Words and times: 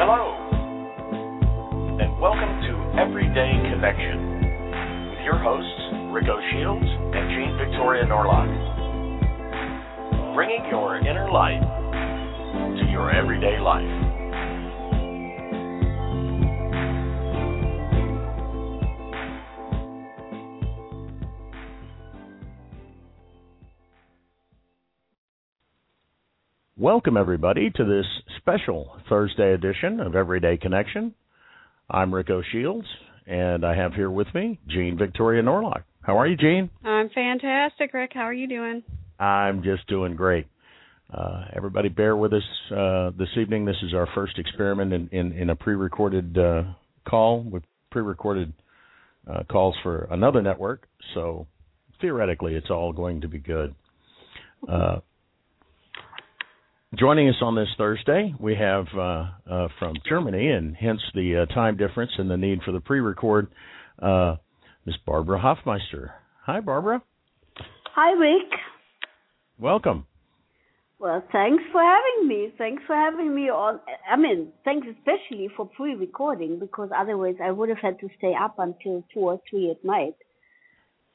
Hello, 0.00 0.30
and 1.98 2.20
welcome 2.20 2.62
to 2.62 3.00
Everyday 3.02 3.50
Connection 3.66 5.10
with 5.10 5.18
your 5.26 5.42
hosts, 5.42 6.14
Rico 6.14 6.38
Shields 6.52 6.86
and 6.86 7.26
Jean 7.34 7.58
Victoria 7.58 8.06
Norlock. 8.06 8.46
Bringing 10.36 10.64
your 10.70 10.98
inner 10.98 11.28
light 11.32 11.58
to 12.78 12.86
your 12.92 13.10
everyday 13.10 13.58
life. 13.58 14.07
Welcome, 26.80 27.16
everybody, 27.16 27.70
to 27.70 27.84
this 27.84 28.06
special 28.36 29.00
Thursday 29.08 29.52
edition 29.52 29.98
of 29.98 30.14
Everyday 30.14 30.58
Connection. 30.58 31.12
I'm 31.90 32.14
Rico 32.14 32.40
Shields, 32.52 32.86
and 33.26 33.66
I 33.66 33.74
have 33.74 33.94
here 33.94 34.12
with 34.12 34.28
me 34.32 34.60
Jean 34.68 34.96
Victoria 34.96 35.42
Norlock. 35.42 35.82
How 36.02 36.16
are 36.16 36.28
you, 36.28 36.36
Jean? 36.36 36.70
I'm 36.84 37.08
fantastic, 37.08 37.92
Rick. 37.92 38.12
How 38.14 38.20
are 38.20 38.32
you 38.32 38.46
doing? 38.46 38.84
I'm 39.18 39.64
just 39.64 39.88
doing 39.88 40.14
great. 40.14 40.46
Uh, 41.12 41.46
everybody, 41.52 41.88
bear 41.88 42.16
with 42.16 42.32
us 42.32 42.44
uh, 42.70 43.10
this 43.18 43.30
evening. 43.36 43.64
This 43.64 43.82
is 43.82 43.92
our 43.92 44.06
first 44.14 44.38
experiment 44.38 44.92
in, 44.92 45.08
in, 45.08 45.32
in 45.32 45.50
a 45.50 45.56
pre 45.56 45.74
recorded 45.74 46.38
uh, 46.38 46.62
call 47.08 47.42
with 47.42 47.64
pre 47.90 48.02
recorded 48.02 48.52
uh, 49.28 49.42
calls 49.50 49.74
for 49.82 50.06
another 50.12 50.42
network, 50.42 50.86
so 51.14 51.48
theoretically, 52.00 52.54
it's 52.54 52.70
all 52.70 52.92
going 52.92 53.22
to 53.22 53.26
be 53.26 53.38
good. 53.38 53.74
Uh, 54.70 54.98
Joining 56.96 57.28
us 57.28 57.34
on 57.42 57.54
this 57.54 57.68
Thursday, 57.76 58.32
we 58.40 58.54
have 58.54 58.86
uh, 58.96 59.26
uh, 59.48 59.68
from 59.78 59.94
Germany, 60.08 60.48
and 60.48 60.74
hence 60.74 61.00
the 61.14 61.42
uh, 61.42 61.54
time 61.54 61.76
difference 61.76 62.12
and 62.16 62.30
the 62.30 62.36
need 62.38 62.62
for 62.64 62.72
the 62.72 62.80
pre-record, 62.80 63.48
uh, 64.00 64.36
Miss 64.86 64.96
Barbara 65.04 65.38
Hoffmeister. 65.38 66.12
Hi, 66.46 66.60
Barbara. 66.60 67.02
Hi, 67.94 68.12
Rick. 68.12 68.50
Welcome. 69.58 70.06
Well, 70.98 71.22
thanks 71.30 71.62
for 71.72 71.82
having 71.82 72.26
me. 72.26 72.54
Thanks 72.56 72.82
for 72.86 72.96
having 72.96 73.34
me 73.34 73.50
on. 73.50 73.80
I 74.10 74.16
mean, 74.16 74.48
thanks 74.64 74.86
especially 74.88 75.50
for 75.54 75.66
pre-recording 75.66 76.58
because 76.58 76.88
otherwise 76.96 77.36
I 77.44 77.50
would 77.50 77.68
have 77.68 77.78
had 77.82 78.00
to 78.00 78.08
stay 78.16 78.32
up 78.34 78.54
until 78.58 79.04
two 79.12 79.20
or 79.20 79.38
three 79.50 79.70
at 79.70 79.84
night. 79.84 80.16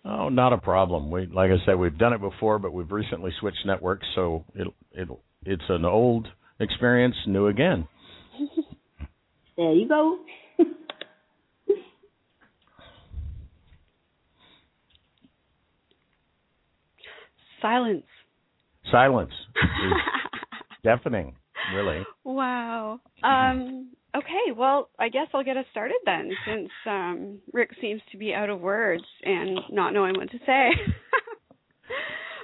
Oh, 0.06 0.30
not 0.30 0.54
a 0.54 0.58
problem. 0.60 1.10
We, 1.10 1.26
like 1.26 1.50
I 1.50 1.66
said, 1.66 1.80
we've 1.80 1.98
done 1.98 2.14
it 2.14 2.22
before, 2.22 2.60
but 2.60 2.74
we've 2.74 2.92
recently 2.92 3.32
switched 3.40 3.66
networks, 3.66 4.06
so 4.14 4.46
it'll 4.54 4.76
it'll 4.92 5.24
it's 5.46 5.64
an 5.70 5.86
old 5.86 6.28
experience, 6.60 7.16
new 7.28 7.48
again. 7.48 7.88
there 9.58 9.74
you 9.74 9.88
go. 9.88 10.20
Silence. 17.62 18.04
Silence 18.92 19.32
is 19.56 19.94
deafening, 20.84 21.36
really. 21.74 22.04
Wow. 22.24 23.00
Um, 23.24 23.92
okay, 24.16 24.52
well, 24.56 24.90
I 25.00 25.10
guess 25.10 25.28
I'll 25.34 25.44
get 25.44 25.58
us 25.58 25.66
started 25.72 25.96
then, 26.06 26.32
since 26.46 26.70
um, 26.86 27.40
Rick 27.54 27.72
seems 27.80 28.02
to 28.12 28.18
be 28.18 28.34
out 28.34 28.50
of 28.50 28.60
words 28.60 29.04
and 29.24 29.60
not 29.72 29.94
knowing 29.94 30.16
what 30.18 30.30
to 30.32 30.38
say. 30.46 30.72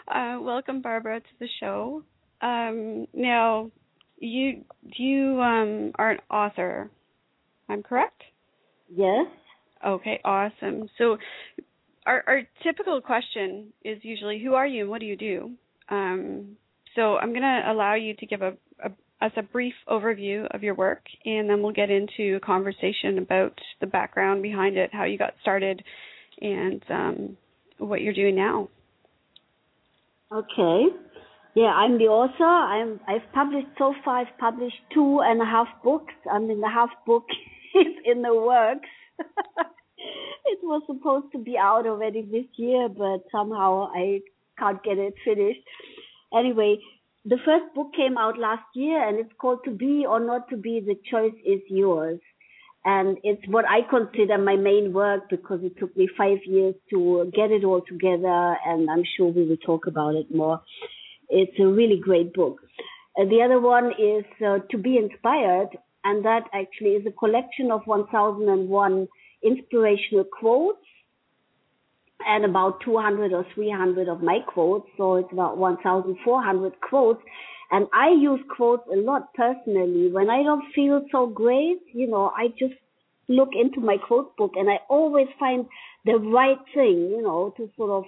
uh, 0.08 0.38
welcome, 0.42 0.82
Barbara, 0.82 1.20
to 1.20 1.26
the 1.40 1.50
show. 1.60 2.04
Um, 2.42 3.08
now, 3.14 3.72
you 4.18 4.64
you 4.84 5.42
um, 5.42 5.92
are 5.96 6.12
an 6.12 6.20
author. 6.30 6.90
I'm 7.68 7.84
correct. 7.84 8.22
Yes. 8.94 9.28
Okay. 9.86 10.20
Awesome. 10.24 10.90
So, 10.98 11.18
our 12.06 12.24
our 12.28 12.42
typical 12.64 13.02
question 13.02 13.74
is 13.84 14.00
usually, 14.04 14.40
"Who 14.44 14.54
are 14.54 14.68
you 14.68 14.82
and 14.82 14.90
what 14.90 15.00
do 15.00 15.06
you 15.06 15.18
do?" 15.18 15.52
Um, 15.90 16.58
so, 16.96 17.18
I'm 17.18 17.30
going 17.30 17.42
to 17.42 17.64
allow 17.68 17.96
you 17.96 18.14
to 18.16 18.26
give 18.26 18.42
a, 18.42 18.54
a 18.84 18.92
us 19.22 19.32
a 19.36 19.44
brief 19.44 19.74
overview 19.88 20.48
of 20.54 20.64
your 20.64 20.76
work, 20.76 21.04
and 21.26 21.50
then 21.50 21.62
we'll 21.62 21.74
get 21.74 21.90
into 21.90 22.38
a 22.38 22.40
conversation 22.40 23.18
about 23.18 23.54
the 23.82 23.88
background 23.88 24.42
behind 24.42 24.78
it, 24.78 24.90
how 24.94 25.04
you 25.04 25.18
got 25.18 25.34
started, 25.42 25.84
and 26.42 26.84
um, 26.90 27.38
what 27.80 28.02
you're 28.02 28.14
doing 28.14 28.36
now. 28.36 28.70
Okay. 30.32 30.86
Yeah, 31.60 31.74
I'm 31.76 31.98
the 31.98 32.06
author. 32.06 32.46
I'm 32.46 33.02
I've 33.06 33.30
published 33.34 33.68
so 33.78 33.94
far. 34.06 34.20
I've 34.20 34.38
published 34.40 34.80
two 34.94 35.20
and 35.22 35.42
a 35.42 35.46
half 35.46 35.68
books. 35.84 36.14
I 36.32 36.40
mean, 36.40 36.62
the 36.62 36.70
half 36.70 36.92
book 37.06 37.26
is 37.76 37.96
in 38.06 38.22
the 38.22 38.34
works. 38.34 38.88
it 39.20 40.60
was 40.64 40.84
supposed 40.88 41.34
to 41.34 41.38
be 41.38 41.58
out 41.58 41.86
already 41.86 42.22
this 42.22 42.46
year, 42.56 42.88
but 42.88 43.26
somehow 43.30 43.92
I 43.94 44.22
can't 44.58 44.82
get 44.84 45.00
it 45.00 45.16
finished. 45.26 45.60
Anyway, 46.34 46.78
the 47.26 47.40
first 47.44 47.76
book 47.76 47.92
came 47.94 48.18
out 48.18 48.40
last 48.40 48.64
year, 48.74 49.06
and 49.06 49.20
it's 49.20 49.36
called 49.38 49.60
"To 49.66 49.72
Be 49.72 50.06
or 50.08 50.22
Not 50.22 50.48
to 50.52 50.56
Be: 50.56 50.80
The 50.80 50.96
Choice 51.12 51.38
Is 51.46 51.60
Yours." 51.68 52.22
And 52.86 53.18
it's 53.24 53.46
what 53.50 53.66
I 53.68 53.82
consider 53.90 54.38
my 54.38 54.56
main 54.56 54.94
work 54.94 55.30
because 55.30 55.60
it 55.64 55.78
took 55.78 55.98
me 55.98 56.08
five 56.18 56.38
years 56.46 56.76
to 56.92 57.30
get 57.36 57.52
it 57.52 57.66
all 57.66 57.82
together, 57.86 58.56
and 58.66 58.90
I'm 58.90 59.04
sure 59.18 59.28
we 59.28 59.46
will 59.46 59.58
talk 59.72 59.88
about 59.88 60.16
it 60.16 60.34
more. 60.34 60.62
It's 61.30 61.58
a 61.60 61.66
really 61.66 62.00
great 62.00 62.34
book. 62.34 62.60
Uh, 63.20 63.26
the 63.26 63.42
other 63.44 63.60
one 63.60 63.92
is 64.00 64.26
uh, 64.46 64.60
To 64.72 64.78
Be 64.78 64.98
Inspired, 64.98 65.70
and 66.04 66.24
that 66.26 66.44
actually 66.54 66.92
is 66.92 67.06
a 67.06 67.12
collection 67.12 67.72
of 67.72 67.82
1001 67.86 69.08
inspirational 69.44 70.26
quotes 70.26 70.86
and 72.26 72.44
about 72.46 72.82
200 72.84 73.32
or 73.34 73.46
300 73.54 74.10
of 74.10 74.22
my 74.22 74.40
quotes. 74.48 74.88
So 74.98 75.16
it's 75.16 75.32
about 75.32 75.58
1,400 75.58 76.74
quotes. 76.82 77.22
And 77.72 77.88
I 77.94 78.10
use 78.10 78.40
quotes 78.56 78.84
a 78.92 78.98
lot 78.98 79.34
personally. 79.34 80.12
When 80.12 80.30
I 80.30 80.44
don't 80.44 80.66
feel 80.74 81.06
so 81.12 81.28
great, 81.28 81.80
you 81.94 82.08
know, 82.08 82.32
I 82.36 82.48
just 82.60 82.74
look 83.28 83.50
into 83.54 83.80
my 83.80 83.98
quote 83.98 84.36
book 84.38 84.54
and 84.56 84.70
I 84.70 84.80
always 84.90 85.28
find 85.40 85.66
the 86.06 86.18
right 86.18 86.58
thing, 86.74 87.12
you 87.12 87.22
know, 87.22 87.54
to 87.58 87.70
sort 87.78 87.92
of 87.92 88.06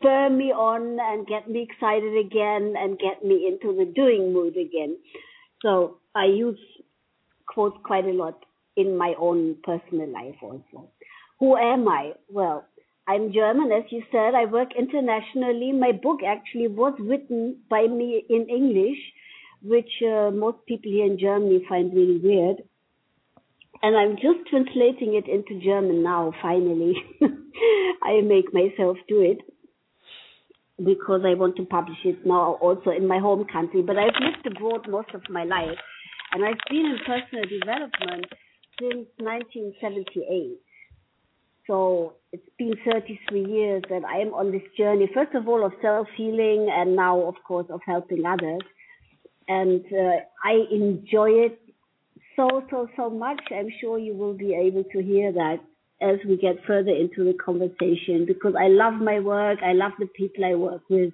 spur 0.00 0.30
me 0.30 0.46
on 0.46 0.98
and 1.00 1.26
get 1.26 1.48
me 1.48 1.68
excited 1.70 2.16
again 2.16 2.74
and 2.76 2.98
get 2.98 3.24
me 3.24 3.46
into 3.46 3.76
the 3.76 3.84
doing 3.84 4.32
mood 4.32 4.56
again. 4.56 4.96
So 5.62 5.98
I 6.14 6.24
use 6.24 6.58
quotes 7.46 7.76
quite 7.84 8.06
a 8.06 8.12
lot 8.12 8.44
in 8.76 8.96
my 8.96 9.14
own 9.18 9.56
personal 9.62 10.08
life 10.08 10.36
also. 10.42 10.90
Who 11.38 11.56
am 11.56 11.88
I? 11.88 12.12
Well, 12.30 12.64
I'm 13.06 13.32
German, 13.32 13.72
as 13.72 13.84
you 13.90 14.02
said. 14.10 14.34
I 14.34 14.44
work 14.44 14.70
internationally. 14.78 15.72
My 15.72 15.92
book 15.92 16.20
actually 16.26 16.68
was 16.68 16.94
written 16.98 17.58
by 17.68 17.86
me 17.86 18.24
in 18.28 18.48
English, 18.48 18.98
which 19.62 19.90
uh, 20.02 20.30
most 20.30 20.58
people 20.66 20.92
here 20.92 21.06
in 21.06 21.18
Germany 21.18 21.64
find 21.68 21.92
really 21.92 22.18
weird. 22.18 22.62
And 23.82 23.96
I'm 23.96 24.16
just 24.16 24.48
translating 24.48 25.14
it 25.14 25.28
into 25.28 25.64
German 25.64 26.02
now, 26.02 26.32
finally. 26.40 26.94
I 28.02 28.20
make 28.20 28.52
myself 28.52 28.96
do 29.08 29.20
it 29.22 29.40
because 30.84 31.22
I 31.24 31.34
want 31.34 31.56
to 31.56 31.64
publish 31.64 31.98
it 32.04 32.24
now 32.26 32.54
also 32.60 32.90
in 32.90 33.06
my 33.06 33.18
home 33.18 33.44
country. 33.52 33.82
But 33.82 33.96
I've 33.98 34.16
lived 34.20 34.46
abroad 34.46 34.88
most 34.88 35.10
of 35.14 35.22
my 35.28 35.44
life, 35.44 35.78
and 36.32 36.44
I've 36.44 36.60
been 36.68 36.86
in 36.86 36.98
personal 37.06 37.44
development 37.44 38.26
since 38.80 39.06
1978. 39.18 40.58
So 41.66 42.14
it's 42.32 42.42
been 42.58 42.74
33 42.90 43.44
years 43.44 43.82
that 43.90 44.02
I 44.04 44.20
am 44.20 44.34
on 44.34 44.50
this 44.50 44.62
journey, 44.76 45.08
first 45.14 45.34
of 45.34 45.46
all, 45.46 45.64
of 45.64 45.72
self 45.82 46.08
healing, 46.16 46.68
and 46.72 46.96
now, 46.96 47.20
of 47.20 47.34
course, 47.46 47.66
of 47.70 47.80
helping 47.86 48.24
others. 48.24 48.62
And 49.46 49.84
uh, 49.92 50.20
I 50.44 50.64
enjoy 50.70 51.30
it 51.30 51.60
so, 52.36 52.62
so, 52.70 52.88
so 52.96 53.10
much. 53.10 53.40
I'm 53.50 53.68
sure 53.80 53.98
you 53.98 54.14
will 54.14 54.34
be 54.34 54.54
able 54.54 54.84
to 54.84 55.02
hear 55.02 55.32
that 55.32 55.58
as 56.00 56.18
we 56.26 56.36
get 56.36 56.64
further 56.66 56.90
into 56.92 57.24
the 57.24 57.34
conversation 57.34 58.24
because 58.26 58.54
I 58.58 58.68
love 58.68 58.94
my 58.94 59.20
work. 59.20 59.58
I 59.62 59.72
love 59.72 59.92
the 59.98 60.06
people 60.06 60.44
I 60.44 60.54
work 60.54 60.82
with. 60.88 61.12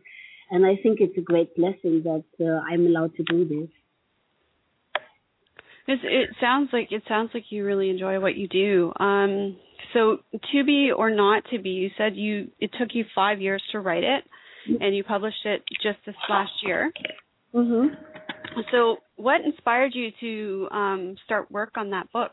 And 0.50 0.65
I 0.65 0.77
think 0.81 1.00
it's 1.00 1.19
a 1.19 1.23
great 1.23 1.56
blessing 1.56 2.03
that 2.05 2.25
uh, 2.41 2.61
I'm 2.73 2.87
allowed 2.87 3.17
to 3.17 3.25
do 3.25 3.49
this. 3.49 3.69
It's, 5.88 6.03
it 6.05 6.31
sounds 6.41 6.71
like 6.73 6.91
it 6.91 7.03
sounds 7.06 7.31
like 7.33 7.44
you 7.50 7.65
really 7.65 7.91
enjoy 7.91 8.19
what 8.19 8.37
you 8.37 8.49
do. 8.49 8.93
Um, 8.99 9.56
so 9.93 10.19
to 10.53 10.65
be 10.65 10.91
or 10.97 11.11
not 11.11 11.44
to 11.53 11.61
be, 11.61 11.71
you 11.71 11.91
said 11.97 12.17
you 12.17 12.50
it 12.59 12.71
took 12.79 12.89
you 12.93 13.05
five 13.15 13.41
years 13.41 13.62
to 13.73 13.79
write 13.79 14.03
it, 14.03 14.25
and 14.81 14.97
you 14.97 15.05
published 15.05 15.44
it 15.44 15.62
just 15.82 15.99
this 16.05 16.17
last 16.29 16.50
year. 16.65 16.93
Mm-hmm. 17.55 17.94
So 18.73 18.97
what 19.15 19.43
inspired 19.43 19.94
you 19.94 20.11
to 20.21 20.69
um, 20.77 21.17
start 21.25 21.50
work 21.53 21.75
on 21.77 21.91
that 21.91 22.11
book, 22.12 22.32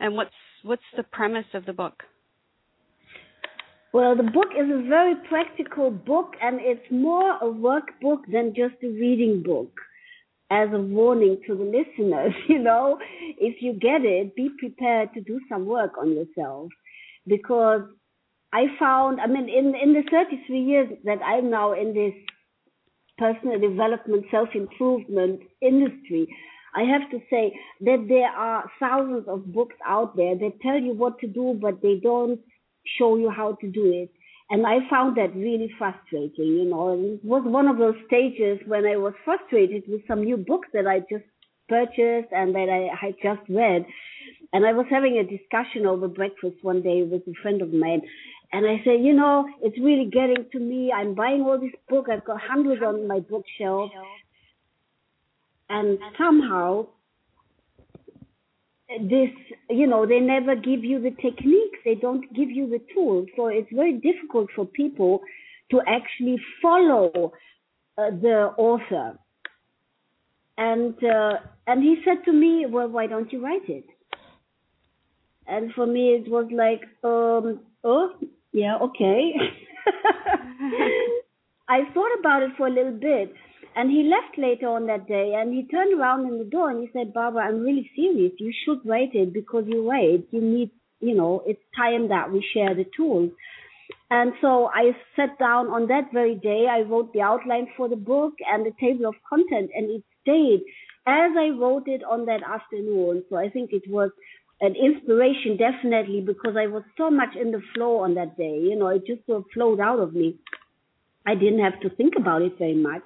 and 0.00 0.14
what's 0.14 0.30
what's 0.66 0.82
the 0.96 1.02
premise 1.04 1.46
of 1.54 1.64
the 1.64 1.72
book? 1.72 2.02
Well, 3.92 4.16
the 4.16 4.24
book 4.24 4.48
is 4.58 4.68
a 4.68 4.86
very 4.88 5.14
practical 5.28 5.90
book, 5.90 6.34
and 6.42 6.58
it's 6.60 6.90
more 6.90 7.36
a 7.36 7.46
workbook 7.46 8.22
than 8.30 8.52
just 8.54 8.74
a 8.82 8.88
reading 8.88 9.42
book 9.42 9.70
as 10.50 10.68
a 10.72 10.78
warning 10.78 11.40
to 11.46 11.54
the 11.56 11.64
listeners, 11.64 12.32
you 12.48 12.58
know, 12.58 12.98
if 13.38 13.62
you 13.62 13.72
get 13.72 14.04
it, 14.04 14.36
be 14.36 14.50
prepared 14.58 15.12
to 15.14 15.20
do 15.20 15.40
some 15.48 15.66
work 15.66 15.92
on 15.98 16.12
yourself. 16.12 16.70
Because 17.26 17.82
I 18.52 18.66
found, 18.78 19.20
I 19.20 19.26
mean, 19.26 19.48
in, 19.48 19.74
in 19.74 19.92
the 19.92 20.02
33 20.10 20.60
years 20.60 20.88
that 21.04 21.18
I'm 21.24 21.50
now 21.50 21.72
in 21.72 21.94
this 21.94 22.12
personal 23.18 23.58
development, 23.58 24.26
self-improvement 24.30 25.40
industry, 25.60 26.28
I 26.76 26.82
have 26.82 27.10
to 27.10 27.18
say 27.30 27.58
that 27.80 28.04
there 28.08 28.28
are 28.28 28.70
thousands 28.78 29.26
of 29.28 29.52
books 29.52 29.76
out 29.86 30.16
there 30.16 30.36
that 30.36 30.60
tell 30.60 30.78
you 30.78 30.92
what 30.92 31.18
to 31.20 31.26
do, 31.26 31.58
but 31.60 31.80
they 31.82 31.98
don't 32.02 32.38
show 32.98 33.16
you 33.16 33.30
how 33.30 33.54
to 33.60 33.66
do 33.66 33.90
it. 33.92 34.10
And 34.50 34.66
I 34.66 34.78
found 34.88 35.16
that 35.16 35.34
really 35.34 35.70
frustrating, 35.78 36.46
you 36.46 36.64
know. 36.66 36.92
And 36.92 37.18
it 37.18 37.24
was 37.24 37.42
one 37.44 37.66
of 37.66 37.78
those 37.78 37.96
stages 38.06 38.60
when 38.66 38.84
I 38.86 38.96
was 38.96 39.14
frustrated 39.24 39.84
with 39.88 40.06
some 40.06 40.22
new 40.22 40.36
books 40.36 40.68
that 40.72 40.86
I 40.86 41.00
just 41.00 41.24
purchased 41.68 42.30
and 42.30 42.54
that 42.54 42.68
I 42.70 42.94
had 42.94 43.14
just 43.22 43.48
read. 43.48 43.86
And 44.52 44.64
I 44.64 44.72
was 44.72 44.86
having 44.88 45.18
a 45.18 45.24
discussion 45.24 45.86
over 45.86 46.06
breakfast 46.06 46.56
one 46.62 46.82
day 46.82 47.02
with 47.02 47.22
a 47.26 47.32
friend 47.42 47.60
of 47.62 47.72
mine. 47.72 48.02
And 48.52 48.66
I 48.66 48.80
said, 48.84 49.02
you 49.02 49.14
know, 49.14 49.46
it's 49.62 49.78
really 49.80 50.08
getting 50.08 50.46
to 50.52 50.58
me. 50.60 50.92
I'm 50.92 51.14
buying 51.14 51.42
all 51.42 51.58
these 51.58 51.74
books. 51.88 52.10
I've 52.12 52.24
got 52.24 52.40
hundreds 52.40 52.82
on 52.82 53.08
my 53.08 53.18
bookshelf. 53.18 53.90
And 55.68 55.98
somehow 56.16 56.86
this, 58.88 59.30
you 59.68 59.86
know, 59.86 60.06
they 60.06 60.20
never 60.20 60.54
give 60.54 60.84
you 60.84 61.00
the 61.00 61.10
techniques. 61.10 61.78
They 61.84 61.96
don't 61.96 62.22
give 62.34 62.50
you 62.50 62.68
the 62.68 62.80
tools. 62.94 63.28
So 63.36 63.48
it's 63.48 63.68
very 63.72 63.94
difficult 63.94 64.48
for 64.54 64.64
people 64.64 65.20
to 65.70 65.80
actually 65.86 66.38
follow 66.62 67.32
uh, 67.98 68.10
the 68.10 68.52
author. 68.56 69.18
And 70.58 70.94
uh, 71.04 71.38
and 71.66 71.82
he 71.82 71.96
said 72.04 72.24
to 72.24 72.32
me, 72.32 72.66
well, 72.68 72.88
why 72.88 73.06
don't 73.06 73.30
you 73.32 73.44
write 73.44 73.68
it? 73.68 73.84
And 75.46 75.72
for 75.74 75.86
me, 75.86 76.14
it 76.14 76.30
was 76.30 76.46
like, 76.52 76.82
um, 77.04 77.60
oh, 77.84 78.10
yeah, 78.52 78.78
okay. 78.78 79.34
I 81.68 81.80
thought 81.92 82.18
about 82.18 82.42
it 82.42 82.50
for 82.56 82.66
a 82.66 82.70
little 82.70 82.98
bit. 82.98 83.34
And 83.76 83.90
he 83.90 84.04
left 84.04 84.38
later 84.38 84.68
on 84.68 84.86
that 84.86 85.06
day 85.06 85.34
and 85.36 85.52
he 85.52 85.68
turned 85.68 86.00
around 86.00 86.26
in 86.26 86.38
the 86.38 86.44
door 86.44 86.70
and 86.70 86.80
he 86.80 86.88
said, 86.94 87.12
Barbara, 87.12 87.44
I'm 87.46 87.60
really 87.60 87.90
serious. 87.94 88.32
You 88.38 88.50
should 88.64 88.80
write 88.86 89.14
it 89.14 89.34
because 89.34 89.64
you 89.66 89.84
wait. 89.84 90.26
You 90.30 90.40
need, 90.40 90.70
you 91.00 91.14
know, 91.14 91.42
it's 91.46 91.60
time 91.76 92.08
that 92.08 92.32
we 92.32 92.42
share 92.54 92.74
the 92.74 92.86
tools. 92.96 93.32
And 94.10 94.32
so 94.40 94.70
I 94.74 94.92
sat 95.14 95.38
down 95.38 95.66
on 95.66 95.88
that 95.88 96.10
very 96.10 96.36
day. 96.36 96.66
I 96.70 96.80
wrote 96.88 97.12
the 97.12 97.20
outline 97.20 97.68
for 97.76 97.86
the 97.86 97.96
book 97.96 98.32
and 98.50 98.64
the 98.64 98.72
table 98.80 99.06
of 99.06 99.14
content 99.28 99.70
and 99.74 99.90
it 99.90 100.02
stayed 100.22 100.62
as 101.06 101.32
I 101.38 101.50
wrote 101.50 101.86
it 101.86 102.02
on 102.02 102.24
that 102.26 102.40
afternoon. 102.42 103.24
So 103.28 103.36
I 103.36 103.50
think 103.50 103.70
it 103.74 103.84
was 103.90 104.10
an 104.62 104.74
inspiration 104.74 105.58
definitely 105.58 106.22
because 106.22 106.56
I 106.56 106.66
was 106.66 106.82
so 106.96 107.10
much 107.10 107.36
in 107.38 107.50
the 107.50 107.60
flow 107.74 107.98
on 107.98 108.14
that 108.14 108.38
day. 108.38 108.58
You 108.58 108.76
know, 108.76 108.88
it 108.88 109.06
just 109.06 109.26
sort 109.26 109.40
of 109.40 109.44
flowed 109.52 109.80
out 109.80 109.98
of 109.98 110.14
me. 110.14 110.38
I 111.26 111.34
didn't 111.34 111.60
have 111.60 111.78
to 111.80 111.90
think 111.90 112.14
about 112.18 112.40
it 112.40 112.56
very 112.58 112.74
much. 112.74 113.02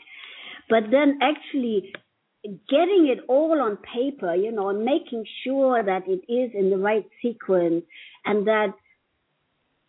But 0.70 0.84
then 0.93 1.19
actually 1.20 1.93
getting 2.44 3.08
it 3.08 3.25
all 3.28 3.61
on 3.61 3.76
paper, 3.78 4.34
you 4.34 4.52
know, 4.52 4.70
and 4.70 4.84
making 4.84 5.25
sure 5.44 5.82
that 5.82 6.05
it 6.06 6.32
is 6.32 6.52
in 6.55 6.70
the 6.70 6.78
right 6.78 7.05
sequence 7.20 7.84
and 8.25 8.46
that, 8.46 8.72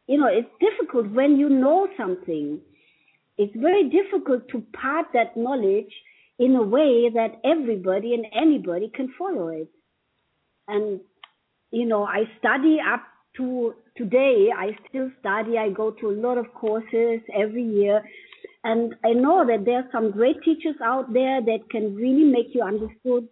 you 0.08 0.20
know, 0.20 0.28
it's 0.28 0.50
difficult 0.60 1.12
when 1.12 1.38
you 1.38 1.48
know 1.48 1.88
something. 1.96 2.60
It's 3.38 3.56
very 3.56 3.90
difficult 3.90 4.50
to 4.50 4.64
part 4.74 5.06
that 5.14 5.38
knowledge 5.38 5.94
in 6.40 6.56
a 6.56 6.64
way 6.64 7.10
that 7.14 7.40
everybody 7.46 8.14
and 8.16 8.26
anybody 8.36 8.92
can 8.94 9.14
follow 9.18 9.48
it. 9.50 9.70
And, 10.68 11.00
you 11.70 11.86
know, 11.86 12.04
I 12.04 12.24
study 12.40 12.80
up 12.82 13.04
to 13.38 13.76
today. 13.96 14.50
I 14.56 14.78
still 14.90 15.12
study. 15.20 15.58
I 15.58 15.70
go 15.70 15.92
to 15.92 16.10
a 16.10 16.18
lot 16.20 16.38
of 16.38 16.54
courses 16.54 17.22
every 17.34 17.64
year 17.64 18.04
and 18.64 18.94
I 19.04 19.14
know 19.14 19.46
that 19.48 19.66
there 19.66 19.78
are 19.78 19.90
some 19.92 20.12
great 20.12 20.42
teachers 20.44 20.76
out 20.84 21.12
there 21.14 21.42
that 21.42 21.70
can 21.72 21.96
really 21.96 22.24
make 22.24 22.54
you 22.54 22.62
understood, 22.62 23.28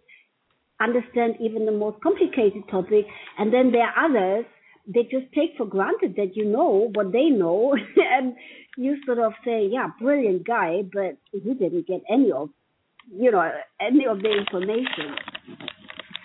understand 0.80 1.36
even 1.40 1.66
the 1.66 1.72
most 1.72 2.02
complicated 2.02 2.62
topic. 2.70 3.06
And 3.38 3.52
then 3.52 3.70
there 3.70 3.86
are 3.86 4.06
others 4.06 4.44
that 4.88 5.10
just 5.10 5.32
take 5.32 5.56
for 5.56 5.66
granted 5.66 6.14
that 6.16 6.34
you 6.34 6.46
know 6.46 6.90
what 6.94 7.12
they 7.12 7.26
know. 7.26 7.76
and 7.96 8.34
you 8.76 8.96
sort 9.06 9.18
of 9.20 9.32
say, 9.44 9.68
yeah, 9.70 9.88
brilliant 10.00 10.46
guy, 10.46 10.82
but 10.92 11.16
he 11.30 11.54
didn't 11.54 11.86
get 11.86 12.02
any 12.10 12.32
of, 12.32 12.50
you 13.12 13.30
know, 13.30 13.50
any 13.80 14.06
of 14.06 14.20
the 14.22 14.30
information. 14.30 15.14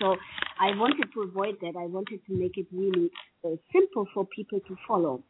So 0.00 0.16
I 0.58 0.76
wanted 0.76 1.12
to 1.14 1.22
avoid 1.22 1.58
that. 1.60 1.74
I 1.78 1.86
wanted 1.86 2.20
to 2.26 2.34
make 2.34 2.56
it 2.56 2.66
really 2.72 3.10
uh, 3.44 3.50
simple 3.72 4.06
for 4.12 4.26
people 4.26 4.58
to 4.66 4.76
follow. 4.86 5.22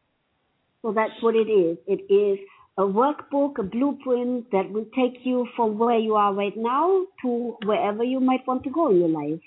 So 0.81 0.93
that's 0.93 1.21
what 1.21 1.35
it 1.35 1.49
is. 1.49 1.77
It 1.85 2.11
is 2.11 2.39
a 2.77 2.83
workbook, 2.83 3.57
a 3.57 3.63
blueprint 3.63 4.51
that 4.51 4.71
will 4.71 4.85
take 4.95 5.25
you 5.25 5.47
from 5.55 5.77
where 5.79 5.97
you 5.97 6.15
are 6.15 6.33
right 6.33 6.55
now 6.55 7.05
to 7.23 7.57
wherever 7.65 8.03
you 8.03 8.19
might 8.19 8.45
want 8.45 8.63
to 8.63 8.69
go 8.69 8.91
in 8.91 8.97
your 8.97 9.09
life. 9.09 9.41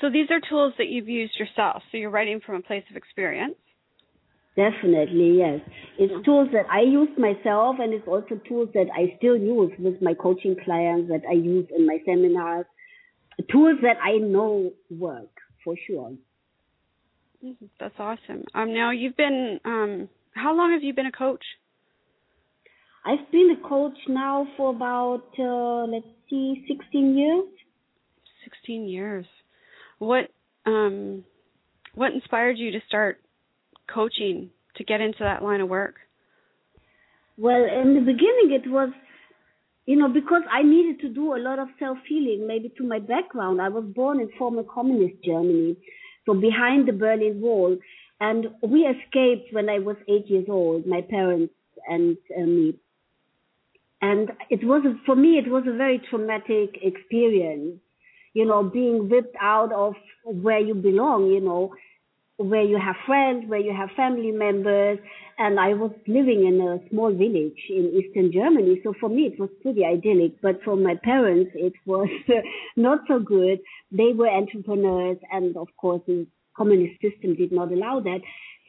So 0.00 0.08
these 0.10 0.30
are 0.30 0.40
tools 0.48 0.74
that 0.78 0.88
you've 0.88 1.08
used 1.08 1.34
yourself. 1.38 1.82
So 1.90 1.98
you're 1.98 2.10
writing 2.10 2.40
from 2.44 2.56
a 2.56 2.62
place 2.62 2.84
of 2.90 2.96
experience. 2.96 3.54
Definitely, 4.56 5.38
yes. 5.38 5.60
It's 5.98 6.24
tools 6.24 6.48
that 6.52 6.66
I 6.70 6.82
use 6.82 7.08
myself, 7.16 7.76
and 7.78 7.94
it's 7.94 8.06
also 8.06 8.38
tools 8.46 8.68
that 8.74 8.86
I 8.94 9.16
still 9.16 9.36
use 9.36 9.72
with 9.78 10.00
my 10.02 10.14
coaching 10.14 10.56
clients, 10.64 11.08
that 11.08 11.22
I 11.28 11.32
use 11.32 11.66
in 11.76 11.86
my 11.86 11.98
seminars. 12.04 12.66
Tools 13.50 13.78
that 13.82 13.96
I 14.02 14.18
know 14.18 14.72
work 14.90 15.30
for 15.64 15.74
sure. 15.86 16.12
Mm-hmm. 17.42 17.64
That's 17.80 17.94
awesome. 17.98 18.44
Um, 18.54 18.74
now 18.74 18.90
you've 18.90 19.16
been. 19.16 19.58
Um, 19.64 20.08
how 20.34 20.54
long 20.56 20.72
have 20.72 20.82
you 20.82 20.94
been 20.94 21.06
a 21.06 21.12
coach? 21.12 21.42
I've 23.04 23.30
been 23.32 23.56
a 23.58 23.68
coach 23.68 23.98
now 24.08 24.46
for 24.56 24.70
about 24.70 25.24
uh, 25.38 25.90
let's 25.90 26.06
see, 26.30 26.64
16 26.68 27.16
years. 27.18 27.44
16 28.44 28.88
years. 28.88 29.26
What 29.98 30.30
um, 30.66 31.24
what 31.94 32.12
inspired 32.12 32.58
you 32.58 32.70
to 32.72 32.80
start 32.86 33.20
coaching 33.92 34.50
to 34.76 34.84
get 34.84 35.00
into 35.00 35.18
that 35.20 35.42
line 35.42 35.60
of 35.60 35.68
work? 35.68 35.96
Well, 37.36 37.64
in 37.64 37.94
the 37.94 38.00
beginning, 38.00 38.52
it 38.62 38.70
was, 38.70 38.90
you 39.86 39.96
know, 39.96 40.08
because 40.08 40.42
I 40.50 40.62
needed 40.62 41.00
to 41.00 41.08
do 41.08 41.34
a 41.34 41.40
lot 41.40 41.58
of 41.58 41.68
self 41.78 41.98
healing, 42.08 42.46
maybe 42.46 42.72
to 42.78 42.86
my 42.86 42.98
background. 42.98 43.60
I 43.60 43.68
was 43.68 43.84
born 43.84 44.20
in 44.20 44.28
former 44.38 44.62
communist 44.62 45.24
Germany, 45.24 45.76
so 46.24 46.34
behind 46.34 46.86
the 46.86 46.92
Berlin 46.92 47.40
Wall. 47.40 47.76
And 48.20 48.46
we 48.62 48.82
escaped 48.82 49.52
when 49.52 49.68
I 49.68 49.80
was 49.80 49.96
eight 50.08 50.28
years 50.28 50.46
old, 50.48 50.86
my 50.86 51.00
parents 51.00 51.52
and 51.88 52.16
uh, 52.36 52.46
me. 52.46 52.74
And 54.02 54.32
it 54.50 54.64
was, 54.64 54.84
for 55.06 55.14
me, 55.14 55.38
it 55.38 55.48
was 55.48 55.62
a 55.68 55.76
very 55.76 56.02
traumatic 56.10 56.76
experience, 56.82 57.78
you 58.34 58.44
know, 58.44 58.64
being 58.64 59.08
ripped 59.08 59.36
out 59.40 59.72
of 59.72 59.94
where 60.24 60.58
you 60.58 60.74
belong, 60.74 61.28
you 61.28 61.40
know, 61.40 61.72
where 62.36 62.62
you 62.62 62.78
have 62.78 62.96
friends, 63.06 63.44
where 63.46 63.60
you 63.60 63.72
have 63.72 63.90
family 63.96 64.32
members. 64.32 64.98
And 65.38 65.60
I 65.60 65.74
was 65.74 65.92
living 66.08 66.46
in 66.46 66.60
a 66.60 66.90
small 66.90 67.14
village 67.14 67.58
in 67.70 67.92
Eastern 67.94 68.32
Germany. 68.32 68.80
So 68.82 68.92
for 68.98 69.08
me, 69.08 69.22
it 69.32 69.38
was 69.38 69.50
pretty 69.62 69.84
idyllic. 69.84 70.40
But 70.42 70.62
for 70.64 70.74
my 70.76 70.96
parents, 70.96 71.52
it 71.54 71.74
was 71.86 72.08
not 72.76 73.00
so 73.06 73.20
good. 73.20 73.60
They 73.92 74.12
were 74.14 74.28
entrepreneurs. 74.28 75.18
And 75.30 75.56
of 75.56 75.68
course, 75.76 76.02
the 76.08 76.26
communist 76.56 77.00
system 77.00 77.36
did 77.36 77.52
not 77.52 77.70
allow 77.70 78.00
that. 78.00 78.20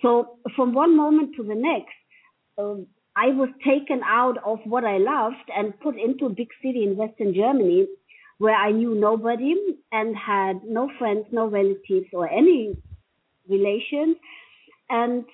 So 0.03 0.37
from 0.55 0.73
one 0.75 0.95
moment 0.95 1.35
to 1.37 1.43
the 1.43 1.55
next, 1.55 1.95
um, 2.59 2.85
I 3.15 3.27
was 3.27 3.49
taken 3.63 4.01
out 4.05 4.37
of 4.45 4.59
what 4.65 4.83
I 4.83 4.97
loved 4.97 5.49
and 5.55 5.79
put 5.79 5.95
into 5.99 6.25
a 6.25 6.29
big 6.29 6.49
city 6.61 6.83
in 6.83 6.97
Western 6.97 7.33
Germany 7.33 7.87
where 8.39 8.55
I 8.55 8.71
knew 8.71 8.95
nobody 8.95 9.55
and 9.91 10.15
had 10.15 10.63
no 10.63 10.89
friends, 10.97 11.25
no 11.31 11.47
relatives 11.47 12.07
or 12.11 12.27
any 12.27 12.75
relations. 13.47 14.17
And 14.89 15.25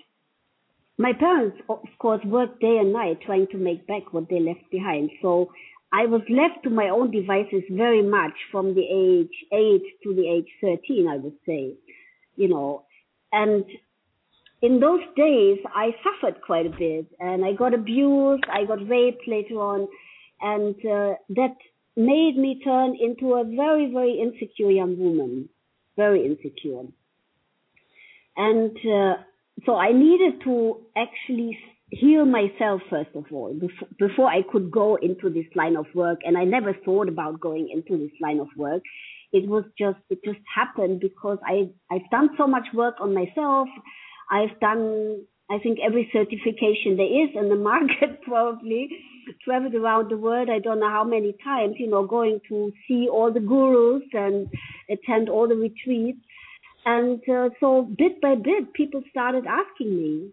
my 0.98 1.14
parents, 1.14 1.58
of 1.70 1.80
course, 2.00 2.22
worked 2.26 2.60
day 2.60 2.78
and 2.78 2.92
night 2.92 3.20
trying 3.26 3.48
to 3.52 3.58
make 3.58 3.88
back 3.88 4.12
what 4.12 4.30
they 4.30 4.42
left 4.42 4.70
behind. 4.70 5.12
So 5.22 5.52
I 5.92 6.06
was 6.06 6.22
left 6.30 6.64
to 6.64 6.70
my 6.70 6.90
own 6.90 7.12
devices 7.12 7.64
very 7.72 8.04
much 8.04 8.34
from 8.52 8.76
the 8.76 8.84
age 8.84 9.34
8 9.52 9.82
to 10.04 10.14
the 10.14 10.30
age 10.30 10.50
13, 10.62 11.08
I 11.08 11.18
would 11.18 11.38
say, 11.46 11.76
you 12.36 12.50
know, 12.50 12.84
and 13.32 13.64
in 14.62 14.80
those 14.80 15.02
days, 15.16 15.60
I 15.74 15.92
suffered 16.04 16.42
quite 16.42 16.66
a 16.66 16.78
bit 16.78 17.08
and 17.20 17.46
I 17.46 17.54
got 17.54 17.74
abused, 17.74 18.44
I 18.52 18.66
got 18.66 18.88
raped 18.88 19.28
later 19.28 19.56
on, 19.56 19.88
and 20.42 20.76
uh, 20.76 21.16
that 21.30 21.56
made 21.96 22.38
me 22.38 22.62
turn 22.64 22.96
into 23.00 23.34
a 23.34 23.44
very, 23.44 23.92
very 23.92 24.20
insecure 24.20 24.72
young 24.72 24.98
woman, 24.98 25.50
very 25.96 26.26
insecure. 26.26 26.84
And 28.36 28.78
uh, 28.78 29.16
so 29.66 29.76
I 29.76 29.92
needed 29.92 30.42
to 30.44 30.78
actually 30.96 31.58
heal 31.92 32.26
myself 32.26 32.82
first 32.90 33.10
of 33.16 33.26
all 33.32 33.54
before, 33.54 33.88
before 33.98 34.28
I 34.28 34.42
could 34.50 34.72
go 34.72 34.96
into 34.96 35.30
this 35.30 35.46
line 35.56 35.76
of 35.76 35.86
work. 35.94 36.20
And 36.24 36.38
I 36.38 36.44
never 36.44 36.74
thought 36.86 37.10
about 37.10 37.40
going 37.40 37.70
into 37.70 38.02
this 38.02 38.14
line 38.22 38.40
of 38.40 38.48
work. 38.56 38.84
It 39.32 39.48
was 39.48 39.64
just, 39.78 40.00
it 40.10 40.20
just 40.24 40.40
happened 40.54 41.00
because 41.02 41.38
I, 41.46 41.70
I've 41.92 42.10
done 42.12 42.30
so 42.38 42.48
much 42.48 42.68
work 42.74 42.96
on 43.00 43.14
myself. 43.14 43.68
I've 44.30 44.60
done, 44.60 45.24
I 45.50 45.60
think 45.60 45.80
every 45.84 46.10
certification 46.14 46.98
there 46.98 47.24
is 47.24 47.30
in 47.36 47.50
the 47.50 47.56
market 47.72 48.22
probably 48.24 48.90
traveled 49.44 49.76
around 49.76 50.10
the 50.10 50.18
world. 50.18 50.50
I 50.50 50.60
don't 50.60 50.80
know 50.80 50.90
how 50.90 51.04
many 51.04 51.36
times, 51.44 51.76
you 51.78 51.90
know, 51.90 52.06
going 52.06 52.40
to 52.50 52.72
see 52.88 53.08
all 53.08 53.32
the 53.32 53.40
gurus 53.40 54.04
and 54.14 54.48
attend 54.90 55.30
all 55.30 55.48
the 55.48 55.56
retreats. 55.56 56.20
And 56.86 57.22
uh, 57.30 57.50
so 57.60 57.84
bit 57.98 58.22
by 58.22 58.36
bit, 58.36 58.74
people 58.74 59.04
started 59.12 59.46
asking 59.46 59.96
me, 59.96 60.30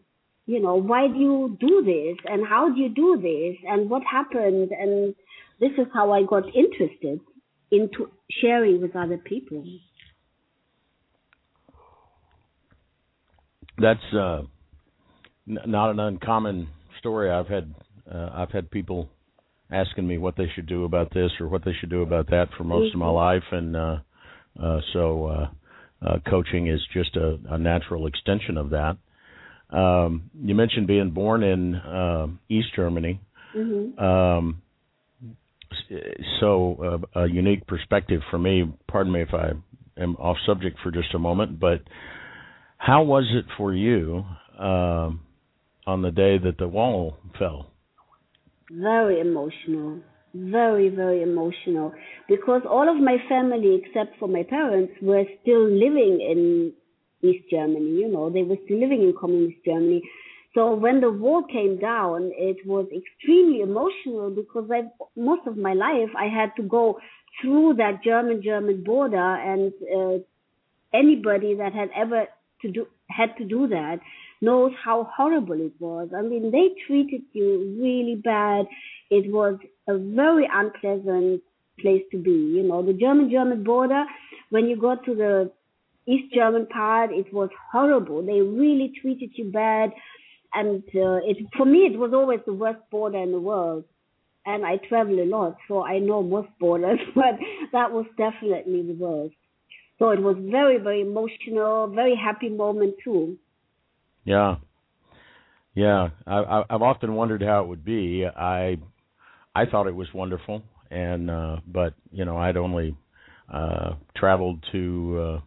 you 0.46 0.60
know, 0.60 0.76
why 0.76 1.08
do 1.08 1.18
you 1.18 1.56
do 1.60 1.82
this? 1.84 2.16
And 2.30 2.46
how 2.46 2.72
do 2.72 2.80
you 2.80 2.88
do 2.88 3.18
this? 3.20 3.56
And 3.68 3.90
what 3.90 4.02
happened? 4.04 4.70
And 4.70 5.14
this 5.60 5.72
is 5.76 5.86
how 5.92 6.12
I 6.12 6.22
got 6.22 6.44
interested 6.54 7.20
into 7.70 8.10
sharing 8.30 8.80
with 8.80 8.94
other 8.94 9.18
people. 9.18 9.64
That's 13.78 14.14
uh, 14.14 14.42
n- 15.48 15.58
not 15.66 15.90
an 15.90 16.00
uncommon 16.00 16.68
story. 16.98 17.30
I've 17.30 17.48
had 17.48 17.74
uh, 18.12 18.30
I've 18.32 18.50
had 18.50 18.70
people 18.70 19.08
asking 19.70 20.06
me 20.06 20.18
what 20.18 20.36
they 20.36 20.46
should 20.54 20.66
do 20.66 20.84
about 20.84 21.12
this 21.12 21.30
or 21.40 21.48
what 21.48 21.64
they 21.64 21.72
should 21.80 21.90
do 21.90 22.02
about 22.02 22.28
that 22.30 22.46
for 22.56 22.64
most 22.64 22.94
of 22.94 23.00
my 23.00 23.06
mm-hmm. 23.06 23.14
life, 23.14 23.42
and 23.52 23.76
uh, 23.76 23.96
uh, 24.62 24.80
so 24.92 25.26
uh, 25.26 25.48
uh, 26.06 26.18
coaching 26.28 26.68
is 26.68 26.80
just 26.92 27.16
a, 27.16 27.38
a 27.50 27.58
natural 27.58 28.06
extension 28.06 28.56
of 28.56 28.70
that. 28.70 28.96
Um, 29.70 30.30
you 30.40 30.54
mentioned 30.54 30.86
being 30.86 31.10
born 31.10 31.42
in 31.42 31.74
uh, 31.74 32.28
East 32.48 32.68
Germany. 32.76 33.20
Mm-hmm. 33.56 33.98
Um, 33.98 34.62
so 36.40 37.02
uh, 37.14 37.22
a 37.22 37.28
unique 37.28 37.66
perspective 37.66 38.20
for 38.30 38.38
me. 38.38 38.72
Pardon 38.88 39.12
me 39.12 39.22
if 39.22 39.34
I 39.34 39.52
am 40.00 40.16
off 40.16 40.36
subject 40.46 40.78
for 40.82 40.90
just 40.90 41.14
a 41.14 41.18
moment, 41.18 41.58
but 41.58 41.80
how 42.78 43.02
was 43.02 43.24
it 43.32 43.44
for 43.56 43.74
you 43.74 44.24
um, 44.58 45.20
on 45.86 46.02
the 46.02 46.10
day 46.10 46.38
that 46.38 46.58
the 46.58 46.68
wall 46.68 47.16
fell? 47.38 47.70
Very 48.70 49.20
emotional 49.20 50.00
very, 50.36 50.88
very 50.88 51.22
emotional 51.22 51.92
because 52.28 52.62
all 52.68 52.88
of 52.88 53.02
my 53.02 53.16
family, 53.28 53.80
except 53.82 54.18
for 54.18 54.28
my 54.28 54.42
parents, 54.42 54.92
were 55.00 55.24
still 55.42 55.64
living 55.64 56.20
in 56.20 56.72
East 57.22 57.48
Germany. 57.50 58.00
You 58.00 58.08
know, 58.08 58.30
they 58.30 58.42
were 58.42 58.56
still 58.64 58.78
living 58.80 59.02
in 59.02 59.14
communist 59.18 59.64
Germany. 59.64 60.02
So 60.54 60.74
when 60.74 61.00
the 61.00 61.10
wall 61.10 61.42
came 61.42 61.78
down, 61.78 62.30
it 62.34 62.66
was 62.66 62.86
extremely 62.86 63.60
emotional 63.60 64.30
because 64.30 64.70
I, 64.72 64.84
most 65.18 65.46
of 65.46 65.56
my 65.56 65.74
life 65.74 66.10
I 66.16 66.26
had 66.26 66.50
to 66.56 66.62
go 66.62 66.98
through 67.40 67.74
that 67.74 68.02
German-German 68.02 68.82
border, 68.82 69.18
and 69.18 69.70
uh, 69.94 70.24
anybody 70.94 71.54
that 71.56 71.74
had 71.74 71.90
ever 71.94 72.26
to 72.66 72.72
do 72.72 72.86
had 73.08 73.36
to 73.38 73.44
do 73.44 73.68
that 73.68 74.00
knows 74.40 74.72
how 74.84 75.08
horrible 75.16 75.60
it 75.60 75.72
was. 75.78 76.10
I 76.16 76.22
mean, 76.22 76.50
they 76.50 76.68
treated 76.86 77.22
you 77.32 77.76
really 77.80 78.20
bad. 78.22 78.66
It 79.10 79.32
was 79.32 79.58
a 79.88 79.96
very 79.96 80.48
unpleasant 80.52 81.42
place 81.80 82.02
to 82.10 82.18
be. 82.18 82.30
You 82.30 82.62
know, 82.62 82.84
the 82.84 82.92
German-German 82.92 83.64
border, 83.64 84.04
when 84.50 84.66
you 84.66 84.76
got 84.76 85.04
to 85.04 85.14
the 85.14 85.52
East 86.06 86.34
German 86.34 86.66
part, 86.66 87.10
it 87.12 87.32
was 87.32 87.48
horrible. 87.72 88.24
They 88.24 88.40
really 88.40 88.92
treated 89.00 89.30
you 89.34 89.50
bad. 89.50 89.90
And 90.54 90.82
uh, 90.94 91.20
it, 91.24 91.38
for 91.56 91.66
me, 91.66 91.80
it 91.92 91.98
was 91.98 92.12
always 92.12 92.40
the 92.46 92.54
worst 92.54 92.80
border 92.90 93.18
in 93.18 93.32
the 93.32 93.40
world. 93.40 93.84
And 94.44 94.64
I 94.64 94.76
travel 94.76 95.20
a 95.20 95.26
lot, 95.26 95.56
so 95.66 95.84
I 95.84 95.98
know 95.98 96.22
most 96.22 96.48
borders, 96.60 97.00
but 97.14 97.34
that 97.72 97.90
was 97.90 98.06
definitely 98.16 98.82
the 98.82 98.94
worst. 98.94 99.34
So 99.98 100.10
it 100.10 100.20
was 100.20 100.36
very, 100.38 100.78
very 100.78 101.00
emotional, 101.00 101.86
very 101.88 102.14
happy 102.16 102.50
moment 102.50 102.96
too. 103.02 103.38
Yeah, 104.24 104.56
yeah. 105.74 106.08
I, 106.26 106.64
I've 106.68 106.82
often 106.82 107.14
wondered 107.14 107.42
how 107.42 107.62
it 107.62 107.68
would 107.68 107.84
be. 107.84 108.26
I 108.26 108.76
I 109.54 109.64
thought 109.64 109.86
it 109.86 109.94
was 109.94 110.08
wonderful, 110.12 110.62
and 110.90 111.30
uh, 111.30 111.56
but 111.66 111.94
you 112.12 112.24
know 112.24 112.36
I'd 112.36 112.56
only 112.56 112.96
uh, 113.52 113.94
traveled 114.16 114.62
to 114.72 115.40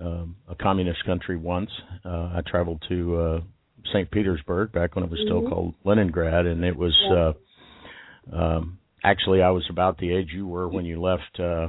uh, 0.00 0.04
um, 0.04 0.36
a 0.48 0.54
communist 0.54 1.04
country 1.06 1.36
once. 1.36 1.70
Uh, 2.04 2.08
I 2.08 2.40
traveled 2.46 2.84
to 2.88 3.16
uh, 3.16 3.40
St. 3.92 4.10
Petersburg 4.10 4.72
back 4.72 4.94
when 4.94 5.04
it 5.04 5.10
was 5.10 5.20
still 5.24 5.40
mm-hmm. 5.40 5.52
called 5.52 5.74
Leningrad, 5.84 6.46
and 6.46 6.64
it 6.64 6.76
was 6.76 6.94
yeah. 7.08 7.32
uh, 8.32 8.36
um, 8.36 8.78
actually 9.02 9.42
I 9.42 9.50
was 9.50 9.64
about 9.70 9.98
the 9.98 10.12
age 10.12 10.28
you 10.34 10.46
were 10.46 10.68
when 10.68 10.84
you 10.84 11.00
left 11.00 11.38
uh, 11.38 11.68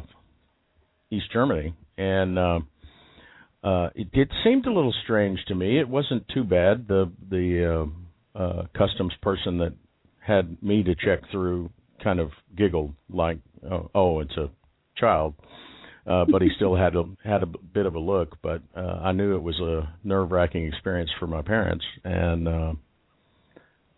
East 1.12 1.32
Germany, 1.32 1.74
and 1.98 2.38
uh, 2.38 2.60
uh, 3.64 3.90
it, 3.96 4.08
it 4.14 4.30
seemed 4.44 4.66
a 4.66 4.72
little 4.72 4.94
strange 5.04 5.40
to 5.48 5.56
me. 5.56 5.80
It 5.80 5.88
wasn't 5.90 6.28
too 6.34 6.44
bad. 6.44 6.88
The 6.88 7.12
the 7.30 7.90
uh, 8.36 8.40
uh, 8.40 8.64
customs 8.78 9.14
person 9.22 9.58
that 9.60 9.74
had 10.20 10.62
me 10.62 10.84
to 10.84 10.96
check 10.96 11.22
through 11.32 11.70
kind 12.04 12.20
of 12.20 12.32
giggled 12.56 12.94
like, 13.10 13.40
oh, 13.70 13.90
oh 13.94 14.20
it's 14.20 14.36
a 14.38 14.50
child. 14.98 15.34
Uh, 16.08 16.24
but 16.30 16.44
he 16.44 16.50
still 16.56 16.76
had 16.76 16.96
a 16.96 17.04
had 17.24 17.42
a 17.42 17.48
bit 17.48 17.88
of 17.88 17.96
a 17.96 18.00
look. 18.00 18.38
But 18.44 18.62
uh, 18.78 19.00
I 19.02 19.12
knew 19.12 19.36
it 19.36 19.42
was 19.42 19.60
a 19.60 19.92
nerve 20.04 20.32
wracking 20.32 20.68
experience 20.68 21.10
for 21.20 21.26
my 21.26 21.42
parents, 21.42 21.84
and 22.04 22.48
uh, 22.48 22.74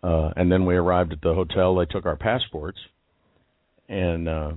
uh, 0.02 0.30
and 0.36 0.50
then 0.50 0.64
we 0.64 0.76
arrived 0.76 1.12
at 1.12 1.20
the 1.20 1.34
hotel. 1.34 1.76
They 1.76 1.84
took 1.84 2.06
our 2.06 2.16
passports 2.16 2.78
and 3.88 4.28
uh, 4.28 4.52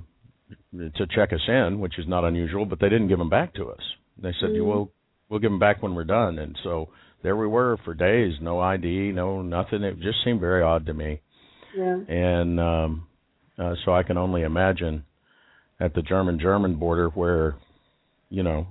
to 0.74 1.08
check 1.16 1.34
us 1.34 1.42
in, 1.48 1.80
which 1.80 1.98
is 1.98 2.08
not 2.08 2.24
unusual. 2.24 2.66
But 2.66 2.80
they 2.80 2.90
didn't 2.90 3.08
give 3.08 3.20
them 3.20 3.30
back 3.30 3.54
to 3.56 3.70
us. 3.70 3.82
They 4.22 4.34
said, 4.40 4.50
mm. 4.50 4.66
"Well, 4.66 4.92
we'll 5.30 5.40
give 5.40 5.52
them 5.52 5.60
back 5.60 5.82
when 5.82 5.96
we're 5.96 6.04
done." 6.04 6.40
And 6.40 6.58
so 6.64 6.90
there 7.24 7.36
we 7.36 7.48
were 7.48 7.78
for 7.86 7.94
days, 7.94 8.34
no 8.42 8.60
ID, 8.60 9.12
no 9.12 9.42
nothing. 9.42 9.84
It 9.84 10.00
just 10.00 10.18
seemed 10.24 10.40
very 10.40 10.64
odd 10.64 10.86
to 10.88 10.94
me. 10.94 11.22
Yeah. 11.76 11.98
And 12.08 12.60
um, 12.60 13.08
uh, 13.58 13.76
so 13.86 13.94
I 13.94 14.04
can 14.04 14.18
only 14.18 14.42
imagine 14.42 15.04
at 15.80 15.94
the 15.94 16.02
German 16.02 16.40
German 16.40 16.76
border 16.76 17.10
where, 17.10 17.56
you 18.30 18.44
know, 18.44 18.68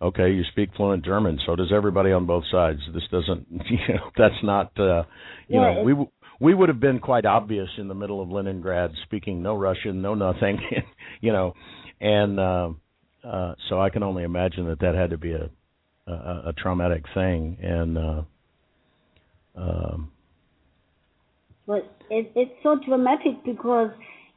okay, 0.00 0.30
you 0.30 0.42
speak 0.52 0.70
fluent 0.76 1.04
German, 1.04 1.38
so 1.46 1.56
does 1.56 1.72
everybody 1.74 2.12
on 2.12 2.26
both 2.26 2.44
sides. 2.50 2.80
This 2.92 3.02
doesn't, 3.10 3.46
you 3.50 3.94
know, 3.94 4.10
that's 4.16 4.42
not, 4.42 4.72
uh, 4.78 5.04
you 5.48 5.60
yeah, 5.60 5.74
know, 5.74 5.82
we 5.82 5.94
we 6.40 6.54
would 6.54 6.68
have 6.68 6.80
been 6.80 7.00
quite 7.00 7.24
obvious 7.24 7.68
in 7.78 7.88
the 7.88 7.94
middle 7.94 8.22
of 8.22 8.30
Leningrad, 8.30 8.92
speaking 9.04 9.42
no 9.42 9.54
Russian, 9.54 10.02
no 10.02 10.14
nothing, 10.14 10.58
you 11.20 11.32
know, 11.32 11.54
and 12.00 12.38
uh, 12.38 12.70
uh, 13.24 13.54
so 13.68 13.80
I 13.80 13.90
can 13.90 14.02
only 14.02 14.22
imagine 14.22 14.66
that 14.66 14.80
that 14.80 14.94
had 14.94 15.10
to 15.10 15.18
be 15.18 15.32
a 15.32 15.50
a, 16.08 16.48
a 16.48 16.52
traumatic 16.56 17.04
thing, 17.14 17.58
and 17.60 17.98
uh, 17.98 18.22
um, 19.56 20.10
but 21.66 21.90
it, 22.10 22.32
it's 22.34 22.54
so 22.62 22.78
dramatic 22.86 23.44
because 23.44 23.90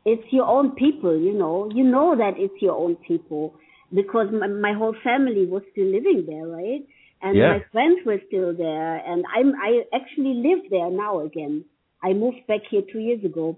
it's 0.06 0.24
your 0.32 0.46
own 0.46 0.72
people, 0.76 1.18
you 1.18 1.34
know. 1.34 1.70
You 1.74 1.84
know 1.84 2.16
that 2.18 2.34
it's 2.38 2.62
your 2.62 2.76
own 2.76 2.96
people 2.96 3.56
because 3.94 4.28
my, 4.32 4.48
my 4.48 4.74
whole 4.74 4.96
family 5.04 5.46
was 5.46 5.64
still 5.72 5.86
living 5.86 6.26
there, 6.28 6.48
right? 6.48 6.82
And 7.22 7.38
yeah. 7.38 7.54
my 7.54 7.66
friends 7.72 8.00
were 8.06 8.20
still 8.28 8.56
there, 8.56 8.98
and 8.98 9.24
I'm 9.34 9.54
I 9.56 9.84
actually 9.94 10.34
live 10.36 10.70
there 10.70 10.90
now 10.90 11.22
again. 11.22 11.64
I 12.04 12.14
moved 12.14 12.48
back 12.48 12.62
here 12.70 12.82
two 12.92 13.00
years 13.00 13.24
ago, 13.24 13.58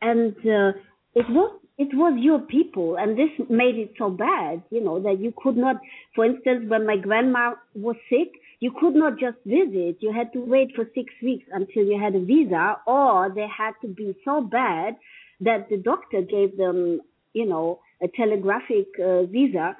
and 0.00 0.34
uh, 0.38 0.72
it 1.14 1.28
was 1.28 1.58
it 1.78 1.88
was 1.94 2.18
your 2.20 2.40
people, 2.40 2.96
and 2.96 3.16
this 3.18 3.30
made 3.48 3.76
it 3.76 3.94
so 3.98 4.10
bad, 4.10 4.62
you 4.70 4.82
know, 4.84 5.00
that 5.00 5.18
you 5.20 5.32
could 5.36 5.56
not. 5.56 5.76
For 6.14 6.24
instance, 6.24 6.64
when 6.68 6.86
my 6.86 6.96
grandma 6.96 7.54
was 7.74 7.96
sick, 8.10 8.32
you 8.60 8.72
could 8.78 8.94
not 8.94 9.18
just 9.18 9.38
visit. 9.44 9.96
You 10.00 10.12
had 10.12 10.32
to 10.34 10.40
wait 10.40 10.72
for 10.76 10.84
six 10.94 11.12
weeks 11.22 11.44
until 11.52 11.84
you 11.84 11.98
had 12.00 12.14
a 12.14 12.20
visa, 12.24 12.76
or 12.86 13.32
they 13.34 13.46
had 13.46 13.72
to 13.82 13.88
be 13.88 14.14
so 14.24 14.42
bad 14.42 14.96
that 15.40 15.68
the 15.70 15.76
doctor 15.76 16.22
gave 16.22 16.56
them, 16.56 17.00
you 17.32 17.46
know, 17.46 17.80
a 18.02 18.08
telegraphic 18.08 18.88
uh, 19.02 19.24
visa 19.24 19.76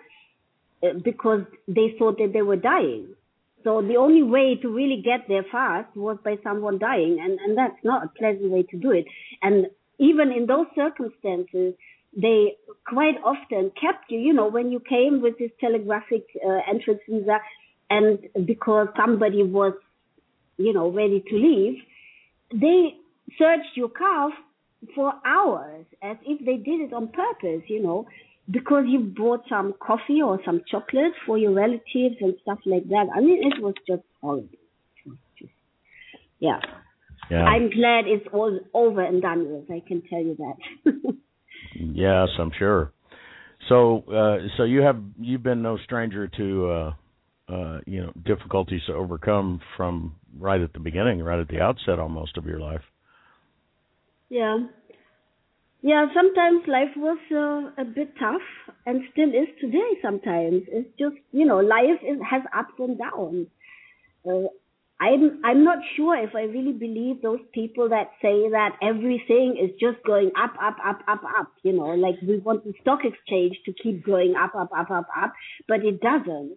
uh, 0.82 0.94
because 1.04 1.42
they 1.68 1.94
thought 1.99 2.18
that 2.18 2.32
they 2.32 2.42
were 2.42 2.56
dying. 2.56 3.14
So 3.64 3.81
the 3.81 3.97
only 3.97 4.23
way 4.23 4.57
to 4.61 4.69
really 4.69 5.02
get 5.02 5.28
there 5.28 5.45
fast 5.50 5.95
was 5.97 6.19
by 6.25 6.37
someone 6.42 6.78
dying, 6.78 7.19
and, 7.21 7.38
and 7.38 7.57
that's 7.57 7.83
not 7.85 8.04
a 8.04 8.09
pleasant 8.09 8.50
way 8.50 8.62
to 8.64 8.76
do 8.76 8.90
it. 8.90 9.04
And 9.40 9.66
even 9.99 10.33
in 10.33 10.47
those 10.47 10.66
circumstances, 10.75 11.75
they 12.16 12.57
quite 12.87 13.16
often 13.25 13.71
kept 13.81 14.11
you, 14.11 14.19
you 14.19 14.33
know, 14.33 14.49
when 14.49 14.71
you 14.71 14.81
came 14.81 15.23
with 15.23 15.38
this 15.38 15.50
telegraphic 15.61 16.26
uh, 16.45 16.59
entrance 16.69 17.00
visa, 17.09 17.38
and 17.88 18.19
because 18.47 18.88
somebody 18.97 19.42
was, 19.42 19.75
you 20.57 20.73
know, 20.73 20.90
ready 20.90 21.23
to 21.28 21.37
leave, 21.37 21.78
they 22.52 22.95
searched 23.38 23.76
your 23.76 23.88
car 23.88 24.31
for 24.95 25.12
hours 25.25 25.87
as 26.02 26.16
if 26.26 26.45
they 26.45 26.57
did 26.57 26.81
it 26.81 26.92
on 26.92 27.09
purpose, 27.09 27.62
you 27.69 27.83
know, 27.83 28.07
because 28.52 28.85
you 28.87 29.00
bought 29.00 29.42
some 29.49 29.75
coffee 29.80 30.21
or 30.23 30.38
some 30.44 30.61
chocolate 30.71 31.12
for 31.26 31.38
your 31.38 31.52
relatives 31.52 32.16
and 32.21 32.35
stuff 32.42 32.59
like 32.66 32.88
that. 32.88 33.06
I 33.14 33.21
mean, 33.21 33.40
it 33.42 33.62
was 33.62 33.75
just 33.87 34.02
horrible. 34.21 34.49
Just, 35.38 35.52
yeah. 36.38 36.61
Yeah. 37.30 37.44
I'm 37.44 37.71
glad 37.71 38.06
it's 38.06 38.26
all 38.32 38.61
over 38.75 39.02
and 39.02 39.23
done 39.23 39.50
with. 39.50 39.71
I 39.71 39.82
can 39.87 40.02
tell 40.02 40.21
you 40.21 40.37
that. 40.37 40.92
yes, 41.75 42.28
I'm 42.38 42.50
sure. 42.59 42.92
So, 43.68 44.04
uh, 44.09 44.49
so 44.56 44.64
you 44.64 44.82
have 44.82 45.00
you've 45.18 45.42
been 45.42 45.62
no 45.62 45.78
stranger 45.85 46.28
to 46.28 46.71
uh, 46.71 46.94
uh, 47.49 47.80
you 47.87 48.02
know 48.02 48.12
difficulties 48.25 48.82
to 48.88 48.92
overcome 48.92 49.61
from 49.76 50.16
right 50.38 50.61
at 50.61 50.73
the 50.73 50.80
beginning, 50.80 51.23
right 51.23 51.38
at 51.38 51.49
the 51.49 51.61
outset, 51.61 51.99
almost 51.99 52.37
of 52.37 52.44
your 52.44 52.59
life. 52.59 52.82
Yeah. 54.28 54.59
Yeah, 55.82 56.06
sometimes 56.14 56.62
life 56.68 56.94
was 56.96 57.18
uh, 57.32 57.82
a 57.82 57.84
bit 57.84 58.14
tough 58.18 58.42
and 58.86 59.02
still 59.12 59.30
is 59.30 59.48
today 59.60 59.98
sometimes. 60.00 60.62
It's 60.68 60.88
just, 60.98 61.16
you 61.32 61.44
know, 61.44 61.58
life 61.58 61.98
is, 62.02 62.18
has 62.28 62.42
ups 62.56 62.74
and 62.78 62.98
downs. 62.98 63.48
Uh, 64.24 64.46
I'm 65.00 65.40
I'm 65.44 65.64
not 65.64 65.78
sure 65.96 66.16
if 66.16 66.30
I 66.36 66.42
really 66.42 66.72
believe 66.72 67.22
those 67.22 67.40
people 67.52 67.88
that 67.88 68.12
say 68.22 68.48
that 68.50 68.76
everything 68.80 69.58
is 69.60 69.70
just 69.80 70.04
going 70.06 70.30
up, 70.40 70.54
up, 70.62 70.76
up, 70.86 71.00
up, 71.08 71.22
up. 71.40 71.48
You 71.64 71.72
know, 71.72 71.88
like 71.96 72.14
we 72.22 72.38
want 72.38 72.62
the 72.62 72.72
stock 72.82 73.00
exchange 73.04 73.56
to 73.66 73.72
keep 73.72 74.06
going 74.06 74.34
up, 74.40 74.54
up, 74.54 74.70
up, 74.76 74.92
up, 74.92 75.08
up, 75.20 75.32
but 75.66 75.84
it 75.84 76.00
doesn't. 76.00 76.56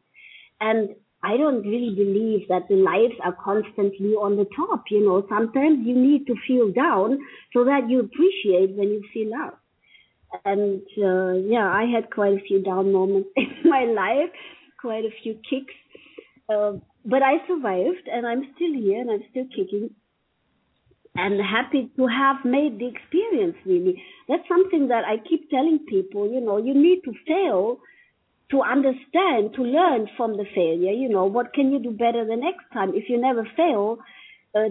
And 0.62 0.89
I 1.25 1.38
don't 1.38 1.63
really 1.65 1.96
believe 1.96 2.48
that 2.50 2.67
the 2.70 2.75
lives 2.75 3.15
are 3.24 3.36
constantly 3.44 4.13
on 4.13 4.38
the 4.38 4.48
top. 4.55 4.84
You 4.91 5.03
know, 5.03 5.25
sometimes 5.27 5.79
you 5.86 5.96
need 5.96 6.27
to 6.27 6.36
feel 6.48 6.72
down 6.72 7.17
so 7.51 7.65
that 7.65 7.89
you 7.89 8.00
appreciate 8.01 8.77
when 8.77 8.89
you 8.89 9.01
feel 9.12 9.32
up. 9.34 9.60
And 10.44 10.82
uh, 10.98 11.34
yeah, 11.50 11.67
I 11.67 11.86
had 11.94 12.12
quite 12.12 12.34
a 12.34 12.46
few 12.48 12.62
down 12.62 12.91
moments 12.94 13.29
in 13.36 13.70
my 13.70 13.86
life, 13.86 14.29
quite 14.79 15.05
a 15.05 15.15
few 15.24 15.34
kicks. 15.50 15.74
Uh, 16.48 16.74
but 17.03 17.24
I 17.24 17.46
survived 17.48 18.08
and 18.12 18.27
I'm 18.27 18.44
still 18.55 18.74
here 18.74 19.01
and 19.01 19.10
I'm 19.10 19.24
still 19.32 19.48
kicking 19.55 19.89
and 21.15 21.39
happy 21.41 21.89
to 21.96 22.08
have 22.08 22.46
made 22.46 22.77
the 22.77 22.88
experience 22.88 23.55
really. 23.65 24.01
That's 24.27 24.48
something 24.48 24.89
that 24.89 25.05
I 25.05 25.17
keep 25.27 25.50
telling 25.50 25.79
people, 25.89 26.32
you 26.32 26.41
know, 26.41 26.58
you 26.58 26.74
need 26.74 27.01
to 27.05 27.13
fail 27.25 27.79
to 28.52 28.62
understand, 28.62 29.54
to 29.56 29.64
learn 29.64 30.08
from 30.16 30.38
the 30.38 30.46
failure. 30.54 30.92
You 30.92 31.10
know, 31.10 31.25
what 31.25 31.54
can 31.54 31.72
you 31.72 31.80
do 31.80 31.92
better 31.92 32.25
the 32.25 32.36
next 32.36 32.66
time? 32.74 32.92
If 32.94 33.10
you 33.10 33.20
never 33.20 33.48
fail, 33.56 34.00
uh, 34.54 34.70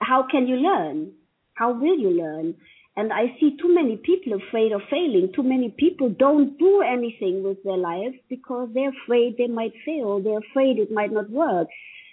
how 0.00 0.26
can 0.30 0.46
you 0.46 0.56
learn? 0.56 1.12
How 1.54 1.72
will 1.72 1.98
you 1.98 2.10
learn? 2.10 2.54
And 2.96 3.12
I 3.12 3.34
see 3.40 3.56
too 3.60 3.74
many 3.74 3.96
people 3.96 4.34
afraid 4.34 4.72
of 4.72 4.82
failing. 4.90 5.32
Too 5.34 5.42
many 5.42 5.70
people 5.70 6.10
don't 6.10 6.58
do 6.58 6.82
anything 6.82 7.42
with 7.42 7.62
their 7.64 7.78
lives 7.78 8.16
because 8.28 8.68
they're 8.74 8.92
afraid 9.04 9.36
they 9.38 9.46
might 9.46 9.72
fail. 9.86 10.20
They're 10.20 10.44
afraid 10.50 10.78
it 10.78 10.92
might 10.92 11.12
not 11.12 11.30
work. 11.30 11.68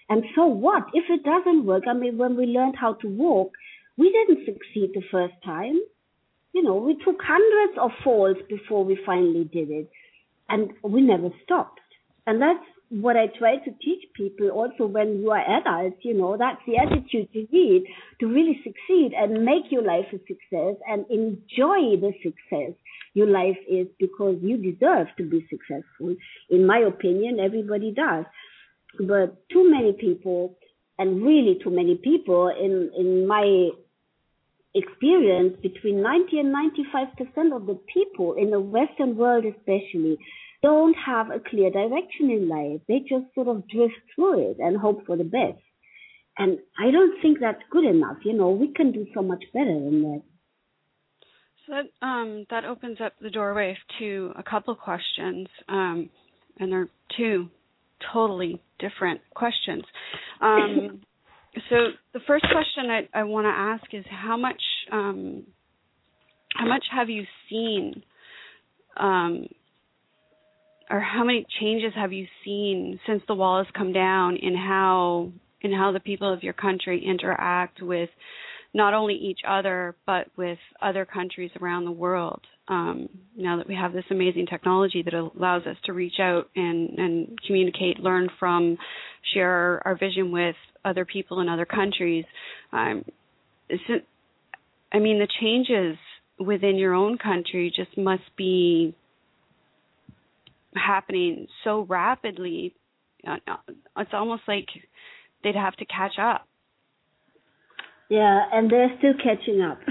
And 0.08 0.24
so 0.36 0.46
what? 0.46 0.84
If 0.94 1.04
it 1.10 1.24
doesn't 1.24 1.66
work, 1.66 1.84
I 1.88 1.94
mean, 1.94 2.18
when 2.18 2.38
we 2.38 2.46
learned 2.46 2.76
how 2.80 2.94
to 2.94 3.08
walk, 3.08 3.52
we 3.98 4.12
didn't 4.12 4.46
succeed 4.46 4.92
the 4.94 5.04
first 5.12 5.34
time. 5.44 5.78
You 6.54 6.64
know, 6.64 6.76
we 6.76 6.96
took 7.04 7.22
hundreds 7.22 7.78
of 7.78 7.92
falls 8.04 8.38
before 8.48 8.86
we 8.86 8.98
finally 9.06 9.44
did 9.44 9.70
it 9.70 9.92
and 10.50 10.72
we 10.84 11.02
never 11.02 11.30
stopped. 11.44 11.80
And 12.28 12.42
that's 12.42 12.64
what 12.90 13.16
I 13.16 13.28
try 13.38 13.58
to 13.58 13.72
teach 13.84 14.04
people 14.16 14.50
also 14.50 14.88
when 14.88 15.22
you 15.22 15.32
are 15.32 15.60
adults, 15.60 15.98
you 16.02 16.16
know, 16.16 16.38
that's 16.38 16.62
the 16.66 16.78
attitude 16.78 17.30
you 17.32 17.48
need 17.52 17.84
to 18.20 18.28
really 18.28 18.60
succeed 18.64 19.14
and 19.16 19.46
make 19.46 19.72
your 19.72 19.84
life 19.84 20.06
a 20.12 20.18
success 20.20 20.76
and 20.88 21.06
enjoy 21.10 21.98
the 22.02 22.12
success 22.24 22.74
your 23.14 23.28
life 23.28 23.58
is 23.70 23.88
because 24.00 24.38
you 24.42 24.58
deserve 24.58 25.08
to 25.18 25.24
be 25.24 25.48
successful. 25.50 26.16
In 26.50 26.66
my 26.66 26.80
opinion, 26.80 27.40
everybody 27.40 27.92
does. 27.92 28.26
But 29.00 29.48
too 29.50 29.70
many 29.70 29.94
people 29.94 30.58
and 30.98 31.24
really 31.24 31.60
too 31.64 31.70
many 31.70 31.96
people 31.96 32.50
in, 32.50 32.92
in 32.98 33.28
my 33.28 33.70
experience 34.80 35.58
between 35.62 36.02
90 36.02 36.40
and 36.40 36.56
95% 36.56 37.56
of 37.56 37.66
the 37.68 37.80
people 37.94 38.34
in 38.34 38.50
the 38.52 38.60
Western 38.60 39.16
world 39.16 39.46
especially 39.46 40.18
don't 40.62 40.96
have 41.06 41.28
a 41.30 41.40
clear 41.40 41.70
direction 41.72 42.30
in 42.30 42.50
life. 42.50 42.82
They 42.88 43.00
just 43.00 43.34
sort 43.34 43.48
of 43.48 43.68
drift 43.68 43.96
through 44.16 44.52
it 44.52 44.58
and 44.60 44.78
hope 44.78 45.06
for 45.06 45.16
the 45.16 45.24
best. 45.24 45.62
And 46.38 46.60
I 46.78 46.92
don't 46.92 47.22
think 47.22 47.40
that's 47.40 47.62
good 47.70 47.86
enough. 47.86 48.18
You 48.24 48.34
know, 48.34 48.50
we 48.52 48.74
can 48.74 48.92
do 48.92 49.06
so 49.14 49.22
much 49.22 49.44
better 49.54 49.74
than 49.74 50.02
that. 50.04 50.22
So 51.66 51.74
that 51.74 52.06
um, 52.06 52.46
that 52.50 52.66
opens 52.66 53.00
up 53.02 53.14
the 53.22 53.30
doorway 53.30 53.78
to 54.00 54.32
a 54.38 54.44
couple 54.44 54.74
questions, 54.76 55.48
um, 55.68 56.10
and 56.58 56.72
they're 56.72 56.90
two 57.18 57.50
totally 58.14 58.62
different 58.80 59.22
questions. 59.36 59.84
Um, 60.42 61.02
so 61.70 61.76
the 62.14 62.22
first 62.26 62.46
question 62.52 62.90
I, 62.90 63.20
I 63.20 63.24
want 63.24 63.46
to 63.46 63.50
ask 63.50 63.94
is 63.94 64.06
how 64.10 64.38
much 64.38 64.62
um, 64.92 65.44
how 66.56 66.68
much 66.68 66.84
have 66.92 67.10
you 67.10 67.24
seen 67.50 68.04
um, 68.98 69.48
or 70.90 71.00
how 71.00 71.24
many 71.24 71.46
changes 71.60 71.94
have 71.96 72.12
you 72.12 72.26
seen 72.44 73.00
since 73.08 73.22
the 73.28 73.36
wall 73.36 73.64
has 73.64 73.72
come 73.78 73.94
down 73.94 74.38
in 74.38 74.56
how 74.56 75.32
in 75.62 75.72
how 75.74 75.92
the 75.92 76.00
people 76.00 76.32
of 76.32 76.42
your 76.42 76.54
country 76.54 77.04
interact 77.06 77.82
with 77.82 78.10
not 78.74 78.94
only 78.94 79.16
each 79.16 79.40
other 79.48 79.96
but 80.06 80.28
with 80.38 80.58
other 80.82 81.06
countries 81.06 81.52
around 81.62 81.86
the 81.86 81.92
world? 81.92 82.42
Um, 82.68 83.10
now 83.36 83.58
that 83.58 83.68
we 83.68 83.76
have 83.76 83.94
this 83.94 84.06
amazing 84.12 84.46
technology 84.48 85.02
that 85.04 85.14
allows 85.14 85.66
us 85.66 85.76
to 85.86 85.94
reach 85.94 86.20
out 86.20 86.50
and, 86.56 86.98
and 87.00 87.40
communicate 87.46 88.00
learn 88.00 88.30
from 88.40 88.78
share 89.34 89.82
our, 89.86 89.98
vision 89.98 90.32
with 90.32 90.56
other 90.86 91.04
people 91.04 91.42
in 91.42 91.50
other 91.50 91.66
countries 91.66 92.26
um, 92.72 93.04
i 94.94 95.00
mean 95.00 95.20
the 95.20 95.28
changes 95.42 95.98
within 96.40 96.78
your 96.78 96.94
own 96.94 97.18
country 97.18 97.72
just 97.76 97.98
must 97.98 98.24
be 98.38 98.96
happening 100.76 101.48
so 101.64 101.82
rapidly. 101.82 102.76
Uh, 103.28 103.38
it's 103.98 104.12
almost 104.14 104.44
like 104.48 104.68
they'd 105.44 105.56
have 105.56 105.76
to 105.78 105.86
catch 105.86 106.14
up. 106.22 106.48
Yeah 108.10 108.42
and 108.52 108.72
they're 108.72 108.92
still 108.98 109.14
catching 109.24 109.62
up. 109.62 109.80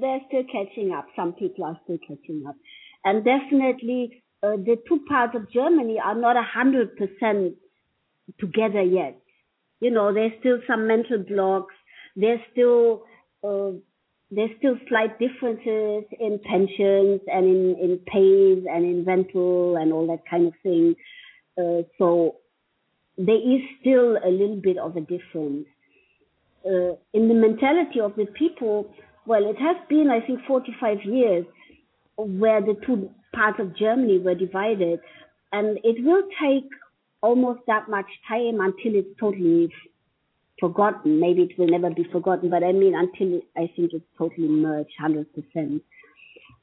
They're 0.00 0.20
still 0.28 0.44
catching 0.44 0.92
up. 0.92 1.06
Some 1.14 1.34
people 1.34 1.64
are 1.64 1.78
still 1.84 1.98
catching 1.98 2.44
up. 2.48 2.54
And 3.04 3.22
definitely 3.22 4.22
uh, 4.42 4.56
the 4.56 4.76
two 4.88 5.00
parts 5.06 5.36
of 5.36 5.52
germany 5.52 5.98
are 6.02 6.14
not 6.14 6.36
a 6.36 6.42
hundred 6.42 6.96
percent 6.96 7.56
together 8.38 8.82
yet. 8.82 9.20
You 9.80 9.90
know 9.90 10.14
there's 10.14 10.32
still 10.40 10.58
some 10.66 10.86
mental 10.86 11.18
blocks. 11.18 11.74
There's 12.16 12.40
still 12.52 13.02
there's 13.42 14.50
still 14.58 14.76
slight 14.88 15.18
differences 15.18 16.04
in 16.18 16.40
pensions 16.44 17.20
and 17.26 17.46
in, 17.46 17.76
in 17.80 17.98
pays 18.06 18.64
and 18.70 18.84
in 18.84 19.04
rental 19.04 19.76
and 19.76 19.92
all 19.92 20.06
that 20.06 20.22
kind 20.28 20.46
of 20.46 20.52
thing. 20.62 20.94
Uh, 21.58 21.82
so 21.98 22.36
there 23.18 23.36
is 23.36 23.60
still 23.80 24.16
a 24.24 24.30
little 24.30 24.60
bit 24.62 24.78
of 24.78 24.96
a 24.96 25.00
difference. 25.00 25.66
Uh, 26.64 26.94
in 27.12 27.28
the 27.28 27.34
mentality 27.34 28.00
of 28.00 28.14
the 28.16 28.26
people, 28.26 28.88
well, 29.26 29.48
it 29.48 29.56
has 29.58 29.76
been, 29.88 30.10
I 30.10 30.24
think, 30.24 30.40
45 30.46 30.98
years 31.04 31.44
where 32.16 32.60
the 32.60 32.76
two 32.86 33.10
parts 33.34 33.58
of 33.58 33.76
Germany 33.76 34.18
were 34.18 34.34
divided. 34.34 35.00
And 35.52 35.78
it 35.82 36.04
will 36.04 36.22
take 36.40 36.68
almost 37.22 37.60
that 37.66 37.88
much 37.88 38.06
time 38.28 38.60
until 38.60 38.94
it's 38.94 39.18
totally 39.18 39.72
forgotten. 40.60 41.20
Maybe 41.20 41.42
it 41.42 41.58
will 41.58 41.68
never 41.68 41.90
be 41.90 42.04
forgotten, 42.12 42.50
but 42.50 42.62
I 42.62 42.72
mean, 42.72 42.94
until 42.94 43.40
I 43.56 43.70
think 43.74 43.92
it's 43.92 44.04
totally 44.18 44.48
merged 44.48 44.92
100%. 45.02 45.80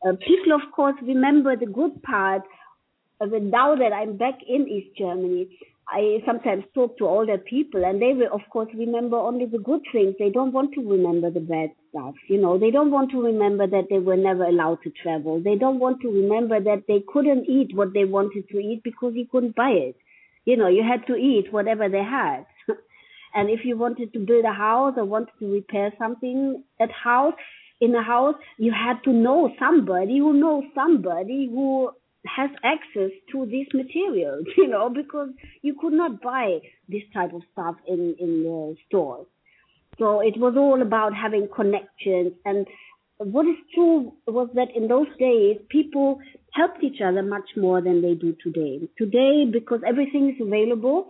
Uh, 0.06 0.12
people, 0.14 0.54
of 0.54 0.72
course, 0.76 0.96
remember 1.02 1.56
the 1.56 1.66
good 1.66 2.02
part. 2.04 2.44
Uh, 3.20 3.26
now 3.42 3.76
that 3.76 3.94
I'm 3.94 4.18
back 4.18 4.36
in 4.48 4.68
East 4.68 4.98
Germany, 4.98 5.50
I 5.90 6.22
sometimes 6.26 6.66
talk 6.76 6.98
to 6.98 7.08
older 7.08 7.38
people, 7.38 7.86
and 7.86 8.02
they 8.02 8.14
will, 8.14 8.30
of 8.34 8.42
course, 8.52 8.70
remember 8.76 9.18
only 9.18 9.46
the 9.46 9.58
good 9.58 9.82
things. 9.92 10.16
They 10.20 10.30
don't 10.30 10.52
want 10.52 10.74
to 10.74 10.82
remember 10.82 11.32
the 11.32 11.40
bad 11.40 11.72
stuff. 11.90 12.16
You 12.28 12.42
know, 12.42 12.58
they 12.60 12.72
don't 12.72 12.92
want 12.92 13.12
to 13.12 13.22
remember 13.22 13.68
that 13.68 13.86
they 13.90 14.00
were 14.00 14.18
never 14.18 14.44
allowed 14.46 14.80
to 14.84 14.92
travel. 15.02 15.42
They 15.42 15.56
don't 15.56 15.80
want 15.80 16.02
to 16.02 16.10
remember 16.10 16.60
that 16.60 16.84
they 16.88 17.04
couldn't 17.12 17.50
eat 17.50 17.76
what 17.76 17.94
they 17.94 18.06
wanted 18.06 18.50
to 18.50 18.60
eat 18.60 18.82
because 18.84 19.14
you 19.16 19.28
couldn't 19.32 19.56
buy 19.56 19.72
it 19.72 19.96
You 20.46 20.58
know, 20.58 20.68
you 20.68 20.84
had 20.84 21.08
to 21.08 21.16
eat 21.16 21.52
whatever 21.52 21.90
they 21.90 22.04
had. 22.04 22.46
And 23.34 23.50
if 23.50 23.62
you 23.64 23.78
wanted 23.78 24.14
to 24.14 24.20
build 24.20 24.46
a 24.46 24.54
house 24.54 24.94
or 24.98 25.06
wanted 25.06 25.34
to 25.40 25.52
repair 25.52 25.94
something 26.00 26.64
at 26.80 26.92
house, 26.92 27.34
in 27.80 27.94
a 27.96 28.04
house, 28.04 28.36
you 28.58 28.72
had 28.72 29.04
to 29.04 29.14
know 29.14 29.52
somebody 29.60 30.18
who 30.18 30.34
knows 30.34 30.64
somebody 30.74 31.48
who 31.52 31.92
has 32.26 32.50
access 32.64 33.12
to 33.32 33.46
these 33.46 33.68
materials, 33.74 34.46
you 34.58 34.68
know, 34.68 34.90
because 34.90 35.30
you 35.62 35.76
could 35.80 35.94
not 35.94 36.22
buy 36.22 36.60
this 36.90 37.04
type 37.14 37.34
of 37.34 37.42
stuff 37.54 37.76
in, 37.88 38.16
in 38.20 38.44
the 38.44 38.76
stores. 38.88 39.28
So 40.00 40.20
it 40.22 40.38
was 40.38 40.56
all 40.58 40.82
about 40.82 41.14
having 41.16 41.48
connections. 41.54 42.34
And 42.46 42.68
what 43.18 43.48
is 43.48 43.56
true 43.74 44.14
was 44.28 44.50
that 44.54 44.76
in 44.76 44.88
those 44.88 45.08
days, 45.18 45.58
people 45.70 46.20
helped 46.54 46.84
each 46.84 47.02
other 47.02 47.24
much 47.24 47.50
more 47.56 47.82
than 47.82 48.02
they 48.02 48.14
do 48.14 48.36
today. 48.44 48.88
Today, 48.98 49.46
because 49.52 49.82
everything 49.88 50.30
is 50.30 50.46
available, 50.46 51.08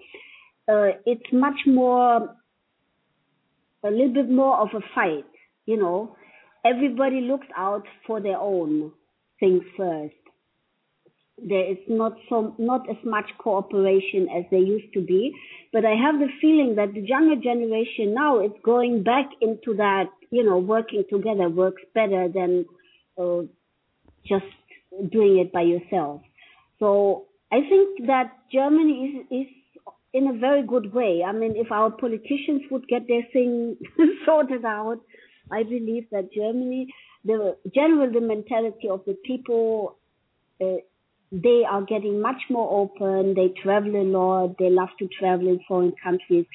it's 0.68 1.32
much 1.32 1.60
more, 1.66 2.36
a 3.84 3.90
little 3.90 4.14
bit 4.14 4.30
more 4.30 4.60
of 4.60 4.70
a 4.76 4.82
fight, 4.94 5.26
you 5.66 5.78
know. 5.78 6.16
Everybody 6.66 7.22
looks 7.22 7.48
out 7.56 7.84
for 8.06 8.20
their 8.20 8.38
own 8.38 8.92
things 9.40 9.64
first. 9.78 10.16
There 11.38 11.72
is 11.72 11.78
not 11.88 12.14
so, 12.30 12.56
not 12.58 12.90
as 12.90 12.98
much 13.06 13.26
cooperation 13.38 14.28
as 14.36 14.44
there 14.50 14.60
used 14.60 14.92
to 14.94 15.02
be, 15.02 15.34
but 15.72 15.86
I 15.86 15.94
have 15.94 16.20
the 16.20 16.30
feeling 16.42 16.76
that 16.78 16.94
the 16.94 17.02
younger 17.02 17.36
generation 17.36 18.14
now 18.14 18.44
is 18.44 18.52
going 18.64 19.04
back 19.04 19.30
into 19.40 19.76
that, 19.78 20.06
you 20.32 20.44
know, 20.44 20.58
working 20.58 21.04
together 21.10 21.48
works 21.48 21.84
better 21.94 22.28
than 22.28 22.66
uh, 23.18 23.44
just 24.28 24.46
doing 25.12 25.38
it 25.38 25.54
by 25.54 25.62
yourself. 25.62 26.22
So 26.80 27.26
I 27.52 27.62
think 27.62 28.08
that 28.08 28.34
Germany 28.52 29.26
is, 29.30 29.42
is 29.42 29.54
in 30.14 30.28
a 30.28 30.38
very 30.38 30.64
good 30.66 30.94
way. 30.94 31.24
I 31.26 31.32
mean, 31.32 31.56
if 31.56 31.72
our 31.72 31.92
politicians 31.92 32.64
would 32.72 32.88
get 32.88 33.08
their 33.08 33.24
thing 33.34 33.78
sorted 34.26 34.66
out, 34.66 35.00
I 35.52 35.64
believe 35.64 36.08
that 36.12 36.32
Germany, 36.34 36.94
the 37.24 37.58
general 37.74 38.12
the 38.12 38.22
mentality 38.22 38.90
of 38.90 39.02
the 39.06 39.16
people, 39.26 39.98
uh, 40.62 40.78
they 41.32 41.64
are 41.70 41.84
getting 41.84 42.22
much 42.22 42.42
more 42.50 42.82
open. 42.82 43.34
They 43.34 43.54
travel 43.62 43.96
a 43.96 44.04
lot. 44.04 44.56
They 44.58 44.70
love 44.70 44.90
to 45.00 45.08
travel 45.20 45.48
in 45.48 45.60
foreign 45.68 45.94
countries, 46.02 46.46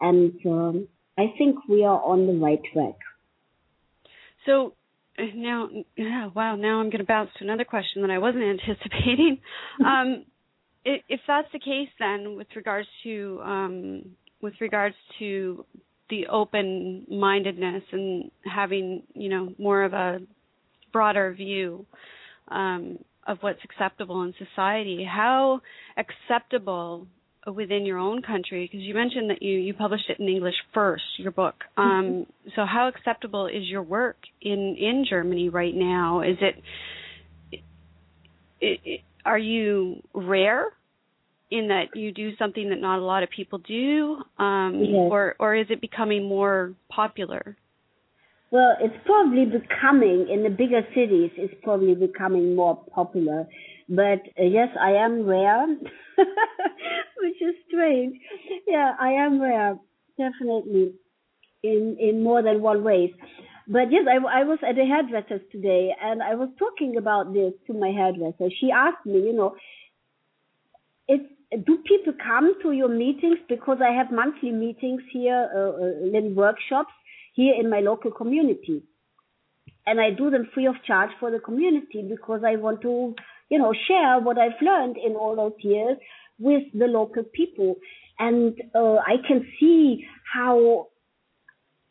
and 0.00 0.32
um, 0.46 0.88
I 1.18 1.34
think 1.36 1.56
we 1.68 1.84
are 1.84 2.02
on 2.02 2.26
the 2.26 2.32
right 2.34 2.60
track. 2.72 2.96
So 4.46 4.74
now, 5.18 5.68
yeah, 5.96 6.28
wow, 6.34 6.56
now 6.56 6.80
I'm 6.80 6.88
going 6.88 6.98
to 6.98 7.04
bounce 7.04 7.30
to 7.38 7.44
another 7.44 7.64
question 7.64 8.02
that 8.02 8.10
I 8.10 8.18
wasn't 8.18 8.44
anticipating. 8.60 9.38
um, 9.84 10.24
if 10.84 11.20
that's 11.26 11.48
the 11.52 11.58
case, 11.58 11.88
then 11.98 12.36
with 12.36 12.48
regards 12.56 12.88
to 13.04 13.40
um, 13.44 14.04
with 14.40 14.54
regards 14.60 14.94
to 15.18 15.64
the 16.08 16.26
open 16.26 17.06
mindedness 17.08 17.82
and 17.92 18.30
having 18.44 19.02
you 19.14 19.28
know 19.28 19.54
more 19.58 19.82
of 19.84 19.92
a 19.92 20.18
broader 20.92 21.32
view 21.32 21.86
um, 22.48 22.98
of 23.26 23.38
what's 23.40 23.60
acceptable 23.64 24.22
in 24.22 24.34
society, 24.38 25.04
how 25.04 25.60
acceptable 25.96 27.06
within 27.54 27.86
your 27.86 27.96
own 27.96 28.20
country 28.20 28.68
because 28.70 28.84
you 28.84 28.94
mentioned 28.94 29.30
that 29.30 29.42
you 29.42 29.58
you 29.58 29.72
published 29.72 30.04
it 30.10 30.20
in 30.20 30.28
English 30.28 30.54
first 30.74 31.02
your 31.16 31.32
book 31.32 31.54
um 31.78 31.84
mm-hmm. 31.84 32.50
so 32.54 32.66
how 32.66 32.86
acceptable 32.86 33.46
is 33.46 33.64
your 33.64 33.82
work 33.82 34.18
in 34.42 34.76
in 34.78 35.06
Germany 35.08 35.48
right 35.48 35.74
now 35.74 36.20
is 36.20 36.36
it, 36.42 36.54
it, 38.60 38.80
it 38.84 39.00
are 39.24 39.38
you 39.38 40.02
rare 40.14 40.66
in 41.50 41.68
that 41.68 41.94
you 41.94 42.12
do 42.12 42.36
something 42.36 42.68
that 42.70 42.80
not 42.80 42.98
a 42.98 43.04
lot 43.04 43.22
of 43.22 43.30
people 43.30 43.58
do 43.58 44.16
um 44.38 44.76
yes. 44.80 45.08
or 45.10 45.36
or 45.38 45.54
is 45.54 45.66
it 45.70 45.80
becoming 45.80 46.28
more 46.28 46.74
popular 46.88 47.56
well, 48.50 48.76
it's 48.80 48.96
probably 49.06 49.44
becoming 49.44 50.26
in 50.28 50.42
the 50.42 50.50
bigger 50.50 50.82
cities. 50.92 51.30
It's 51.36 51.54
probably 51.62 51.94
becoming 51.94 52.56
more 52.56 52.82
popular. 52.92 53.46
But 53.88 54.22
uh, 54.38 54.44
yes, 54.44 54.68
I 54.80 54.92
am 54.92 55.24
rare, 55.24 55.66
which 56.16 57.40
is 57.40 57.54
strange. 57.68 58.16
Yeah, 58.66 58.94
I 59.00 59.10
am 59.12 59.40
rare, 59.40 59.78
definitely, 60.18 60.94
in 61.62 61.96
in 62.00 62.22
more 62.22 62.42
than 62.42 62.60
one 62.60 62.82
way. 62.82 63.14
But 63.70 63.92
yes, 63.92 64.04
I, 64.10 64.16
I 64.40 64.44
was 64.44 64.58
at 64.68 64.76
a 64.76 64.84
hairdresser's 64.84 65.46
today, 65.52 65.94
and 66.02 66.22
I 66.22 66.34
was 66.34 66.48
talking 66.58 66.96
about 66.96 67.32
this 67.32 67.52
to 67.68 67.72
my 67.72 67.90
hairdresser. 67.90 68.50
She 68.60 68.70
asked 68.72 69.06
me, 69.06 69.20
you 69.20 69.32
know, 69.32 69.54
do 71.56 71.78
people 71.86 72.12
come 72.24 72.54
to 72.62 72.72
your 72.72 72.88
meetings 72.88 73.38
because 73.48 73.78
I 73.80 73.92
have 73.92 74.12
monthly 74.12 74.52
meetings 74.52 75.02
here, 75.12 75.48
uh, 75.54 75.82
uh, 75.82 76.06
little 76.06 76.34
workshops 76.34 76.92
here 77.34 77.54
in 77.58 77.68
my 77.68 77.80
local 77.80 78.10
community. 78.10 78.82
And 79.86 80.00
I 80.00 80.10
do 80.10 80.30
them 80.30 80.48
free 80.54 80.66
of 80.66 80.76
charge 80.86 81.10
for 81.18 81.30
the 81.30 81.40
community 81.40 82.06
because 82.08 82.42
I 82.46 82.56
want 82.56 82.82
to, 82.82 83.14
you 83.48 83.58
know, 83.58 83.72
share 83.88 84.20
what 84.20 84.38
I've 84.38 84.60
learned 84.62 84.96
in 84.96 85.14
all 85.14 85.34
those 85.34 85.58
years 85.62 85.96
with 86.38 86.62
the 86.72 86.86
local 86.86 87.24
people. 87.24 87.76
And 88.18 88.60
uh, 88.74 88.96
I 88.96 89.16
can 89.26 89.46
see 89.58 90.04
how 90.32 90.88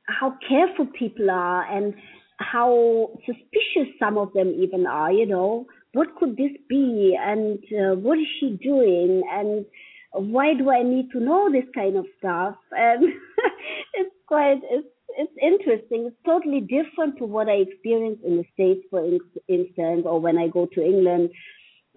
how 0.10 0.36
careful 0.48 0.88
people 0.98 1.30
are 1.30 1.64
and 1.72 1.94
how 2.38 3.12
suspicious 3.26 3.94
some 4.00 4.18
of 4.18 4.34
them 4.34 4.50
even 4.58 4.86
are. 4.86 5.12
You 5.12 5.26
know, 5.26 5.66
what 5.94 6.16
could 6.16 6.38
this 6.38 6.52
be? 6.68 7.18
And 7.20 7.60
uh, 7.74 7.96
what 7.96 8.18
is 8.18 8.28
she 8.40 8.58
doing? 8.64 9.24
And 9.32 9.66
why 10.14 10.54
do 10.54 10.70
I 10.70 10.84
need 10.84 11.12
to 11.12 11.20
know 11.20 11.52
this 11.52 11.70
kind 11.76 11.98
of 11.98 12.06
stuff? 12.18 12.56
And 12.72 13.04
it's 13.94 14.16
quite 14.28 14.62
it's 14.64 14.88
it's 15.18 15.34
interesting. 15.42 16.06
It's 16.08 16.16
totally 16.26 16.62
different 16.62 17.18
to 17.18 17.26
what 17.26 17.50
I 17.50 17.66
experience 17.68 18.20
in 18.26 18.38
the 18.38 18.46
States, 18.54 18.86
for 18.90 19.04
instance, 19.48 20.04
or 20.06 20.20
when 20.20 20.38
I 20.38 20.48
go 20.48 20.68
to 20.74 20.82
England. 20.82 21.32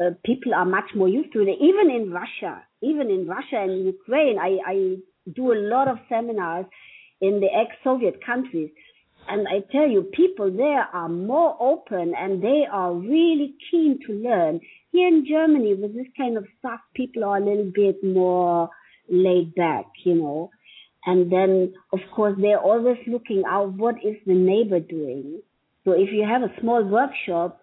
Uh, 0.00 0.10
people 0.24 0.54
are 0.54 0.64
much 0.64 0.90
more 0.96 1.08
used 1.08 1.32
to 1.34 1.40
it. 1.42 1.58
Even 1.60 1.94
in 1.94 2.10
Russia, 2.10 2.62
even 2.82 3.10
in 3.10 3.28
Russia 3.28 3.60
and 3.60 3.84
Ukraine, 3.84 4.38
I, 4.38 4.58
I 4.66 4.96
do 5.32 5.52
a 5.52 5.62
lot 5.68 5.86
of 5.86 5.98
seminars 6.08 6.64
in 7.22 7.40
the 7.40 7.46
ex-Soviet 7.46 8.22
countries. 8.24 8.70
And 9.28 9.46
I 9.48 9.60
tell 9.70 9.88
you, 9.88 10.02
people 10.02 10.50
there 10.50 10.82
are 10.92 11.08
more 11.08 11.56
open 11.60 12.12
and 12.18 12.42
they 12.42 12.64
are 12.70 12.92
really 12.92 13.54
keen 13.70 14.00
to 14.06 14.12
learn. 14.12 14.60
Here 14.90 15.08
in 15.08 15.24
Germany, 15.26 15.74
with 15.74 15.94
this 15.94 16.08
kind 16.16 16.36
of 16.36 16.44
stuff, 16.58 16.80
people 16.94 17.24
are 17.24 17.38
a 17.38 17.44
little 17.44 17.70
bit 17.72 18.02
more 18.04 18.68
laid 19.08 19.54
back, 19.54 19.86
you 20.04 20.16
know. 20.16 20.50
And 21.06 21.32
then, 21.32 21.74
of 21.92 22.00
course, 22.14 22.36
they're 22.40 22.60
always 22.60 22.98
looking 23.06 23.44
out 23.48 23.72
what 23.72 23.96
is 24.04 24.16
the 24.26 24.34
neighbor 24.34 24.80
doing. 24.80 25.40
So 25.84 25.92
if 25.92 26.12
you 26.12 26.26
have 26.28 26.42
a 26.42 26.60
small 26.60 26.84
workshop, 26.84 27.60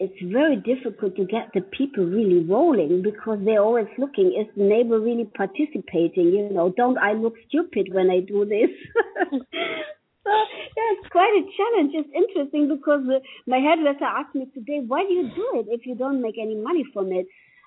it's 0.00 0.32
very 0.32 0.56
difficult 0.56 1.14
to 1.16 1.26
get 1.26 1.52
the 1.52 1.60
people 1.60 2.04
really 2.04 2.42
rolling 2.42 3.02
because 3.02 3.38
they're 3.44 3.62
always 3.62 3.86
looking, 3.98 4.32
is 4.32 4.48
the 4.56 4.64
neighbor 4.64 4.98
really 4.98 5.26
participating? 5.36 6.32
You 6.32 6.48
know, 6.50 6.72
don't 6.74 6.96
I 6.96 7.12
look 7.12 7.34
stupid 7.46 7.92
when 7.92 8.08
I 8.08 8.20
do 8.20 8.46
this? 8.46 8.72
so 9.30 10.32
yeah, 10.32 10.88
it's 10.96 11.08
quite 11.12 11.36
a 11.36 11.44
challenge. 11.52 11.92
It's 11.92 12.08
interesting 12.16 12.74
because 12.74 13.04
uh, 13.12 13.20
my 13.46 13.58
hairdresser 13.58 14.08
asked 14.08 14.34
me 14.34 14.46
today, 14.54 14.80
why 14.86 15.04
do 15.04 15.12
you 15.12 15.28
do 15.36 15.46
it 15.60 15.66
if 15.68 15.84
you 15.84 15.94
don't 15.94 16.22
make 16.22 16.38
any 16.40 16.56
money 16.56 16.84
from 16.94 17.12
it? 17.12 17.26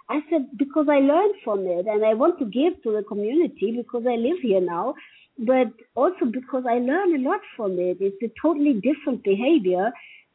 I 0.09 0.21
said, 0.31 0.57
because 0.57 0.87
I 0.89 1.05
learned 1.05 1.35
from 1.43 1.67
it 1.67 1.85
and 1.85 2.03
I 2.03 2.15
want 2.15 2.39
to 2.39 2.45
give 2.45 2.81
to 2.81 2.91
the 2.97 3.03
community 3.07 3.77
because 3.77 4.05
I 4.09 4.15
live 4.15 4.41
here 4.41 4.59
now, 4.59 4.95
but 5.37 5.69
also 5.93 6.25
because 6.25 6.63
I 6.67 6.79
learn 6.79 7.15
a 7.15 7.29
lot 7.29 7.41
from 7.55 7.77
it. 7.77 7.97
It's 8.01 8.21
a 8.23 8.33
totally 8.41 8.73
different 8.73 9.23
behavior 9.23 9.91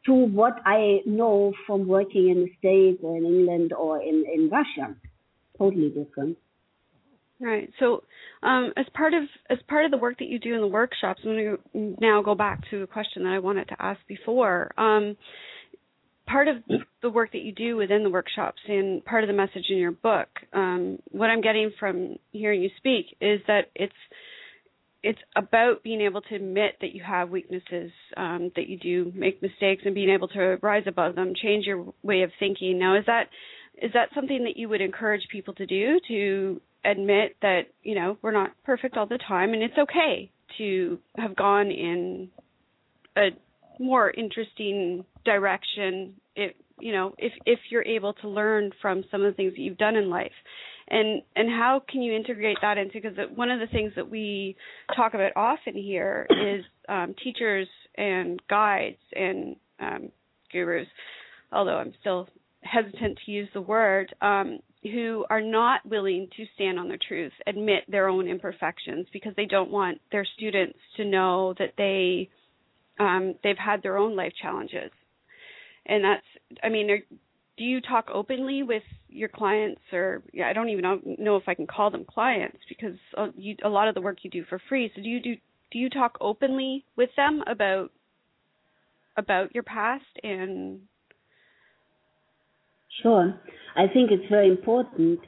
to 0.06 0.12
what 0.12 0.54
I 0.64 1.00
know 1.06 1.52
from 1.66 1.86
working 1.86 2.28
in 2.28 2.44
the 2.44 2.50
States 2.58 3.00
or 3.02 3.16
in 3.16 3.24
England 3.24 3.72
or 3.72 4.00
in, 4.00 4.24
in 4.32 4.48
Russia. 4.48 4.94
Totally 5.58 5.88
different. 5.88 6.38
Right. 7.40 7.70
So, 7.78 8.02
um, 8.42 8.72
as 8.76 8.86
part 8.94 9.14
of 9.14 9.22
as 9.48 9.58
part 9.68 9.84
of 9.84 9.92
the 9.92 9.96
work 9.96 10.18
that 10.18 10.26
you 10.28 10.40
do 10.40 10.54
in 10.54 10.60
the 10.60 10.66
workshops, 10.66 11.20
I'm 11.24 11.30
going 11.30 11.56
to 11.72 11.96
now 12.00 12.20
go 12.20 12.34
back 12.34 12.68
to 12.70 12.82
a 12.82 12.86
question 12.86 13.22
that 13.24 13.32
I 13.32 13.38
wanted 13.38 13.68
to 13.68 13.76
ask 13.78 14.00
before. 14.08 14.72
Um, 14.76 15.16
part 16.26 16.48
of 16.48 16.56
the 17.02 17.10
work 17.10 17.32
that 17.32 17.42
you 17.42 17.52
do 17.52 17.76
within 17.76 18.02
the 18.02 18.10
workshops 18.10 18.60
and 18.68 19.04
part 19.04 19.24
of 19.24 19.28
the 19.28 19.34
message 19.34 19.66
in 19.70 19.78
your 19.78 19.92
book, 19.92 20.28
um, 20.52 20.98
what 21.10 21.30
I'm 21.30 21.40
getting 21.40 21.70
from 21.78 22.16
hearing 22.32 22.62
you 22.62 22.70
speak 22.76 23.06
is 23.20 23.40
that 23.46 23.70
it's 23.74 23.92
it's 25.02 25.18
about 25.36 25.82
being 25.82 26.00
able 26.00 26.20
to 26.22 26.34
admit 26.34 26.76
that 26.80 26.92
you 26.92 27.02
have 27.04 27.30
weaknesses, 27.30 27.92
um, 28.16 28.50
that 28.56 28.68
you 28.68 28.78
do 28.78 29.12
make 29.14 29.40
mistakes, 29.40 29.82
and 29.84 29.94
being 29.94 30.10
able 30.10 30.28
to 30.28 30.58
rise 30.60 30.84
above 30.86 31.14
them, 31.14 31.34
change 31.40 31.66
your 31.66 31.92
way 32.02 32.22
of 32.22 32.30
thinking. 32.38 32.78
Now, 32.78 32.96
is 32.98 33.04
that 33.06 33.28
is 33.80 33.92
that 33.94 34.08
something 34.14 34.44
that 34.44 34.56
you 34.56 34.68
would 34.68 34.80
encourage 34.80 35.22
people 35.30 35.54
to 35.54 35.66
do 35.66 36.00
to 36.08 36.60
admit 36.84 37.36
that 37.42 37.62
you 37.82 37.94
know 37.94 38.18
we're 38.22 38.32
not 38.32 38.50
perfect 38.64 38.96
all 38.96 39.06
the 39.06 39.18
time, 39.18 39.52
and 39.52 39.62
it's 39.62 39.78
okay 39.78 40.30
to 40.58 40.98
have 41.16 41.36
gone 41.36 41.70
in 41.70 42.28
a 43.16 43.28
more 43.78 44.10
interesting 44.10 45.04
direction 45.24 46.14
if 46.34 46.54
you 46.80 46.92
know 46.92 47.14
if 47.18 47.32
if 47.46 47.60
you're 47.70 47.84
able 47.84 48.14
to 48.14 48.28
learn 48.28 48.70
from 48.82 49.04
some 49.10 49.22
of 49.22 49.32
the 49.32 49.36
things 49.36 49.52
that 49.52 49.60
you've 49.60 49.78
done 49.78 49.94
in 49.94 50.10
life 50.10 50.32
and 50.90 51.22
and 51.36 51.48
how 51.48 51.82
can 51.88 52.02
you 52.02 52.14
integrate 52.14 52.58
that 52.62 52.78
into 52.78 52.94
because 53.00 53.16
one 53.34 53.50
of 53.50 53.60
the 53.60 53.66
things 53.66 53.92
that 53.96 54.08
we 54.08 54.56
talk 54.96 55.14
about 55.14 55.32
often 55.36 55.74
here 55.74 56.26
is 56.30 56.64
um, 56.88 57.14
teachers 57.22 57.68
and 57.96 58.40
guides 58.48 58.98
and 59.14 59.56
um, 59.80 60.10
gurus 60.52 60.86
although 61.52 61.76
i'm 61.76 61.92
still 62.00 62.28
hesitant 62.62 63.18
to 63.24 63.30
use 63.30 63.48
the 63.54 63.60
word 63.60 64.14
um, 64.20 64.58
who 64.82 65.24
are 65.30 65.40
not 65.40 65.84
willing 65.86 66.28
to 66.36 66.44
stand 66.54 66.78
on 66.78 66.88
the 66.88 66.98
truth 67.08 67.32
admit 67.46 67.84
their 67.88 68.08
own 68.08 68.28
imperfections 68.28 69.06
because 69.12 69.32
they 69.36 69.46
don't 69.46 69.70
want 69.70 70.00
their 70.12 70.26
students 70.36 70.78
to 70.96 71.04
know 71.04 71.54
that 71.58 71.72
they 71.76 72.28
um, 72.98 73.34
they've 73.44 73.56
had 73.56 73.82
their 73.82 73.96
own 73.96 74.16
life 74.16 74.32
challenges. 74.40 74.90
And 75.86 76.04
that's 76.04 76.26
i 76.62 76.68
mean 76.68 77.02
do 77.58 77.64
you 77.64 77.80
talk 77.80 78.08
openly 78.12 78.62
with 78.62 78.84
your 79.08 79.28
clients 79.28 79.80
or 79.92 80.22
yeah, 80.32 80.48
I 80.48 80.52
don't 80.52 80.68
even 80.68 81.16
know, 81.18 81.36
if 81.36 81.44
I 81.48 81.54
can 81.54 81.66
call 81.66 81.90
them 81.90 82.04
clients 82.08 82.58
because 82.68 82.96
uh, 83.16 83.28
you, 83.36 83.56
a 83.64 83.68
lot 83.68 83.88
of 83.88 83.94
the 83.94 84.00
work 84.00 84.18
you 84.22 84.30
do 84.30 84.44
for 84.48 84.60
free. 84.68 84.90
So 84.94 85.02
do 85.02 85.08
you 85.08 85.20
do 85.20 85.34
do 85.70 85.78
you 85.78 85.90
talk 85.90 86.16
openly 86.20 86.84
with 86.96 87.10
them 87.16 87.42
about 87.46 87.90
about 89.16 89.54
your 89.54 89.64
past 89.64 90.04
and 90.22 90.80
Sure. 93.02 93.38
I 93.76 93.86
think 93.86 94.10
it's 94.10 94.28
very 94.28 94.48
important. 94.48 95.20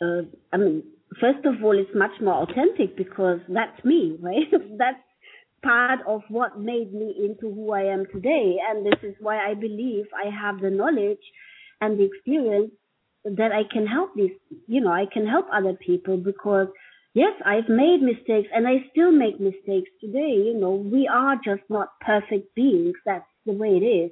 Uh, 0.00 0.22
I 0.52 0.56
mean, 0.58 0.82
first 1.20 1.44
of 1.46 1.62
all, 1.62 1.78
it's 1.78 1.90
much 1.94 2.10
more 2.20 2.42
authentic 2.42 2.96
because 2.96 3.38
that's 3.48 3.82
me, 3.84 4.18
right? 4.20 4.50
that's 4.78 4.98
part 5.62 6.00
of 6.06 6.22
what 6.28 6.60
made 6.60 6.92
me 6.92 7.14
into 7.24 7.54
who 7.54 7.72
I 7.72 7.82
am 7.82 8.04
today. 8.12 8.56
And 8.68 8.84
this 8.84 8.98
is 9.02 9.14
why 9.20 9.38
I 9.38 9.54
believe 9.54 10.04
I 10.14 10.28
have 10.28 10.60
the 10.60 10.70
knowledge 10.70 11.22
and 11.84 11.98
the 11.98 12.04
experience 12.04 12.70
that 13.24 13.52
I 13.52 13.62
can 13.72 13.86
help 13.86 14.14
these, 14.14 14.32
you 14.66 14.80
know, 14.80 14.92
I 14.92 15.06
can 15.12 15.26
help 15.26 15.46
other 15.52 15.74
people 15.74 16.16
because 16.16 16.68
yes, 17.14 17.32
I've 17.44 17.68
made 17.68 18.02
mistakes 18.02 18.48
and 18.54 18.66
I 18.66 18.84
still 18.90 19.12
make 19.12 19.40
mistakes 19.40 19.90
today. 20.00 20.34
You 20.48 20.54
know, 20.60 20.74
we 20.74 21.08
are 21.08 21.36
just 21.36 21.62
not 21.68 21.88
perfect 22.00 22.54
beings. 22.54 22.94
That's 23.06 23.24
the 23.46 23.52
way 23.52 23.68
it 23.68 23.84
is. 23.84 24.10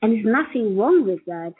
And 0.00 0.12
there's 0.12 0.26
nothing 0.26 0.76
wrong 0.76 1.06
with 1.06 1.20
that. 1.26 1.54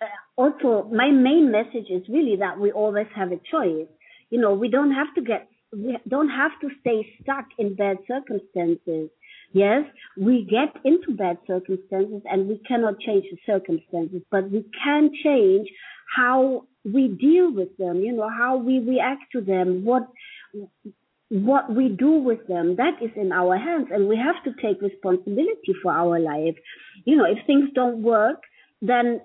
Uh, 0.00 0.06
also, 0.36 0.88
my 0.92 1.10
main 1.10 1.50
message 1.50 1.88
is 1.90 2.02
really 2.08 2.36
that 2.36 2.58
we 2.58 2.72
always 2.72 3.06
have 3.14 3.30
a 3.32 3.40
choice. 3.50 3.88
You 4.30 4.40
know, 4.40 4.54
we 4.54 4.68
don't 4.68 4.92
have 4.92 5.14
to 5.14 5.22
get, 5.22 5.48
we 5.72 5.96
don't 6.08 6.30
have 6.30 6.52
to 6.62 6.68
stay 6.80 7.06
stuck 7.22 7.46
in 7.58 7.74
bad 7.74 7.98
circumstances. 8.08 9.10
Yes, 9.54 9.84
we 10.16 10.44
get 10.50 10.74
into 10.84 11.12
bad 11.16 11.38
circumstances 11.46 12.22
and 12.24 12.48
we 12.48 12.60
cannot 12.66 12.98
change 12.98 13.24
the 13.30 13.38
circumstances, 13.46 14.20
but 14.28 14.50
we 14.50 14.66
can 14.82 15.12
change 15.22 15.68
how 16.16 16.64
we 16.84 17.06
deal 17.06 17.52
with 17.54 17.76
them, 17.78 18.00
you 18.00 18.12
know, 18.12 18.28
how 18.28 18.56
we 18.56 18.80
react 18.80 19.22
to 19.32 19.40
them, 19.40 19.84
what 19.84 20.08
what 21.30 21.72
we 21.72 21.88
do 21.88 22.10
with 22.12 22.44
them, 22.48 22.76
that 22.76 23.00
is 23.00 23.10
in 23.16 23.30
our 23.30 23.56
hands 23.56 23.88
and 23.92 24.08
we 24.08 24.16
have 24.16 24.42
to 24.44 24.60
take 24.60 24.82
responsibility 24.82 25.74
for 25.82 25.92
our 25.92 26.18
life. 26.18 26.56
You 27.04 27.16
know, 27.16 27.24
if 27.24 27.38
things 27.46 27.70
don't 27.76 28.02
work, 28.02 28.40
then 28.82 29.20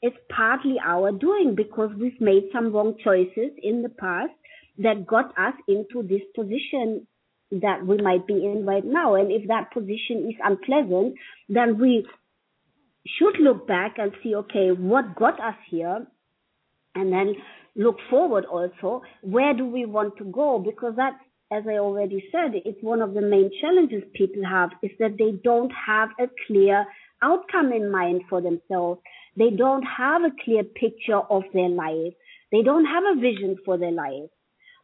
it's 0.00 0.16
partly 0.34 0.76
our 0.82 1.12
doing 1.12 1.54
because 1.54 1.90
we've 2.00 2.20
made 2.20 2.44
some 2.54 2.72
wrong 2.72 2.94
choices 3.04 3.52
in 3.62 3.82
the 3.82 3.90
past 3.90 4.32
that 4.78 5.06
got 5.06 5.26
us 5.38 5.54
into 5.68 6.02
this 6.02 6.22
position 6.34 7.06
that 7.50 7.86
we 7.86 7.98
might 7.98 8.26
be 8.26 8.44
in 8.44 8.64
right 8.66 8.84
now. 8.84 9.14
And 9.14 9.30
if 9.30 9.48
that 9.48 9.72
position 9.72 10.28
is 10.28 10.36
unpleasant, 10.42 11.14
then 11.48 11.78
we 11.78 12.06
should 13.18 13.38
look 13.40 13.66
back 13.66 13.96
and 13.98 14.12
see, 14.22 14.34
okay, 14.34 14.70
what 14.70 15.14
got 15.14 15.38
us 15.40 15.56
here? 15.70 16.06
And 16.94 17.12
then 17.12 17.34
look 17.76 17.96
forward 18.08 18.44
also, 18.44 19.02
where 19.22 19.54
do 19.54 19.66
we 19.66 19.84
want 19.84 20.16
to 20.18 20.24
go? 20.24 20.58
Because 20.58 20.94
that's, 20.96 21.16
as 21.52 21.64
I 21.68 21.78
already 21.78 22.24
said, 22.32 22.52
it's 22.64 22.82
one 22.82 23.02
of 23.02 23.14
the 23.14 23.20
main 23.20 23.50
challenges 23.60 24.02
people 24.14 24.42
have 24.48 24.70
is 24.82 24.92
that 24.98 25.18
they 25.18 25.32
don't 25.42 25.72
have 25.86 26.08
a 26.18 26.28
clear 26.46 26.86
outcome 27.22 27.72
in 27.72 27.90
mind 27.90 28.22
for 28.28 28.40
themselves. 28.40 29.00
They 29.36 29.50
don't 29.50 29.82
have 29.82 30.22
a 30.22 30.32
clear 30.44 30.64
picture 30.64 31.18
of 31.18 31.42
their 31.52 31.68
life. 31.68 32.14
They 32.52 32.62
don't 32.62 32.84
have 32.84 33.04
a 33.04 33.20
vision 33.20 33.56
for 33.64 33.76
their 33.76 33.92
life. 33.92 34.30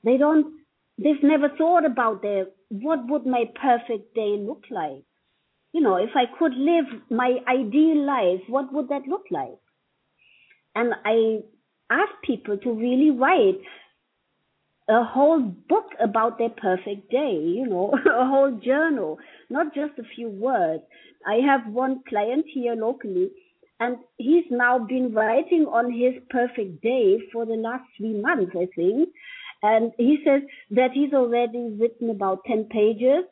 They 0.05 0.17
don't 0.17 0.60
they've 1.03 1.23
never 1.23 1.49
thought 1.57 1.85
about 1.85 2.23
their 2.23 2.47
what 2.69 3.01
would 3.09 3.27
my 3.27 3.45
perfect 3.61 4.15
day 4.15 4.37
look 4.39 4.65
like? 4.71 5.05
You 5.73 5.81
know 5.81 5.97
if 5.97 6.11
i 6.17 6.25
could 6.39 6.55
live 6.55 6.87
my 7.11 7.39
ideal 7.49 8.05
life 8.05 8.41
what 8.49 8.73
would 8.73 8.89
that 8.89 9.07
look 9.09 9.25
like? 9.31 9.59
And 10.75 10.95
i 11.05 11.39
ask 11.91 12.13
people 12.25 12.57
to 12.59 12.73
really 12.73 13.11
write 13.11 13.61
a 14.89 15.05
whole 15.05 15.41
book 15.41 15.91
about 16.01 16.39
their 16.39 16.51
perfect 16.51 17.11
day 17.11 17.35
you 17.59 17.67
know 17.67 17.93
a 18.23 18.27
whole 18.27 18.53
journal 18.65 19.19
not 19.49 19.75
just 19.75 19.99
a 19.99 20.11
few 20.15 20.29
words. 20.29 20.83
I 21.27 21.37
have 21.47 21.73
one 21.73 22.03
client 22.09 22.47
here 22.53 22.75
locally 22.75 23.31
and 23.81 23.97
he's 24.19 24.45
now 24.51 24.79
been 24.79 25.13
writing 25.13 25.67
on 25.67 25.91
his 25.93 26.15
perfect 26.31 26.83
day 26.83 27.19
for 27.33 27.45
the 27.47 27.55
last 27.55 27.85
three 27.97 28.15
months 28.21 28.53
i 28.55 28.67
think 28.77 29.09
and 29.63 29.93
he 29.99 30.19
says 30.25 30.43
that 30.71 30.91
he's 30.93 31.13
already 31.13 31.77
written 31.79 32.11
about 32.11 32.45
10 32.47 32.65
pages 32.65 33.25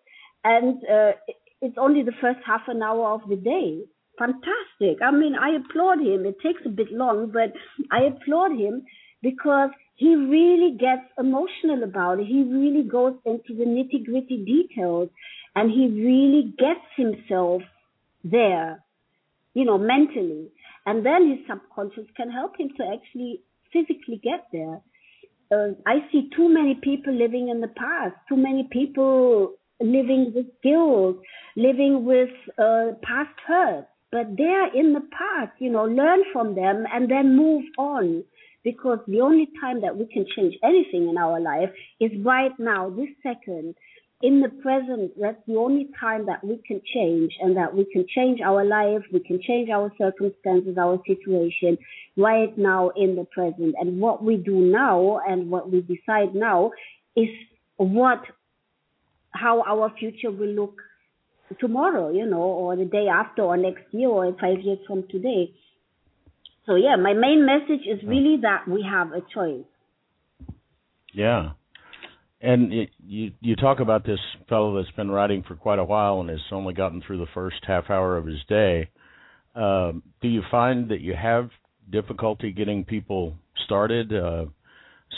and 0.45 0.79
uh, 0.85 1.13
it's 1.61 1.77
only 1.79 2.03
the 2.03 2.13
first 2.21 2.41
half 2.47 2.63
an 2.69 2.83
hour 2.83 3.15
of 3.15 3.29
the 3.29 3.37
day. 3.37 3.81
Fantastic. 4.19 5.03
I 5.03 5.11
mean, 5.11 5.35
I 5.35 5.57
applaud 5.57 6.01
him. 6.01 6.27
It 6.27 6.37
takes 6.43 6.61
a 6.67 6.71
bit 6.71 6.93
long, 6.93 7.31
but 7.33 7.53
I 7.91 8.05
applaud 8.05 8.53
him 8.59 8.85
because 9.23 9.71
he 9.95 10.15
really 10.15 10.77
gets 10.79 11.03
emotional 11.19 11.83
about 11.83 12.21
it. 12.21 12.27
He 12.27 12.43
really 12.43 12.83
goes 12.83 13.15
into 13.25 13.55
the 13.57 13.65
nitty 13.65 14.05
gritty 14.05 14.45
details 14.45 15.09
and 15.57 15.71
he 15.71 15.89
really 15.89 16.55
gets 16.57 16.87
himself 16.97 17.63
there, 18.23 18.83
you 19.55 19.65
know, 19.65 19.79
mentally. 19.79 20.49
And 20.87 21.05
then 21.05 21.31
his 21.31 21.39
subconscious 21.49 22.07
can 22.17 22.31
help 22.31 22.59
him 22.59 22.71
to 22.77 22.85
actually 22.85 23.43
physically 23.73 24.21
get 24.23 24.47
there 24.53 24.81
uh, 25.51 25.69
I 25.87 26.01
see 26.13 26.29
too 26.35 26.49
many 26.49 26.75
people 26.75 27.13
living 27.13 27.49
in 27.49 27.61
the 27.61 27.69
past, 27.69 28.15
too 28.29 28.37
many 28.37 28.69
people 28.71 29.55
living 29.81 30.33
with 30.35 30.47
guilt, 30.63 31.19
living 31.57 32.05
with 32.05 32.31
uh, 32.59 32.93
past 33.03 33.35
hurt. 33.47 33.87
But 34.11 34.37
they're 34.37 34.75
in 34.75 34.95
the 34.95 35.07
past, 35.13 35.53
you 35.59 35.71
know, 35.71 35.85
learn 35.85 36.21
from 36.33 36.55
them 36.55 36.85
and 36.93 37.11
then 37.11 37.37
move 37.37 37.65
on. 37.79 38.25
Because 38.65 38.99
the 39.07 39.21
only 39.21 39.49
time 39.61 39.81
that 39.83 39.97
we 39.97 40.07
can 40.07 40.27
change 40.37 40.55
anything 40.63 41.09
in 41.09 41.17
our 41.17 41.41
life 41.41 41.71
is 42.01 42.11
right 42.25 42.53
now, 42.59 42.91
this 42.91 43.09
second 43.23 43.75
in 44.21 44.41
the 44.41 44.49
present, 44.49 45.13
that's 45.21 45.41
the 45.47 45.57
only 45.57 45.89
time 45.99 46.27
that 46.27 46.43
we 46.43 46.61
can 46.67 46.81
change 46.93 47.33
and 47.41 47.57
that 47.57 47.75
we 47.75 47.85
can 47.93 48.05
change 48.13 48.41
our 48.41 48.65
life, 48.65 49.03
we 49.13 49.21
can 49.21 49.41
change 49.41 49.71
our 49.71 49.93
circumstances, 49.97 50.77
our 50.77 51.01
situation 51.07 51.79
right 52.17 52.57
now 52.59 52.91
in 52.97 53.15
the 53.15 53.25
present. 53.25 53.77
And 53.79 54.01
what 54.01 54.25
we 54.25 54.37
do 54.37 54.57
now 54.59 55.21
and 55.29 55.51
what 55.51 55.71
we 55.71 55.83
decide 55.83 56.35
now 56.35 56.73
is 57.15 57.29
what, 57.77 58.23
how 59.31 59.63
our 59.63 59.93
future 59.97 60.33
will 60.33 60.49
look 60.49 60.81
tomorrow, 61.61 62.11
you 62.11 62.27
know, 62.27 62.43
or 62.43 62.77
the 62.77 62.85
day 62.85 63.07
after 63.07 63.43
or 63.43 63.57
next 63.57 63.85
year 63.93 64.09
or 64.09 64.33
five 64.41 64.61
years 64.63 64.79
from 64.87 65.05
today. 65.09 65.53
So 66.67 66.75
yeah, 66.75 66.97
my 66.97 67.15
main 67.15 67.47
message 67.47 67.87
is 67.87 68.03
really 68.05 68.39
that 68.43 68.67
we 68.69 68.83
have 68.83 69.13
a 69.13 69.21
choice. 69.33 69.65
Yeah. 71.15 71.51
And 72.41 72.73
it, 72.73 72.91
you 73.05 73.33
you 73.41 73.57
talk 73.57 73.81
about 73.81 74.05
this 74.05 74.21
fellow 74.49 74.77
that's 74.77 74.95
been 74.95 75.11
writing 75.11 75.43
for 75.47 75.57
quite 75.57 75.81
a 75.81 75.85
while 75.85 76.21
and 76.21 76.31
has 76.31 76.41
only 76.53 76.73
gotten 76.73 77.03
through 77.03 77.19
the 77.19 77.27
first 77.35 77.57
half 77.67 77.91
hour 77.91 78.17
of 78.17 78.27
his 78.27 78.39
day. 78.49 78.91
Um, 79.57 80.03
do 80.23 80.29
you 80.29 80.43
find 80.51 80.91
that 80.91 81.01
you 81.01 81.15
have 81.21 81.51
difficulty 81.91 82.53
getting 82.53 82.85
people 82.85 83.35
started? 83.65 84.13
Uh, 84.13 84.47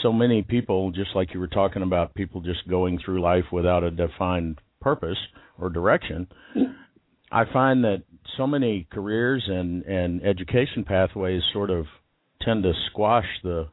so 0.01 0.11
many 0.11 0.41
people, 0.41 0.91
just 0.91 1.11
like 1.13 1.33
you 1.33 1.39
were 1.39 1.47
talking 1.47 1.83
about, 1.83 2.15
people 2.15 2.41
just 2.41 2.67
going 2.67 2.97
through 3.03 3.21
life 3.21 3.45
without 3.51 3.83
a 3.83 3.91
defined 3.91 4.59
purpose 4.79 5.17
or 5.59 5.69
direction. 5.69 6.27
I 7.31 7.43
find 7.51 7.83
that 7.83 8.03
so 8.37 8.47
many 8.47 8.87
careers 8.91 9.43
and 9.47 9.83
and 9.83 10.25
education 10.25 10.83
pathways 10.85 11.41
sort 11.53 11.69
of 11.69 11.85
tend 12.41 12.63
to 12.63 12.73
squash 12.89 13.27
the 13.43 13.67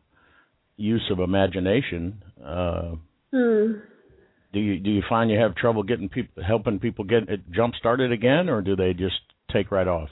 use 0.77 1.11
of 1.11 1.19
imagination. 1.19 2.23
Uh, 2.45 2.97
Hmm. 3.33 3.81
Do 4.53 4.61
you 4.61 4.79
do 4.79 4.91
you 4.91 5.03
find 5.09 5.31
you 5.31 5.39
have 5.39 5.55
trouble 5.55 5.83
getting 5.83 6.09
people 6.09 6.43
helping 6.43 6.79
people 6.79 7.05
get 7.05 7.29
it 7.29 7.41
jump 7.51 7.75
started 7.75 8.13
again, 8.13 8.49
or 8.49 8.63
do 8.63 8.77
they 8.77 8.95
just 8.95 9.21
take 9.53 9.71
right 9.71 9.87
off? 9.87 10.09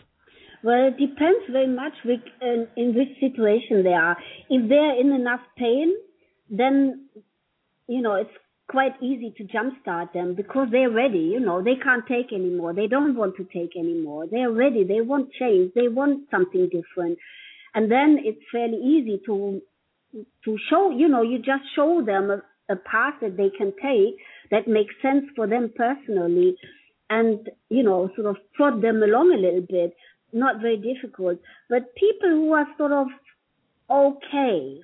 Well, 0.62 0.88
it 0.88 0.98
depends 0.98 1.44
very 1.50 1.68
much 1.68 1.92
which, 2.04 2.26
in, 2.42 2.66
in 2.76 2.94
which 2.94 3.08
situation 3.20 3.82
they 3.84 3.92
are. 3.92 4.16
If 4.50 4.68
they're 4.68 5.00
in 5.00 5.12
enough 5.12 5.40
pain, 5.56 5.94
then 6.50 7.08
you 7.88 8.02
know 8.02 8.16
it's 8.16 8.30
quite 8.68 9.00
easy 9.00 9.32
to 9.38 9.44
jumpstart 9.44 10.12
them 10.12 10.34
because 10.34 10.68
they're 10.70 10.90
ready. 10.90 11.30
You 11.32 11.40
know 11.40 11.62
they 11.62 11.76
can't 11.76 12.04
take 12.06 12.32
anymore. 12.32 12.74
They 12.74 12.88
don't 12.88 13.16
want 13.16 13.36
to 13.36 13.44
take 13.44 13.74
anymore. 13.74 14.26
They're 14.30 14.52
ready. 14.52 14.84
They 14.84 15.00
want 15.00 15.32
change. 15.32 15.72
They 15.74 15.88
want 15.88 16.28
something 16.30 16.68
different, 16.68 17.18
and 17.74 17.90
then 17.90 18.18
it's 18.22 18.42
fairly 18.52 18.78
easy 18.78 19.22
to 19.24 19.62
to 20.44 20.58
show, 20.70 20.90
you 20.90 21.08
know, 21.08 21.22
you 21.22 21.38
just 21.38 21.64
show 21.74 22.02
them 22.04 22.42
a, 22.68 22.76
path 22.76 23.14
that 23.20 23.36
they 23.36 23.50
can 23.50 23.72
take 23.82 24.16
that 24.50 24.68
makes 24.68 24.94
sense 25.02 25.24
for 25.34 25.46
them 25.46 25.72
personally 25.76 26.56
and, 27.10 27.48
you 27.68 27.82
know, 27.82 28.10
sort 28.16 28.26
of 28.26 28.36
prod 28.54 28.82
them 28.82 29.02
along 29.02 29.32
a 29.32 29.38
little 29.38 29.60
bit. 29.60 29.94
Not 30.32 30.60
very 30.60 30.76
difficult. 30.76 31.38
But 31.68 31.94
people 31.94 32.28
who 32.30 32.52
are 32.52 32.66
sort 32.76 32.92
of 32.92 33.06
okay, 33.90 34.80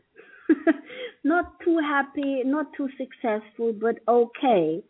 not 1.24 1.60
too 1.64 1.78
happy, 1.78 2.42
not 2.44 2.66
too 2.76 2.88
successful, 2.96 3.72
but 3.72 3.96
okay, 4.06 4.82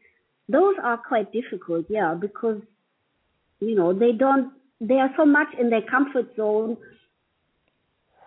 those 0.49 0.75
are 0.83 0.99
quite 0.99 1.33
difficult, 1.33 1.87
yeah, 1.89 2.15
because, 2.15 2.61
you 3.61 3.75
know, 3.75 3.93
they 3.93 4.13
don't, 4.13 4.53
they 4.81 4.97
are 4.97 5.11
so 5.17 5.25
much 5.25 5.49
in 5.59 5.71
their 5.71 5.83
comfort 5.83 6.35
zone 6.37 6.77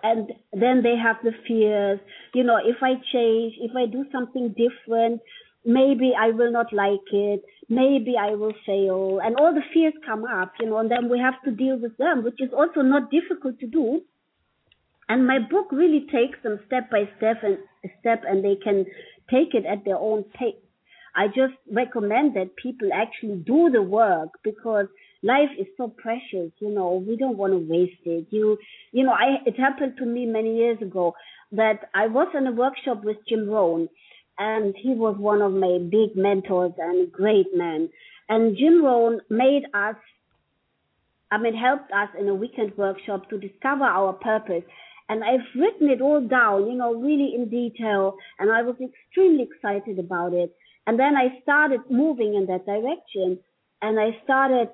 and 0.05 0.31
then 0.53 0.83
they 0.83 0.95
have 1.01 1.17
the 1.23 1.33
fears. 1.47 1.99
You 2.33 2.43
know 2.43 2.57
if 2.73 2.77
i 2.81 2.93
change 3.13 3.53
if 3.67 3.75
i 3.81 3.85
do 3.97 4.05
something 4.11 4.53
different 4.65 5.21
maybe 5.65 6.11
i 6.25 6.27
will 6.29 6.51
not 6.51 6.71
like 6.71 7.07
it. 7.11 7.43
Maybe 7.69 8.15
i 8.19 8.31
will 8.35 8.53
fail. 8.65 9.19
And 9.23 9.35
all 9.37 9.53
the 9.53 9.67
fears 9.73 9.93
come 10.05 10.25
up 10.25 10.53
you 10.59 10.67
know 10.69 10.77
and 10.77 10.91
then 10.91 11.09
we 11.09 11.19
have 11.19 11.39
to 11.45 11.51
deal 11.51 11.79
with 11.85 11.97
them 11.97 12.23
which 12.23 12.39
is 12.39 12.51
also 12.53 12.81
not 12.81 13.09
difficult 13.11 13.59
to 13.59 13.67
do. 13.67 14.01
And 15.07 15.27
my 15.27 15.39
book 15.39 15.67
really 15.71 16.05
takes 16.11 16.37
them 16.43 16.59
step 16.67 16.89
by 16.89 17.03
step 17.17 17.37
and 17.43 17.57
step 17.99 18.23
and 18.27 18.43
they 18.43 18.57
can 18.67 18.85
take 19.29 19.53
it 19.53 19.65
at 19.65 19.85
their 19.85 19.97
own 19.97 20.23
pace. 20.23 20.61
I 21.15 21.27
just 21.27 21.53
recommend 21.71 22.35
that 22.35 22.55
people 22.61 22.89
actually 22.93 23.37
do 23.37 23.69
the 23.71 23.81
work 23.81 24.29
because 24.43 24.87
life 25.25 25.49
is 25.59 25.67
so 25.75 25.87
precious 25.87 26.51
you 26.59 26.69
know 26.69 27.03
we 27.07 27.17
don't 27.17 27.37
want 27.37 27.51
to 27.51 27.57
waste 27.57 28.05
it. 28.05 28.27
You 28.29 28.57
you 28.91 29.03
know 29.03 29.11
i 29.11 29.37
it 29.45 29.59
happened 29.59 29.93
to 29.97 30.05
me 30.05 30.25
many 30.25 30.55
years 30.55 30.81
ago 30.81 31.13
that 31.51 31.89
i 31.93 32.07
was 32.07 32.27
in 32.37 32.47
a 32.47 32.51
workshop 32.51 33.03
with 33.03 33.17
jim 33.27 33.49
rohn 33.49 33.89
and 34.37 34.75
he 34.83 34.93
was 35.03 35.15
one 35.17 35.41
of 35.41 35.53
my 35.53 35.77
big 35.79 36.15
mentors 36.15 36.73
and 36.77 37.11
great 37.11 37.47
man. 37.55 37.89
And 38.29 38.57
jim 38.57 38.83
rohn 38.83 39.21
made 39.29 39.65
us 39.73 39.95
i 41.31 41.37
mean 41.37 41.55
helped 41.55 41.91
us 41.91 42.09
in 42.19 42.27
a 42.29 42.35
weekend 42.35 42.77
workshop 42.77 43.29
to 43.29 43.39
discover 43.39 43.85
our 43.85 44.13
purpose. 44.13 44.63
And 45.07 45.23
I've 45.23 45.47
written 45.55 45.89
it 45.89 46.01
all 46.01 46.21
down, 46.21 46.65
you 46.65 46.75
know, 46.75 46.91
really 46.95 47.33
in 47.35 47.47
detail, 47.47 48.15
and 48.39 48.51
I 48.51 48.63
was 48.63 48.75
extremely 48.81 49.43
excited 49.43 49.99
about 49.99 50.33
it. 50.33 50.55
And 50.87 50.99
then 50.99 51.15
I 51.15 51.39
started 51.43 51.81
moving 51.91 52.33
in 52.33 52.47
that 52.47 52.65
direction, 52.65 53.39
and 53.83 53.99
I 53.99 54.17
started 54.23 54.69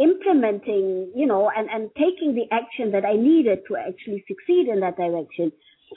implementing, 0.00 1.12
you 1.14 1.26
know, 1.26 1.50
and, 1.54 1.68
and 1.70 1.90
taking 1.94 2.34
the 2.34 2.46
action 2.50 2.92
that 2.92 3.04
I 3.04 3.14
needed 3.16 3.60
to 3.68 3.76
actually 3.76 4.24
succeed 4.26 4.68
in 4.68 4.80
that 4.80 4.96
direction. 4.96 5.52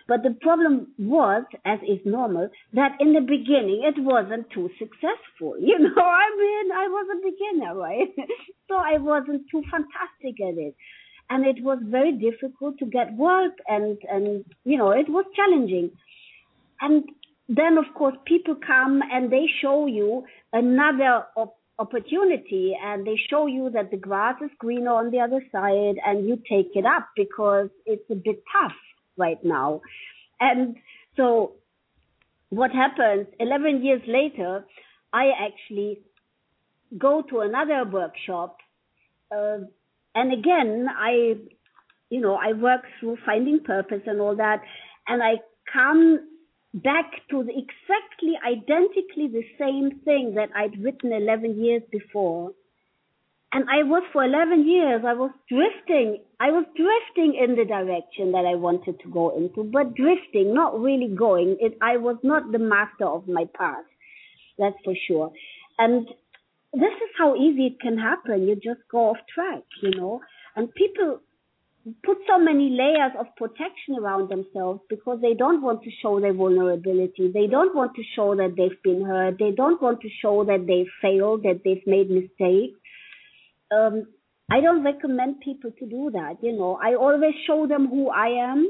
But 0.08 0.24
the 0.24 0.36
problem 0.42 0.88
was, 0.98 1.44
as 1.66 1.80
is 1.84 2.00
normal, 2.04 2.50
that 2.74 2.98
in 3.00 3.13
the 3.13 3.22
beginning 3.22 3.84
it 3.86 4.02
wasn't 4.02 4.50
too 4.52 4.70
successful. 4.78 5.56
You 5.60 5.80
know, 5.80 6.02
I 6.02 6.28
mean, 6.38 6.72
I 6.72 6.88
was 6.88 7.08
a 7.13 7.20
beginner, 7.30 7.76
right? 7.76 8.10
so 8.68 8.76
I 8.76 8.98
wasn't 8.98 9.44
too 9.50 9.63
fantastic 9.72 10.42
at 10.42 10.58
it. 10.58 10.76
And 11.30 11.46
it 11.46 11.63
was 11.63 11.80
very 11.84 12.12
difficult 12.12 12.78
to 12.80 12.86
get 12.86 13.13
work 13.16 13.54
and, 13.68 13.98
and, 14.12 14.44
you 14.66 14.78
know, 14.78 14.92
it 14.92 15.10
was 15.10 15.26
challenging. 15.36 15.92
And 16.82 17.06
then 17.48 17.78
of 17.78 17.86
course 17.96 18.16
people 18.26 18.56
come 18.56 19.02
and 19.12 19.32
they 19.32 19.46
show 19.62 19.86
you 19.86 20.24
another 20.52 21.26
op- 21.36 21.58
opportunity 21.80 22.76
and 22.82 23.06
they 23.06 23.20
show 23.30 23.48
you 23.48 23.70
that 23.72 23.92
the 23.92 23.98
grass 23.98 24.36
is 24.44 24.52
greener 24.60 24.92
on 24.92 25.12
the 25.12 25.20
other 25.20 25.44
side 25.52 25.96
and 26.06 26.28
you 26.28 26.36
take 26.50 26.72
it 26.76 26.86
up 26.86 27.10
because 27.16 27.70
it's 27.86 28.10
a 28.12 28.16
bit 28.16 28.44
tough 28.52 28.76
right 29.18 29.44
now. 29.44 29.82
And 30.40 30.76
so 31.18 31.54
what 32.50 32.72
happens 32.72 33.28
11 33.40 33.84
years 33.84 34.02
later, 34.08 34.66
I 35.12 35.32
actually 35.40 36.02
go 36.98 37.24
to 37.30 37.40
another 37.40 37.86
workshop. 37.90 38.58
Uh, 39.32 39.60
and 40.14 40.32
again, 40.32 40.88
I, 40.96 41.36
you 42.10 42.22
know, 42.22 42.36
I 42.36 42.54
work 42.54 42.82
through 43.00 43.18
finding 43.26 43.64
purpose 43.64 44.02
and 44.06 44.22
all 44.22 44.36
that. 44.36 44.62
And 45.08 45.24
I 45.24 45.38
come 45.72 46.20
back 46.74 47.12
to 47.30 47.44
the, 47.44 47.52
exactly 47.52 48.34
identically 48.46 49.28
the 49.28 49.44
same 49.60 50.00
thing 50.04 50.34
that 50.36 50.50
I'd 50.56 50.82
written 50.84 51.14
11 51.14 51.64
years 51.64 51.84
before. 51.92 52.52
And 53.52 53.66
I 53.70 53.84
was 53.84 54.02
for 54.12 54.24
11 54.24 54.68
years, 54.68 55.04
I 55.06 55.14
was 55.14 55.30
drifting, 55.48 56.18
I 56.40 56.50
was 56.50 56.66
drifting 56.76 57.40
in 57.40 57.56
the 57.56 57.66
direction 57.66 58.32
that 58.32 58.46
I 58.50 58.56
wanted 58.56 59.00
to 59.02 59.10
go 59.10 59.30
into, 59.38 59.64
but 59.64 59.94
drifting, 59.94 60.56
not 60.56 60.80
really 60.80 61.14
going. 61.16 61.58
It, 61.60 61.78
I 61.80 61.98
was 61.98 62.18
not 62.24 62.52
the 62.52 62.58
master 62.58 63.06
of 63.06 63.28
my 63.28 63.46
path. 63.56 63.86
That's 64.58 64.76
for 64.84 64.96
sure. 65.08 65.32
And 65.78 66.08
this 66.74 66.94
is 66.94 67.10
how 67.16 67.36
easy 67.36 67.68
it 67.68 67.80
can 67.80 68.00
happen. 68.00 68.48
You 68.48 68.56
just 68.56 68.82
go 68.90 69.12
off 69.12 69.18
track, 69.34 69.62
you 69.84 69.92
know, 69.92 70.22
and 70.56 70.74
people 70.74 71.20
put 72.04 72.17
so 72.28 72.39
many 72.39 72.69
layers 72.69 73.12
of 73.19 73.26
protection 73.36 73.96
around 74.00 74.30
themselves 74.30 74.80
because 74.89 75.19
they 75.22 75.34
don't 75.34 75.62
want 75.62 75.84
to 75.84 75.89
show 76.02 76.19
their 76.19 76.34
vulnerability. 76.34 77.30
They 77.34 77.48
don't 77.48 77.76
want 77.76 77.93
to 77.96 78.04
show 78.15 78.36
that 78.36 78.56
they've 78.56 78.82
been 78.84 79.04
hurt. 79.04 79.36
They 79.38 79.52
don't 79.52 79.82
want 79.82 80.00
to 80.02 80.10
show 80.22 80.46
that 80.46 80.65
they've 80.65 80.91
failed, 81.02 81.43
that 81.43 81.62
they've 81.65 81.86
made 81.86 82.10
mistakes. 82.10 82.80
Um, 83.72 84.06
I 84.50 84.62
don't 84.62 84.84
recommend 84.84 85.41
people 85.41 85.72
to 85.78 85.86
do 85.86 86.12
that. 86.13 86.38
You 86.41 86.54
know, 86.54 86.80
I 86.82 86.96
always 86.96 87.34
show 87.48 87.67
them 87.67 87.88
who 87.88 88.10
I 88.10 88.52
am 88.52 88.69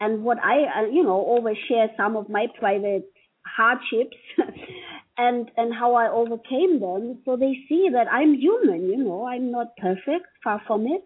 and 0.00 0.22
what 0.22 0.38
I, 0.38 0.82
uh, 0.82 0.86
you 0.92 1.02
know, 1.02 1.16
always 1.16 1.56
share 1.68 1.88
some 1.96 2.16
of 2.16 2.28
my 2.28 2.46
private 2.58 3.10
hardships 3.46 4.16
and 5.18 5.50
and 5.56 5.72
how 5.72 5.94
I 5.94 6.10
overcame 6.10 6.80
them 6.80 7.20
so 7.24 7.36
they 7.36 7.54
see 7.68 7.88
that 7.92 8.06
I'm 8.10 8.34
human, 8.34 8.88
you 8.88 8.96
know, 8.96 9.26
I'm 9.26 9.50
not 9.50 9.76
perfect, 9.76 10.26
far 10.42 10.60
from 10.66 10.86
it. 10.86 11.02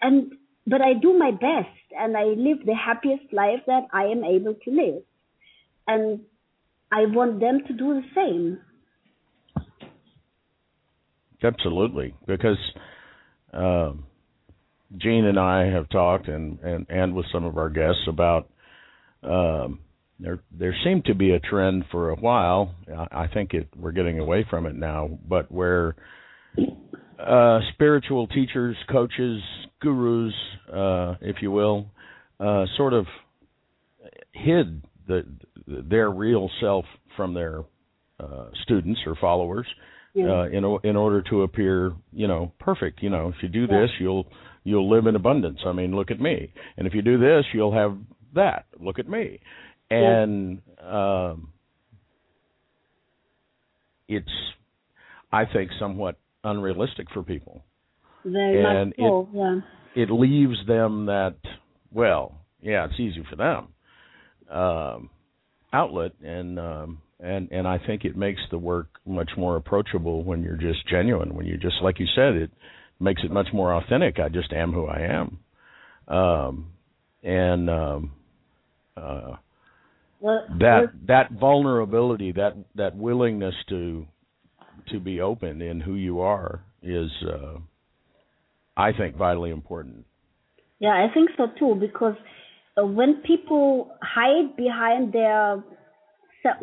And 0.00 0.32
but 0.66 0.80
I 0.80 0.94
do 0.94 1.16
my 1.18 1.30
best 1.30 1.68
and 1.98 2.16
I 2.16 2.24
live 2.24 2.64
the 2.64 2.74
happiest 2.74 3.32
life 3.32 3.60
that 3.66 3.84
I 3.92 4.04
am 4.04 4.24
able 4.24 4.54
to 4.64 4.70
live. 4.70 5.02
And 5.86 6.20
I 6.90 7.06
want 7.06 7.40
them 7.40 7.60
to 7.66 7.72
do 7.72 8.00
the 8.00 8.02
same. 8.14 8.60
Absolutely, 11.42 12.14
because 12.26 12.56
Jean 14.96 15.24
and 15.26 15.38
I 15.38 15.66
have 15.66 15.88
talked, 15.90 16.28
and, 16.28 16.58
and, 16.60 16.86
and 16.88 17.14
with 17.14 17.26
some 17.32 17.44
of 17.44 17.58
our 17.58 17.68
guests 17.68 18.06
about 18.08 18.48
um, 19.22 19.80
there 20.20 20.40
there 20.56 20.74
seemed 20.84 21.06
to 21.06 21.14
be 21.14 21.32
a 21.32 21.40
trend 21.40 21.84
for 21.90 22.10
a 22.10 22.16
while. 22.16 22.74
I 23.10 23.26
think 23.26 23.52
it 23.52 23.68
we're 23.76 23.92
getting 23.92 24.20
away 24.20 24.46
from 24.48 24.66
it 24.66 24.74
now, 24.74 25.18
but 25.28 25.50
where 25.50 25.96
uh, 27.18 27.60
spiritual 27.72 28.26
teachers, 28.26 28.76
coaches, 28.90 29.42
gurus, 29.80 30.34
uh, 30.72 31.14
if 31.20 31.36
you 31.40 31.50
will, 31.50 31.86
uh, 32.40 32.64
sort 32.76 32.92
of 32.92 33.06
hid 34.32 34.82
the 35.06 35.24
their 35.66 36.10
real 36.10 36.50
self 36.60 36.84
from 37.16 37.34
their 37.34 37.60
uh, 38.20 38.46
students 38.62 39.00
or 39.06 39.16
followers 39.20 39.66
yeah. 40.14 40.24
uh, 40.24 40.44
in 40.44 40.64
in 40.84 40.96
order 40.96 41.22
to 41.22 41.42
appear, 41.42 41.92
you 42.12 42.26
know, 42.26 42.52
perfect. 42.58 43.02
You 43.02 43.10
know, 43.10 43.28
if 43.28 43.42
you 43.42 43.48
do 43.48 43.66
this, 43.66 43.90
you'll 43.98 44.26
you'll 44.64 44.90
live 44.90 45.06
in 45.06 45.16
abundance. 45.16 45.60
I 45.66 45.72
mean, 45.72 45.94
look 45.94 46.10
at 46.10 46.20
me. 46.20 46.52
And 46.76 46.86
if 46.86 46.94
you 46.94 47.02
do 47.02 47.18
this, 47.18 47.44
you'll 47.52 47.74
have 47.74 47.96
that. 48.34 48.66
Look 48.80 48.98
at 48.98 49.08
me. 49.08 49.40
And 49.90 50.62
um, 50.82 51.52
it's, 54.08 54.26
I 55.30 55.44
think, 55.44 55.70
somewhat 55.78 56.16
unrealistic 56.44 57.08
for 57.12 57.22
people. 57.22 57.64
And. 58.80 58.94
It, 58.96 59.28
yeah. 59.34 59.60
It 59.96 60.10
leaves 60.10 60.56
them 60.66 61.06
that 61.06 61.36
well, 61.92 62.40
yeah, 62.60 62.86
it's 62.86 62.98
easy 62.98 63.24
for 63.30 63.36
them. 63.36 63.68
Um, 64.50 65.10
outlet 65.72 66.12
and 66.22 66.58
um, 66.58 66.98
and 67.20 67.50
and 67.50 67.66
I 67.66 67.78
think 67.78 68.04
it 68.04 68.16
makes 68.16 68.40
the 68.50 68.58
work 68.58 68.88
much 69.06 69.30
more 69.36 69.56
approachable 69.56 70.22
when 70.22 70.42
you're 70.42 70.56
just 70.56 70.86
genuine. 70.88 71.34
When 71.34 71.46
you 71.46 71.56
just 71.56 71.76
like 71.82 71.98
you 72.00 72.06
said, 72.14 72.34
it 72.34 72.50
makes 73.00 73.22
it 73.24 73.30
much 73.30 73.48
more 73.52 73.74
authentic. 73.74 74.18
I 74.18 74.28
just 74.28 74.52
am 74.52 74.72
who 74.72 74.86
I 74.86 75.00
am, 76.08 76.16
um, 76.16 76.66
and 77.22 77.70
um, 77.70 78.12
uh, 78.96 79.36
well, 80.20 80.46
that 80.60 80.92
that 81.06 81.32
vulnerability, 81.32 82.32
that 82.32 82.56
that 82.74 82.96
willingness 82.96 83.54
to 83.68 84.06
to 84.90 85.00
be 85.00 85.20
open 85.20 85.62
in 85.62 85.80
who 85.80 85.94
you 85.94 86.20
are 86.20 86.64
is, 86.82 87.10
uh, 87.26 87.58
I 88.76 88.92
think, 88.92 89.16
vitally 89.16 89.50
important. 89.50 90.04
Yeah, 90.78 90.90
I 90.90 91.12
think 91.12 91.30
so 91.36 91.46
too. 91.58 91.76
Because 91.80 92.16
uh, 92.76 92.84
when 92.84 93.22
people 93.26 93.96
hide 94.02 94.56
behind 94.56 95.12
their 95.12 95.62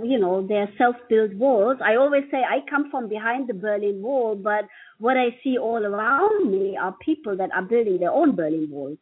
you 0.03 0.19
know, 0.19 0.45
their 0.45 0.69
self-built 0.77 1.33
walls. 1.35 1.77
I 1.83 1.95
always 1.95 2.23
say 2.31 2.37
I 2.37 2.59
come 2.69 2.91
from 2.91 3.09
behind 3.09 3.49
the 3.49 3.53
Berlin 3.53 4.01
Wall, 4.01 4.35
but 4.35 4.65
what 4.99 5.17
I 5.17 5.35
see 5.43 5.57
all 5.57 5.83
around 5.83 6.51
me 6.51 6.77
are 6.77 6.95
people 7.03 7.35
that 7.37 7.49
are 7.53 7.63
building 7.63 7.99
their 7.99 8.11
own 8.11 8.35
Berlin 8.35 8.67
walls 8.69 8.97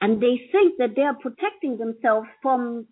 And 0.00 0.20
they 0.20 0.40
think 0.52 0.78
that 0.78 0.94
they 0.94 1.02
are 1.02 1.16
protecting 1.16 1.78
themselves 1.78 2.28
from 2.42 2.86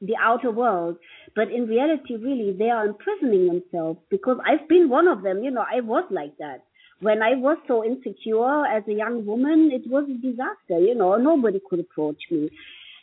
the 0.00 0.14
outer 0.20 0.50
world. 0.50 0.96
But 1.34 1.50
in 1.50 1.66
reality, 1.66 2.16
really, 2.16 2.52
they 2.56 2.70
are 2.70 2.86
imprisoning 2.86 3.46
themselves 3.46 3.98
because 4.10 4.38
I've 4.46 4.68
been 4.68 4.88
one 4.88 5.08
of 5.08 5.22
them. 5.22 5.42
You 5.42 5.50
know, 5.50 5.64
I 5.68 5.80
was 5.80 6.04
like 6.10 6.36
that. 6.38 6.64
When 7.00 7.22
I 7.22 7.34
was 7.34 7.58
so 7.66 7.84
insecure 7.84 8.64
as 8.66 8.84
a 8.88 8.92
young 8.92 9.26
woman, 9.26 9.70
it 9.72 9.90
was 9.90 10.04
a 10.08 10.14
disaster. 10.14 10.78
You 10.78 10.94
know, 10.94 11.16
nobody 11.16 11.60
could 11.68 11.80
approach 11.80 12.22
me. 12.30 12.50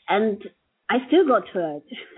And 0.07 0.41
I 0.89 0.97
still 1.07 1.27
got 1.27 1.47
hurt. 1.49 1.83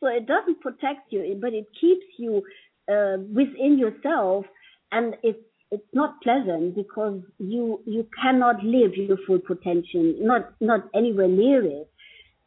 so 0.00 0.06
it 0.06 0.26
doesn't 0.26 0.60
protect 0.60 1.12
you, 1.12 1.38
but 1.40 1.54
it 1.54 1.66
keeps 1.80 2.06
you 2.18 2.42
uh, 2.90 3.16
within 3.34 3.78
yourself, 3.78 4.44
and 4.92 5.16
it's 5.22 5.38
it's 5.70 5.88
not 5.92 6.20
pleasant 6.22 6.76
because 6.76 7.20
you 7.38 7.80
you 7.86 8.06
cannot 8.22 8.62
live 8.62 8.94
your 8.94 9.16
full 9.26 9.40
potential, 9.40 10.14
not 10.20 10.52
not 10.60 10.82
anywhere 10.94 11.28
near 11.28 11.64
it. 11.64 11.90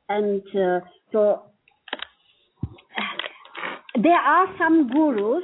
And 0.08 0.42
uh, 0.56 0.80
so 1.12 1.49
there 4.04 4.20
are 4.20 4.48
some 4.58 4.90
gurus. 4.90 5.44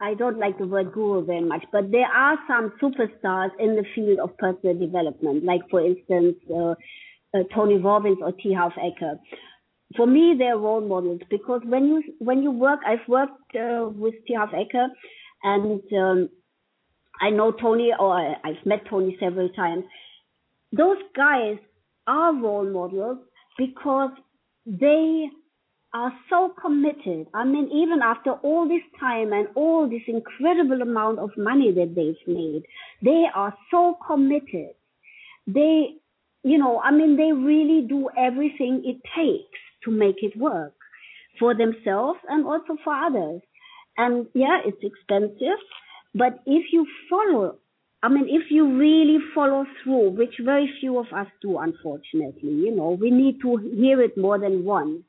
I 0.00 0.14
don't 0.14 0.38
like 0.38 0.58
the 0.58 0.66
word 0.66 0.92
guru 0.92 1.24
very 1.24 1.42
much, 1.42 1.64
but 1.72 1.90
there 1.90 2.06
are 2.06 2.38
some 2.48 2.72
superstars 2.82 3.50
in 3.58 3.76
the 3.76 3.84
field 3.94 4.18
of 4.18 4.36
personal 4.38 4.78
development, 4.78 5.44
like 5.44 5.60
for 5.70 5.84
instance 5.84 6.36
uh, 6.54 6.74
uh, 7.34 7.42
Tony 7.54 7.78
Robbins 7.78 8.18
or 8.22 8.32
T. 8.32 8.54
Harv 8.54 8.72
Eker. 8.72 9.18
For 9.96 10.06
me, 10.06 10.34
they're 10.38 10.56
role 10.56 10.80
models 10.80 11.20
because 11.28 11.60
when 11.64 11.86
you 11.86 12.02
when 12.18 12.42
you 12.42 12.50
work, 12.50 12.80
I've 12.86 13.06
worked 13.08 13.54
uh, 13.54 13.90
with 13.94 14.14
T. 14.26 14.34
Harv 14.34 14.50
Eker, 14.50 14.86
and 15.42 15.80
um, 15.92 16.28
I 17.20 17.30
know 17.30 17.52
Tony, 17.52 17.90
or 17.98 18.16
I've 18.16 18.64
met 18.64 18.86
Tony 18.88 19.16
several 19.20 19.50
times. 19.50 19.84
Those 20.72 20.98
guys 21.14 21.58
are 22.06 22.34
role 22.34 22.70
models 22.70 23.18
because 23.58 24.12
they 24.64 25.28
are 25.92 26.12
so 26.28 26.54
committed. 26.60 27.26
I 27.34 27.44
mean, 27.44 27.68
even 27.72 28.00
after 28.02 28.32
all 28.32 28.68
this 28.68 28.82
time 28.98 29.32
and 29.32 29.48
all 29.54 29.88
this 29.88 30.02
incredible 30.06 30.82
amount 30.82 31.18
of 31.18 31.30
money 31.36 31.72
that 31.72 31.94
they've 31.94 32.34
made, 32.34 32.62
they 33.02 33.24
are 33.34 33.54
so 33.70 33.96
committed. 34.06 34.74
They, 35.46 35.96
you 36.42 36.58
know, 36.58 36.80
I 36.80 36.92
mean, 36.92 37.16
they 37.16 37.32
really 37.32 37.86
do 37.88 38.08
everything 38.16 38.82
it 38.84 39.00
takes 39.16 39.58
to 39.84 39.90
make 39.90 40.16
it 40.22 40.36
work 40.36 40.74
for 41.38 41.54
themselves 41.54 42.20
and 42.28 42.44
also 42.46 42.76
for 42.84 42.94
others. 42.94 43.42
And 43.96 44.26
yeah, 44.34 44.60
it's 44.64 44.82
expensive, 44.82 45.58
but 46.14 46.40
if 46.46 46.72
you 46.72 46.86
follow 47.08 47.56
I 48.02 48.08
mean, 48.08 48.28
if 48.30 48.50
you 48.50 48.78
really 48.78 49.18
follow 49.34 49.66
through, 49.82 50.10
which 50.10 50.34
very 50.42 50.72
few 50.80 50.98
of 50.98 51.06
us 51.14 51.26
do, 51.42 51.58
unfortunately, 51.58 52.50
you 52.50 52.74
know, 52.74 52.96
we 52.98 53.10
need 53.10 53.42
to 53.42 53.58
hear 53.58 54.00
it 54.00 54.16
more 54.16 54.38
than 54.38 54.64
once. 54.64 55.02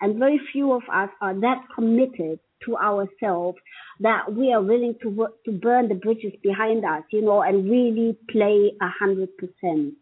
And 0.00 0.18
very 0.18 0.40
few 0.52 0.72
of 0.72 0.82
us 0.92 1.10
are 1.20 1.34
that 1.40 1.64
committed 1.74 2.40
to 2.66 2.76
ourselves 2.76 3.58
that 4.00 4.32
we 4.32 4.52
are 4.52 4.62
willing 4.62 4.94
to 5.02 5.08
work, 5.08 5.42
to 5.44 5.52
burn 5.52 5.88
the 5.88 5.94
bridges 5.94 6.32
behind 6.42 6.84
us, 6.84 7.02
you 7.10 7.22
know, 7.22 7.42
and 7.42 7.70
really 7.70 8.16
play 8.30 8.72
a 8.80 8.88
hundred 8.88 9.36
percent. 9.36 9.94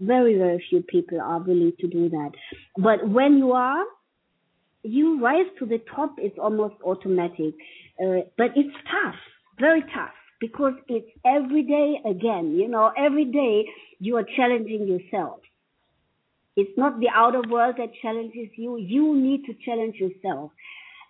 Very, 0.00 0.36
very 0.36 0.62
few 0.68 0.82
people 0.82 1.20
are 1.20 1.40
willing 1.40 1.72
to 1.80 1.88
do 1.88 2.08
that. 2.10 2.30
But 2.76 3.08
when 3.08 3.38
you 3.38 3.52
are, 3.52 3.84
you 4.82 5.20
rise 5.20 5.46
to 5.58 5.66
the 5.66 5.80
top. 5.94 6.14
It's 6.18 6.38
almost 6.38 6.74
automatic. 6.84 7.54
Uh, 8.00 8.28
but 8.36 8.48
it's 8.54 8.76
tough, 8.90 9.14
very 9.58 9.80
tough 9.82 10.14
because 10.40 10.74
it's 10.88 11.08
every 11.24 11.62
day 11.62 11.94
again, 12.08 12.54
you 12.54 12.68
know, 12.68 12.92
every 12.96 13.24
day 13.24 13.64
you 13.98 14.16
are 14.16 14.26
challenging 14.36 14.86
yourself. 14.86 15.40
It's 16.56 16.76
not 16.76 17.00
the 17.00 17.08
outer 17.14 17.42
world 17.48 17.76
that 17.78 17.90
challenges 18.00 18.48
you. 18.56 18.76
You 18.78 19.14
need 19.14 19.44
to 19.44 19.54
challenge 19.64 19.96
yourself. 19.96 20.52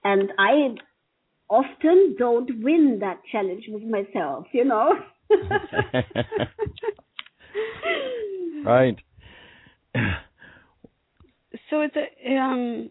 And 0.02 0.32
I 0.38 0.74
often 1.48 2.16
don't 2.18 2.62
win 2.62 2.98
that 3.00 3.20
challenge 3.30 3.64
with 3.68 3.84
myself, 3.84 4.46
you 4.52 4.64
know. 4.64 4.94
right. 8.64 8.96
So 11.70 11.80
it's 11.80 11.96
a 11.96 12.36
um 12.36 12.90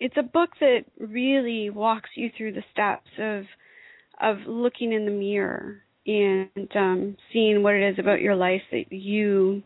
it's 0.00 0.16
a 0.16 0.22
book 0.22 0.50
that 0.60 0.84
really 0.98 1.70
walks 1.70 2.10
you 2.14 2.30
through 2.36 2.52
the 2.52 2.64
steps 2.72 3.10
of 3.18 3.44
of 4.20 4.46
looking 4.46 4.92
in 4.92 5.04
the 5.06 5.10
mirror 5.10 5.82
and 6.06 6.68
um, 6.74 7.16
seeing 7.32 7.62
what 7.62 7.74
it 7.74 7.92
is 7.92 7.98
about 7.98 8.20
your 8.20 8.36
life 8.36 8.62
that 8.70 8.92
you 8.92 9.62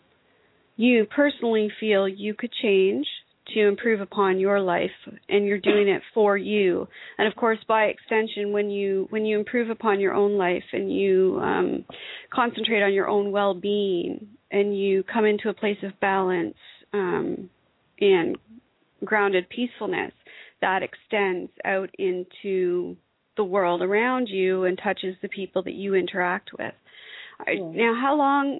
you 0.79 1.05
personally 1.05 1.71
feel 1.79 2.09
you 2.09 2.33
could 2.33 2.53
change 2.63 3.07
to 3.55 3.67
improve 3.67 4.01
upon 4.01 4.39
your 4.39 4.61
life 4.61 4.91
and 5.29 5.47
you're 5.47 5.59
doing 5.59 5.89
it 5.89 6.03
for 6.15 6.37
you 6.37 6.87
and 7.19 7.27
of 7.27 7.35
course 7.35 7.59
by 7.67 7.85
extension 7.85 8.53
when 8.53 8.71
you 8.71 9.07
when 9.11 9.25
you 9.25 9.39
improve 9.39 9.71
upon 9.71 10.01
your 10.01 10.15
own 10.15 10.37
life 10.39 10.65
and 10.73 10.93
you 10.93 11.39
um, 11.43 11.85
concentrate 12.33 12.83
on 12.83 12.93
your 12.93 13.09
own 13.09 13.33
well-being 13.33 14.29
and 14.51 14.79
you 14.79 15.03
come 15.03 15.25
into 15.25 15.49
a 15.49 15.55
place 15.55 15.79
of 15.83 15.99
balance 16.01 16.57
um, 16.93 17.51
and 18.01 18.37
grounded 19.05 19.49
peacefulness 19.49 20.13
that 20.61 20.83
extends 20.83 21.51
out 21.65 21.91
into 21.99 22.97
the 23.37 23.45
world 23.45 23.83
around 23.83 24.29
you 24.29 24.65
and 24.65 24.79
touches 24.83 25.15
the 25.23 25.29
people 25.29 25.63
that 25.63 25.75
you 25.75 25.95
interact 25.95 26.51
with. 26.59 26.75
Yeah. 27.47 27.55
Now, 27.75 27.95
how 27.99 28.17
long? 28.17 28.59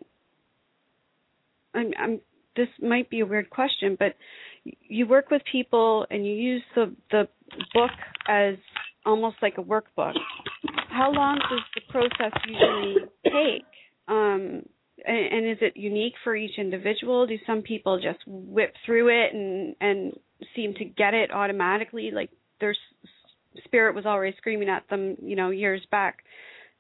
I'm, 1.75 1.93
I'm. 1.99 2.21
This 2.57 2.69
might 2.81 3.09
be 3.09 3.21
a 3.21 3.27
weird 3.27 3.51
question, 3.51 3.97
but 3.99 4.15
you 4.65 5.07
work 5.07 5.31
with 5.31 5.43
people 5.51 6.07
and 6.11 6.27
you 6.27 6.33
use 6.33 6.63
the 6.75 6.95
the 7.11 7.29
book 7.75 7.91
as 8.29 8.55
almost 9.07 9.37
like 9.43 9.59
a 9.59 9.63
workbook. 9.63 10.15
How 10.91 11.13
long 11.13 11.39
does 11.51 11.61
the 11.75 11.81
process 11.89 12.33
usually 12.47 12.97
take? 13.25 13.65
Um, 14.09 14.63
and, 15.07 15.33
and 15.33 15.51
is 15.51 15.59
it 15.61 15.77
unique 15.77 16.15
for 16.25 16.35
each 16.35 16.59
individual? 16.59 17.27
Do 17.27 17.37
some 17.47 17.63
people 17.63 18.01
just 18.01 18.19
whip 18.27 18.75
through 18.85 19.09
it 19.09 19.35
and 19.35 19.77
and 19.81 20.13
seem 20.57 20.75
to 20.75 20.85
get 20.85 21.15
it 21.15 21.31
automatically? 21.31 22.11
Like 22.13 22.31
there's 22.61 22.79
spirit 23.65 23.95
was 23.95 24.07
always 24.07 24.35
screaming 24.39 24.69
at 24.69 24.89
them, 24.91 25.17
you 25.23 25.37
know, 25.37 25.51
years 25.51 25.83
back. 25.91 26.25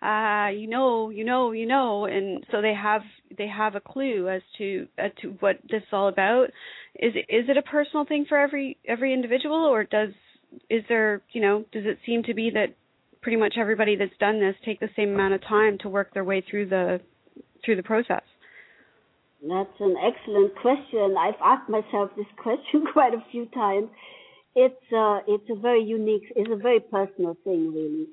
Uh, 0.00 0.48
you 0.54 0.68
know, 0.68 1.10
you 1.10 1.24
know, 1.24 1.50
you 1.50 1.66
know, 1.66 2.04
and 2.04 2.46
so 2.52 2.62
they 2.62 2.74
have 2.74 3.02
they 3.36 3.48
have 3.48 3.74
a 3.74 3.80
clue 3.80 4.28
as 4.28 4.42
to 4.56 4.86
as 4.96 5.10
to 5.20 5.28
what 5.40 5.56
this 5.68 5.82
is 5.82 5.88
all 5.92 6.08
about. 6.08 6.46
Is 6.94 7.14
it 7.16 7.26
is 7.28 7.48
it 7.48 7.56
a 7.56 7.62
personal 7.62 8.04
thing 8.04 8.24
for 8.28 8.38
every 8.38 8.78
every 8.86 9.12
individual, 9.12 9.56
or 9.56 9.84
does 9.84 10.10
is 10.70 10.84
there 10.88 11.22
you 11.32 11.40
know 11.40 11.64
does 11.72 11.84
it 11.84 11.98
seem 12.06 12.22
to 12.24 12.34
be 12.34 12.50
that 12.50 12.76
pretty 13.22 13.36
much 13.36 13.54
everybody 13.58 13.96
that's 13.96 14.16
done 14.20 14.38
this 14.38 14.54
take 14.64 14.78
the 14.78 14.88
same 14.94 15.14
amount 15.14 15.34
of 15.34 15.42
time 15.42 15.78
to 15.78 15.88
work 15.88 16.14
their 16.14 16.24
way 16.24 16.44
through 16.48 16.68
the 16.68 17.00
through 17.64 17.74
the 17.74 17.82
process? 17.82 18.22
That's 19.42 19.80
an 19.80 19.96
excellent 20.00 20.54
question. 20.56 21.16
I've 21.18 21.40
asked 21.42 21.68
myself 21.68 22.10
this 22.16 22.26
question 22.36 22.86
quite 22.92 23.14
a 23.14 23.24
few 23.32 23.46
times 23.46 23.88
it's 24.58 24.92
uh, 24.92 25.20
it's 25.28 25.48
a 25.50 25.60
very 25.60 25.84
unique, 25.84 26.24
it's 26.34 26.50
a 26.50 26.56
very 26.56 26.80
personal 26.80 27.36
thing, 27.44 27.72
really. 27.72 28.06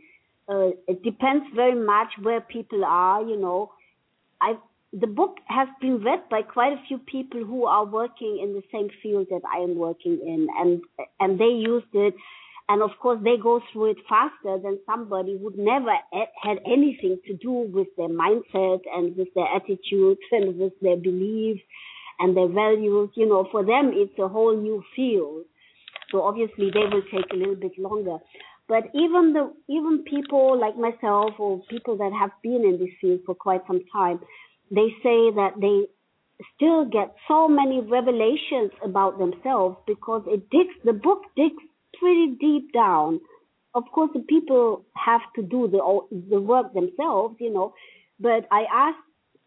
Uh, 0.47 0.69
it 0.87 1.01
depends 1.03 1.45
very 1.55 1.75
much 1.75 2.09
where 2.21 2.41
people 2.41 2.83
are. 2.85 3.21
You 3.23 3.39
know, 3.39 3.71
I 4.41 4.53
the 4.93 5.07
book 5.07 5.37
has 5.47 5.67
been 5.81 6.03
read 6.03 6.29
by 6.29 6.41
quite 6.41 6.73
a 6.73 6.81
few 6.87 6.99
people 6.99 7.43
who 7.43 7.65
are 7.65 7.85
working 7.85 8.39
in 8.41 8.53
the 8.53 8.63
same 8.71 8.89
field 9.01 9.27
that 9.29 9.41
I 9.53 9.63
am 9.63 9.75
working 9.75 10.19
in, 10.23 10.47
and 10.59 10.81
and 11.19 11.39
they 11.39 11.45
used 11.45 11.93
it, 11.93 12.13
and 12.69 12.83
of 12.83 12.91
course 13.01 13.19
they 13.23 13.37
go 13.41 13.59
through 13.71 13.91
it 13.91 13.97
faster 14.07 14.59
than 14.61 14.79
somebody 14.85 15.37
who'd 15.37 15.57
never 15.57 15.91
had 16.43 16.59
anything 16.65 17.19
to 17.27 17.33
do 17.33 17.51
with 17.51 17.87
their 17.97 18.09
mindset 18.09 18.81
and 18.93 19.17
with 19.17 19.33
their 19.33 19.47
attitudes 19.47 20.21
and 20.31 20.59
with 20.59 20.73
their 20.81 20.97
beliefs 20.97 21.61
and 22.19 22.37
their 22.37 22.47
values. 22.47 23.09
You 23.15 23.27
know, 23.27 23.47
for 23.51 23.65
them 23.65 23.91
it's 23.93 24.17
a 24.19 24.27
whole 24.27 24.55
new 24.55 24.83
field 24.95 25.45
so 26.11 26.21
obviously 26.21 26.69
they 26.71 26.85
will 26.91 27.03
take 27.11 27.31
a 27.33 27.35
little 27.35 27.55
bit 27.55 27.77
longer. 27.77 28.17
But 28.67 28.85
even 28.95 29.33
the 29.33 29.53
even 29.69 30.03
people 30.03 30.59
like 30.59 30.77
myself 30.77 31.33
or 31.39 31.61
people 31.69 31.97
that 31.97 32.11
have 32.19 32.31
been 32.41 32.63
in 32.65 32.79
this 32.79 32.93
field 32.99 33.21
for 33.25 33.35
quite 33.35 33.61
some 33.67 33.81
time, 33.93 34.19
they 34.71 34.89
say 35.03 35.31
that 35.39 35.53
they 35.61 35.87
still 36.55 36.85
get 36.85 37.15
so 37.27 37.47
many 37.47 37.79
revelations 37.79 38.71
about 38.83 39.19
themselves 39.19 39.77
because 39.85 40.23
it 40.27 40.49
digs 40.49 40.73
the 40.83 40.93
book 40.93 41.21
digs 41.35 41.63
pretty 41.99 42.35
deep 42.39 42.73
down. 42.73 43.21
Of 43.75 43.83
course, 43.93 44.09
the 44.13 44.21
people 44.21 44.85
have 44.95 45.21
to 45.35 45.43
do 45.43 45.67
the 45.67 45.79
the 46.29 46.41
work 46.41 46.73
themselves, 46.73 47.35
you 47.39 47.53
know. 47.53 47.73
But 48.19 48.47
I 48.51 48.65
ask 48.73 48.97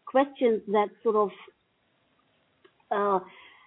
questions 0.05 0.61
that 0.67 0.89
sort 1.03 1.15
of 1.15 1.29
uh, 2.91 3.19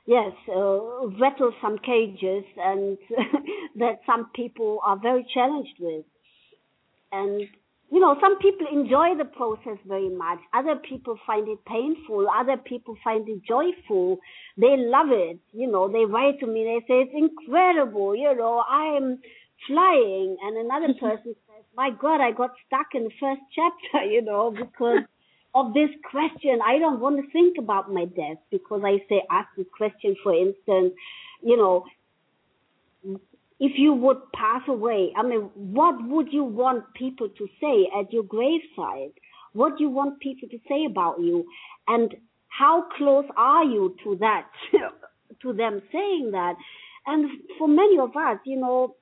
yes, 0.06 0.32
uh, 0.48 1.06
rattle 1.20 1.52
some 1.60 1.78
cages 1.78 2.44
and 2.56 2.98
that 3.76 4.00
some 4.06 4.30
people 4.34 4.80
are 4.84 4.98
very 4.98 5.26
challenged 5.32 5.76
with. 5.80 6.04
And 7.12 7.42
you 7.92 8.00
know, 8.00 8.16
some 8.22 8.38
people 8.38 8.66
enjoy 8.72 9.18
the 9.18 9.26
process 9.26 9.76
very 9.86 10.08
much. 10.08 10.38
Other 10.54 10.76
people 10.76 11.18
find 11.26 11.46
it 11.46 11.62
painful. 11.66 12.26
Other 12.26 12.56
people 12.56 12.96
find 13.04 13.28
it 13.28 13.42
joyful. 13.46 14.18
They 14.56 14.76
love 14.78 15.08
it. 15.10 15.40
You 15.52 15.70
know, 15.70 15.92
they 15.92 16.06
write 16.06 16.40
to 16.40 16.46
me. 16.46 16.64
They 16.64 16.80
say 16.88 17.00
it's 17.02 17.12
incredible. 17.14 18.16
You 18.16 18.34
know, 18.34 18.64
I'm 18.66 19.18
flying. 19.66 20.38
And 20.42 20.56
another 20.56 20.94
person 21.00 21.34
says, 21.34 21.64
my 21.76 21.90
God, 21.90 22.22
I 22.22 22.32
got 22.32 22.52
stuck 22.66 22.86
in 22.94 23.04
the 23.04 23.10
first 23.20 23.42
chapter. 23.54 24.06
You 24.10 24.22
know, 24.22 24.50
because 24.50 25.04
of 25.54 25.74
this 25.74 25.90
question. 26.10 26.60
I 26.64 26.78
don't 26.78 27.00
want 27.00 27.16
to 27.16 27.30
think 27.30 27.56
about 27.58 27.92
my 27.92 28.06
death 28.06 28.38
because 28.50 28.82
I 28.84 28.98
say 29.08 29.22
ask 29.30 29.48
this 29.56 29.66
question. 29.76 30.16
For 30.22 30.34
instance, 30.34 30.94
you 31.42 31.56
know, 31.56 31.84
if 33.60 33.72
you 33.76 33.92
would 33.92 34.18
pass 34.32 34.62
away, 34.68 35.12
I 35.16 35.22
mean, 35.22 35.50
what 35.54 35.94
would 36.08 36.32
you 36.32 36.44
want 36.44 36.84
people 36.94 37.28
to 37.28 37.46
say 37.60 37.88
at 37.98 38.12
your 38.12 38.24
graveside? 38.24 39.12
What 39.52 39.76
do 39.76 39.84
you 39.84 39.90
want 39.90 40.20
people 40.20 40.48
to 40.48 40.58
say 40.68 40.86
about 40.86 41.20
you? 41.20 41.44
And 41.86 42.14
how 42.48 42.86
close 42.96 43.26
are 43.36 43.64
you 43.64 43.94
to 44.04 44.16
that, 44.16 44.48
to 45.42 45.52
them 45.52 45.82
saying 45.92 46.30
that? 46.32 46.54
And 47.06 47.30
for 47.58 47.68
many 47.68 47.98
of 47.98 48.10
us, 48.16 48.38
you 48.44 48.58
know, 48.58 48.96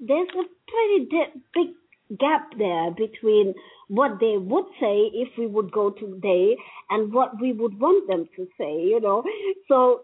there's 0.00 0.28
a 0.30 0.44
pretty 0.70 1.36
big 1.54 2.18
gap 2.18 2.50
there 2.58 2.90
between 2.90 3.54
what 3.90 4.20
they 4.20 4.36
would 4.38 4.66
say 4.80 5.10
if 5.12 5.28
we 5.36 5.48
would 5.48 5.72
go 5.72 5.90
today 5.90 6.56
and 6.90 7.12
what 7.12 7.40
we 7.40 7.52
would 7.52 7.78
want 7.80 8.06
them 8.06 8.28
to 8.36 8.46
say, 8.56 8.82
you 8.84 9.00
know. 9.00 9.24
So 9.66 10.02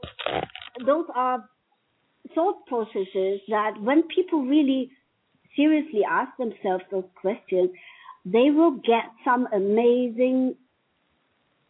those 0.85 1.07
are 1.15 1.49
thought 2.35 2.67
processes 2.67 3.41
that 3.49 3.81
when 3.81 4.03
people 4.13 4.43
really 4.43 4.91
seriously 5.55 6.01
ask 6.09 6.37
themselves 6.37 6.83
those 6.91 7.05
questions, 7.21 7.71
they 8.25 8.51
will 8.51 8.73
get 8.73 9.05
some 9.25 9.47
amazing 9.55 10.57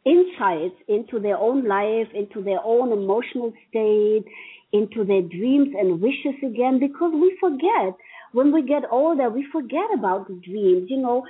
insights 0.06 0.76
into 0.88 1.20
their 1.20 1.36
own 1.36 1.68
life, 1.68 2.08
into 2.14 2.42
their 2.42 2.60
own 2.64 2.92
emotional 2.92 3.52
state, 3.68 4.24
into 4.72 5.04
their 5.04 5.20
dreams 5.20 5.68
and 5.78 6.00
wishes 6.00 6.36
again, 6.42 6.80
because 6.80 7.12
we 7.12 7.36
forget. 7.38 7.94
When 8.32 8.52
we 8.52 8.62
get 8.62 8.82
older, 8.90 9.30
we 9.30 9.46
forget 9.52 9.88
about 9.94 10.28
the 10.28 10.34
dreams. 10.34 10.88
You 10.90 10.98
know, 10.98 11.24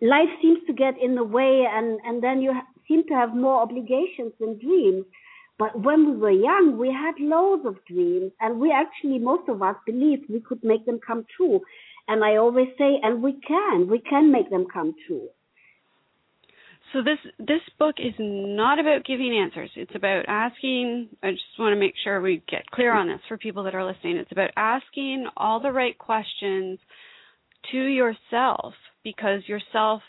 life 0.00 0.28
seems 0.40 0.58
to 0.66 0.72
get 0.72 0.94
in 1.00 1.14
the 1.14 1.24
way 1.24 1.66
and, 1.70 2.00
and 2.04 2.22
then 2.22 2.40
you 2.40 2.52
seem 2.86 3.04
to 3.08 3.14
have 3.14 3.34
more 3.34 3.62
obligations 3.62 4.32
than 4.40 4.58
dreams. 4.58 5.04
But 5.58 5.80
when 5.80 6.06
we 6.06 6.16
were 6.16 6.30
young, 6.30 6.78
we 6.78 6.88
had 6.88 7.14
loads 7.18 7.66
of 7.66 7.84
dreams, 7.84 8.30
and 8.40 8.60
we 8.60 8.70
actually, 8.70 9.18
most 9.18 9.48
of 9.48 9.60
us 9.60 9.74
believed 9.84 10.30
we 10.30 10.40
could 10.40 10.62
make 10.62 10.86
them 10.86 11.00
come 11.04 11.26
true. 11.36 11.60
And 12.06 12.24
I 12.24 12.36
always 12.36 12.68
say, 12.78 13.00
and 13.02 13.22
we 13.22 13.40
can, 13.46 13.88
we 13.88 13.98
can 13.98 14.30
make 14.30 14.50
them 14.50 14.66
come 14.72 14.94
true. 15.06 15.28
So 16.92 17.02
this 17.02 17.18
this 17.38 17.60
book 17.78 17.96
is 17.98 18.14
not 18.18 18.78
about 18.78 19.04
giving 19.04 19.36
answers. 19.36 19.70
It's 19.76 19.94
about 19.94 20.24
asking. 20.26 21.08
I 21.22 21.32
just 21.32 21.58
want 21.58 21.74
to 21.74 21.78
make 21.78 21.92
sure 22.02 22.18
we 22.20 22.42
get 22.48 22.70
clear 22.70 22.94
on 22.94 23.08
this 23.08 23.20
for 23.28 23.36
people 23.36 23.64
that 23.64 23.74
are 23.74 23.84
listening. 23.84 24.16
It's 24.16 24.32
about 24.32 24.52
asking 24.56 25.26
all 25.36 25.60
the 25.60 25.72
right 25.72 25.98
questions 25.98 26.78
to 27.72 27.78
yourself 27.78 28.72
because 29.16 29.42
yourself, 29.46 30.02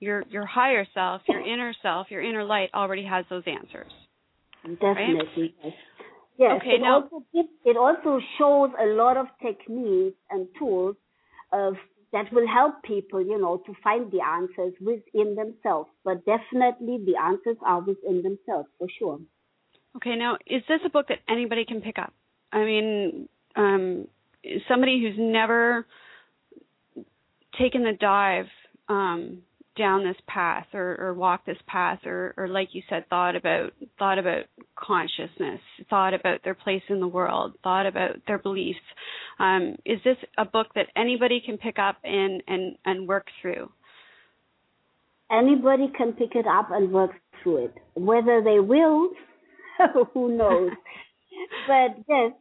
your 0.00 0.24
your 0.28 0.46
higher 0.46 0.86
self, 0.94 1.22
your 1.28 1.40
inner 1.40 1.74
self, 1.82 2.08
your 2.10 2.22
inner 2.22 2.44
light 2.44 2.70
already 2.74 3.04
has 3.04 3.24
those 3.30 3.44
answers. 3.46 3.92
Definitely, 4.64 5.54
right? 5.62 5.64
yes. 5.64 5.72
Yes, 6.38 6.52
okay, 6.60 6.70
it, 6.76 6.80
now, 6.80 7.02
also 7.02 7.24
gives, 7.32 7.48
it 7.64 7.76
also 7.76 8.18
shows 8.38 8.70
a 8.80 8.86
lot 8.86 9.16
of 9.16 9.26
techniques 9.42 10.16
and 10.30 10.48
tools 10.58 10.96
of 11.52 11.74
that 12.12 12.32
will 12.32 12.46
help 12.48 12.82
people, 12.82 13.20
you 13.20 13.38
know, 13.40 13.62
to 13.66 13.72
find 13.84 14.10
the 14.10 14.20
answers 14.20 14.72
within 14.80 15.34
themselves. 15.34 15.90
But 16.04 16.24
definitely 16.24 16.98
the 17.04 17.16
answers 17.22 17.56
are 17.64 17.80
within 17.80 18.22
themselves 18.22 18.68
for 18.78 18.88
sure. 18.98 19.20
Okay, 19.96 20.16
now 20.16 20.36
is 20.46 20.62
this 20.68 20.80
a 20.84 20.90
book 20.90 21.08
that 21.08 21.18
anybody 21.28 21.64
can 21.64 21.80
pick 21.80 21.98
up? 21.98 22.12
I 22.52 22.64
mean, 22.64 23.28
um, 23.56 24.08
somebody 24.68 25.00
who's 25.00 25.18
never 25.18 25.86
taken 27.58 27.82
the 27.82 27.96
dive 27.98 28.46
um, 28.88 29.42
down 29.76 30.04
this 30.04 30.16
path 30.26 30.66
or, 30.74 30.96
or 31.00 31.14
walked 31.14 31.46
this 31.46 31.56
path 31.66 32.00
or, 32.04 32.34
or 32.36 32.46
like 32.48 32.68
you 32.72 32.82
said 32.90 33.08
thought 33.08 33.34
about 33.34 33.72
thought 33.98 34.18
about 34.18 34.44
consciousness 34.76 35.60
thought 35.88 36.12
about 36.12 36.40
their 36.44 36.54
place 36.54 36.82
in 36.88 37.00
the 37.00 37.08
world 37.08 37.54
thought 37.64 37.86
about 37.86 38.16
their 38.26 38.38
beliefs. 38.38 38.78
Um, 39.38 39.76
is 39.86 39.98
this 40.04 40.18
a 40.36 40.44
book 40.44 40.68
that 40.74 40.86
anybody 40.94 41.42
can 41.44 41.56
pick 41.56 41.78
up 41.78 41.96
and 42.04 42.42
and 42.46 42.76
and 42.84 43.08
work 43.08 43.28
through? 43.40 43.70
Anybody 45.30 45.90
can 45.96 46.12
pick 46.12 46.34
it 46.34 46.46
up 46.46 46.68
and 46.70 46.92
work 46.92 47.12
through 47.42 47.66
it. 47.66 47.74
Whether 47.94 48.42
they 48.44 48.60
will 48.60 49.10
who 50.14 50.36
knows? 50.36 50.70
But 51.66 52.04
yes 52.08 52.32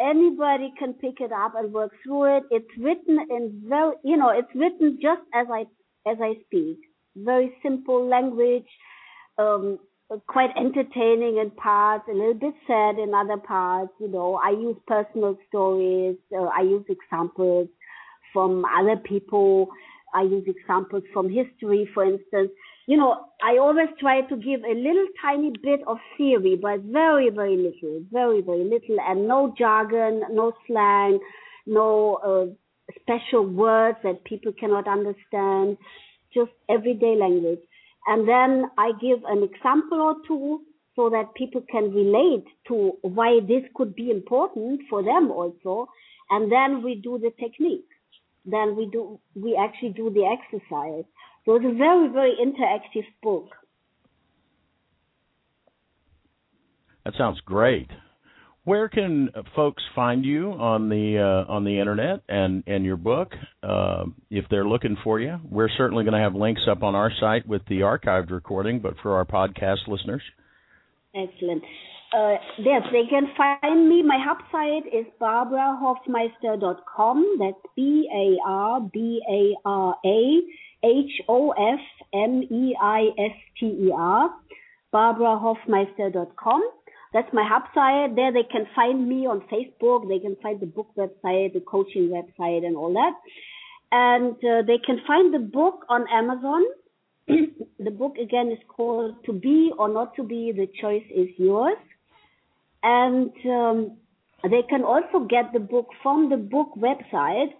anybody 0.00 0.72
can 0.78 0.94
pick 0.94 1.20
it 1.20 1.32
up 1.32 1.54
and 1.56 1.72
work 1.72 1.92
through 2.02 2.36
it 2.36 2.42
it's 2.50 2.78
written 2.78 3.18
in 3.30 3.62
very 3.68 3.94
you 4.04 4.16
know 4.16 4.30
it's 4.30 4.54
written 4.54 4.98
just 5.00 5.22
as 5.34 5.46
i 5.52 5.64
as 6.06 6.18
I 6.20 6.34
speak. 6.46 6.78
Very 7.16 7.52
simple 7.62 8.06
language, 8.08 8.66
um, 9.38 9.78
quite 10.26 10.50
entertaining 10.56 11.38
in 11.38 11.50
parts, 11.56 12.04
a 12.08 12.14
little 12.14 12.34
bit 12.34 12.54
sad 12.66 12.98
in 12.98 13.14
other 13.14 13.36
parts. 13.36 13.92
You 14.00 14.08
know, 14.08 14.40
I 14.42 14.50
use 14.50 14.76
personal 14.86 15.36
stories. 15.48 16.16
Uh, 16.34 16.44
I 16.44 16.62
use 16.62 16.84
examples 16.88 17.68
from 18.32 18.64
other 18.64 18.96
people. 18.96 19.68
I 20.14 20.22
use 20.22 20.44
examples 20.46 21.04
from 21.12 21.28
history, 21.28 21.88
for 21.94 22.04
instance. 22.04 22.50
You 22.90 22.96
know, 22.96 23.26
I 23.40 23.58
always 23.58 23.86
try 24.00 24.22
to 24.22 24.36
give 24.36 24.64
a 24.64 24.74
little 24.74 25.06
tiny 25.22 25.52
bit 25.62 25.78
of 25.86 25.98
theory, 26.16 26.58
but 26.60 26.80
very, 26.80 27.30
very 27.30 27.56
little, 27.56 28.02
very, 28.10 28.40
very 28.40 28.64
little, 28.64 28.96
and 29.06 29.28
no 29.28 29.54
jargon, 29.56 30.22
no 30.32 30.52
slang, 30.66 31.20
no 31.68 32.16
uh, 32.16 32.46
special 33.00 33.46
words 33.46 33.98
that 34.02 34.24
people 34.24 34.52
cannot 34.58 34.88
understand, 34.88 35.76
just 36.34 36.50
everyday 36.68 37.14
language. 37.14 37.60
And 38.08 38.28
then 38.28 38.64
I 38.76 38.90
give 39.00 39.20
an 39.24 39.44
example 39.44 40.00
or 40.00 40.16
two 40.26 40.62
so 40.96 41.10
that 41.10 41.36
people 41.36 41.62
can 41.70 41.94
relate 41.94 42.46
to 42.66 42.98
why 43.02 43.38
this 43.46 43.62
could 43.76 43.94
be 43.94 44.10
important 44.10 44.80
for 44.90 45.04
them 45.04 45.30
also. 45.30 45.86
And 46.28 46.50
then 46.50 46.82
we 46.82 46.96
do 46.96 47.20
the 47.20 47.30
technique. 47.38 47.86
Then 48.44 48.74
we 48.74 48.88
do, 48.90 49.20
we 49.36 49.54
actually 49.54 49.90
do 49.90 50.10
the 50.10 50.26
exercise. 50.26 51.04
So 51.44 51.56
it's 51.56 51.64
a 51.64 51.74
very, 51.76 52.08
very 52.08 52.36
interactive 52.40 53.06
book. 53.22 53.48
That 57.04 57.14
sounds 57.16 57.40
great. 57.44 57.88
Where 58.64 58.88
can 58.90 59.30
folks 59.56 59.82
find 59.94 60.22
you 60.24 60.52
on 60.52 60.90
the 60.90 61.18
uh, 61.18 61.46
on 61.50 61.64
the 61.64 61.80
internet 61.80 62.20
and 62.28 62.62
and 62.66 62.84
your 62.84 62.98
book 62.98 63.32
uh, 63.62 64.04
if 64.30 64.44
they're 64.50 64.68
looking 64.68 64.98
for 65.02 65.18
you? 65.18 65.40
We're 65.50 65.70
certainly 65.78 66.04
going 66.04 66.12
to 66.12 66.20
have 66.20 66.34
links 66.34 66.60
up 66.70 66.82
on 66.82 66.94
our 66.94 67.10
site 67.18 67.48
with 67.48 67.62
the 67.68 67.80
archived 67.80 68.30
recording, 68.30 68.80
but 68.80 68.96
for 69.02 69.16
our 69.16 69.24
podcast 69.24 69.88
listeners, 69.88 70.20
excellent. 71.14 71.62
Uh, 72.12 72.34
yes, 72.58 72.82
they 72.92 73.06
can 73.08 73.28
find 73.36 73.88
me. 73.88 74.02
My 74.02 74.18
hub 74.22 74.38
site 74.52 74.84
is 74.92 75.06
barbarahofmeister.com. 75.20 77.36
That's 77.38 77.56
B 77.74 78.10
A 78.12 78.36
R 78.46 78.80
B 78.92 79.22
A 79.28 79.54
R 79.64 79.96
A 80.04 80.42
H 80.82 81.22
O 81.28 81.50
F 81.50 81.80
M 82.14 82.42
E 82.42 82.76
I 82.80 83.08
S 83.18 83.36
T 83.58 83.66
E 83.66 83.92
R. 83.94 84.30
barbarahofmeister.com 84.92 86.62
that's 87.12 87.32
my 87.32 87.44
hub 87.46 87.62
site. 87.74 88.14
There 88.14 88.32
they 88.32 88.44
can 88.44 88.66
find 88.74 89.08
me 89.08 89.26
on 89.26 89.42
Facebook. 89.52 90.08
They 90.08 90.20
can 90.20 90.36
find 90.42 90.60
the 90.60 90.66
book 90.66 90.88
website, 90.96 91.52
the 91.52 91.62
coaching 91.66 92.08
website, 92.08 92.64
and 92.64 92.76
all 92.76 92.92
that. 92.92 93.14
And 93.90 94.36
uh, 94.36 94.62
they 94.64 94.78
can 94.84 95.00
find 95.06 95.34
the 95.34 95.40
book 95.40 95.84
on 95.88 96.04
Amazon. 96.12 96.62
the 97.26 97.90
book 97.90 98.14
again 98.16 98.52
is 98.52 98.58
called 98.68 99.16
To 99.26 99.32
Be 99.32 99.72
or 99.76 99.88
Not 99.88 100.14
to 100.16 100.22
Be. 100.22 100.52
The 100.52 100.68
choice 100.80 101.04
is 101.12 101.28
yours. 101.36 101.78
And 102.84 103.32
um, 103.44 103.96
they 104.44 104.62
can 104.68 104.84
also 104.84 105.26
get 105.28 105.52
the 105.52 105.58
book 105.58 105.88
from 106.04 106.30
the 106.30 106.36
book 106.36 106.68
website. 106.78 107.50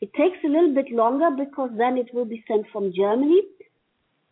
It 0.00 0.12
takes 0.14 0.38
a 0.44 0.48
little 0.48 0.74
bit 0.74 0.90
longer 0.90 1.30
because 1.30 1.70
then 1.76 1.96
it 1.96 2.12
will 2.12 2.24
be 2.24 2.44
sent 2.46 2.66
from 2.72 2.92
Germany. 2.94 3.42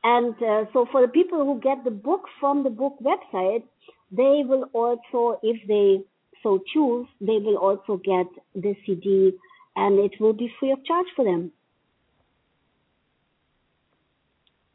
And 0.04 0.36
uh, 0.40 0.70
so 0.72 0.86
for 0.92 1.02
the 1.02 1.08
people 1.08 1.44
who 1.44 1.58
get 1.60 1.82
the 1.82 1.90
book 1.90 2.28
from 2.38 2.62
the 2.62 2.70
book 2.70 2.96
website, 3.02 3.64
they 4.12 4.44
will 4.46 4.70
also, 4.72 5.40
if 5.42 5.66
they 5.66 6.04
so 6.44 6.62
choose, 6.72 7.08
they 7.20 7.38
will 7.42 7.56
also 7.56 7.96
get 7.96 8.26
the 8.54 8.76
CD 8.86 9.32
and 9.74 9.98
it 9.98 10.12
will 10.20 10.32
be 10.32 10.48
free 10.60 10.70
of 10.70 10.84
charge 10.84 11.06
for 11.16 11.24
them. 11.24 11.50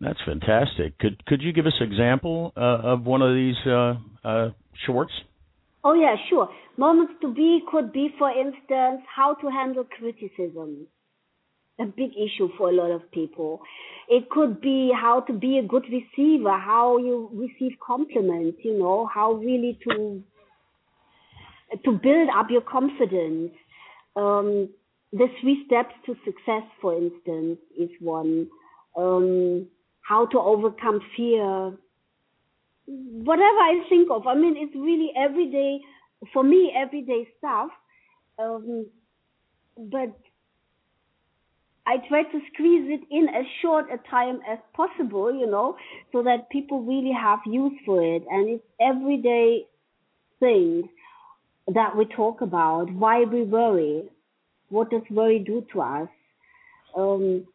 That's 0.02 0.20
fantastic. 0.26 0.97
Could 1.00 1.26
could 1.26 1.41
you 1.41 1.52
give 1.52 1.66
us 1.66 1.74
an 1.80 1.91
example 1.91 2.54
uh, 2.56 2.93
of 2.93 3.06
one 3.06 3.22
of 3.22 3.34
these 3.36 3.58
uh, 3.66 3.95
uh, 4.24 4.50
shorts? 4.86 5.12
Oh 5.84 5.93
yeah, 5.93 6.16
sure. 6.30 6.50
Moments 6.78 7.14
to 7.22 7.34
be 7.34 7.60
could 7.70 7.91
be, 7.91 8.10
for 8.18 8.30
instance, 8.32 9.02
how 9.14 9.36
to 9.36 9.50
handle 9.50 9.84
criticism 9.84 10.88
a 11.80 11.86
big 11.86 12.12
issue 12.12 12.50
for 12.58 12.70
a 12.70 12.74
lot 12.74 12.91
of 12.91 13.10
people. 13.12 13.62
It 14.10 14.30
could 14.30 14.60
be 14.60 14.91
how 14.93 15.22
to 15.22 15.34
be 15.34 15.58
a 15.60 15.64
good 15.64 15.84
receiver, 15.84 16.58
how 16.58 16.97
you 16.97 17.30
receive 17.34 17.78
compliments, 17.86 18.60
you 18.64 18.78
know, 18.78 19.10
how 19.14 19.34
really 19.34 19.80
to 19.88 20.24
to 21.86 21.91
build 21.91 22.30
up 22.36 22.47
your 22.50 22.62
confidence. 22.62 23.52
Um, 24.16 24.70
the 25.12 25.28
three 25.39 25.64
steps 25.66 25.93
to 26.06 26.16
success, 26.26 26.64
for 26.82 26.97
instance, 26.97 27.60
is 27.78 27.89
one. 28.00 28.47
Um, 28.97 29.68
how 30.10 30.26
to 30.26 30.39
overcome 30.39 30.99
fear. 31.16 31.72
Whatever 32.88 33.62
I 33.72 33.84
think 33.89 34.10
of. 34.10 34.26
I 34.26 34.34
mean, 34.34 34.55
it's 34.57 34.76
really 34.76 35.12
everyday, 35.16 35.82
for 36.34 36.43
me, 36.43 36.74
everyday 36.76 37.28
stuff. 37.38 37.70
Um, 38.39 38.88
but 39.78 40.18
I 41.86 41.97
try 42.07 42.24
to 42.24 42.39
squeeze 42.53 42.89
it 42.89 43.01
in 43.12 43.30
as 43.30 43.45
short 43.62 43.86
a 43.91 43.97
time 44.10 44.39
as 44.49 44.57
possible, 44.74 45.32
you 45.32 45.45
know, 45.45 45.78
so 46.12 46.24
that 46.24 46.49
people 46.49 46.82
really 46.82 47.14
have 47.14 47.39
use 47.45 47.78
for 47.86 48.03
it. 48.03 48.24
And 48.32 48.49
it's 48.49 48.64
everyday 48.82 49.68
things 50.39 50.86
that 51.68 51.95
we 51.95 52.05
talk 52.05 52.41
about. 52.41 52.91
Why 52.91 53.26
we 53.26 53.43
worry? 53.43 54.05
What 54.70 54.89
does 54.89 55.03
worry 55.12 55.39
do 55.39 55.66
to 55.74 55.82
us? 55.82 56.10
Um, 56.97 57.45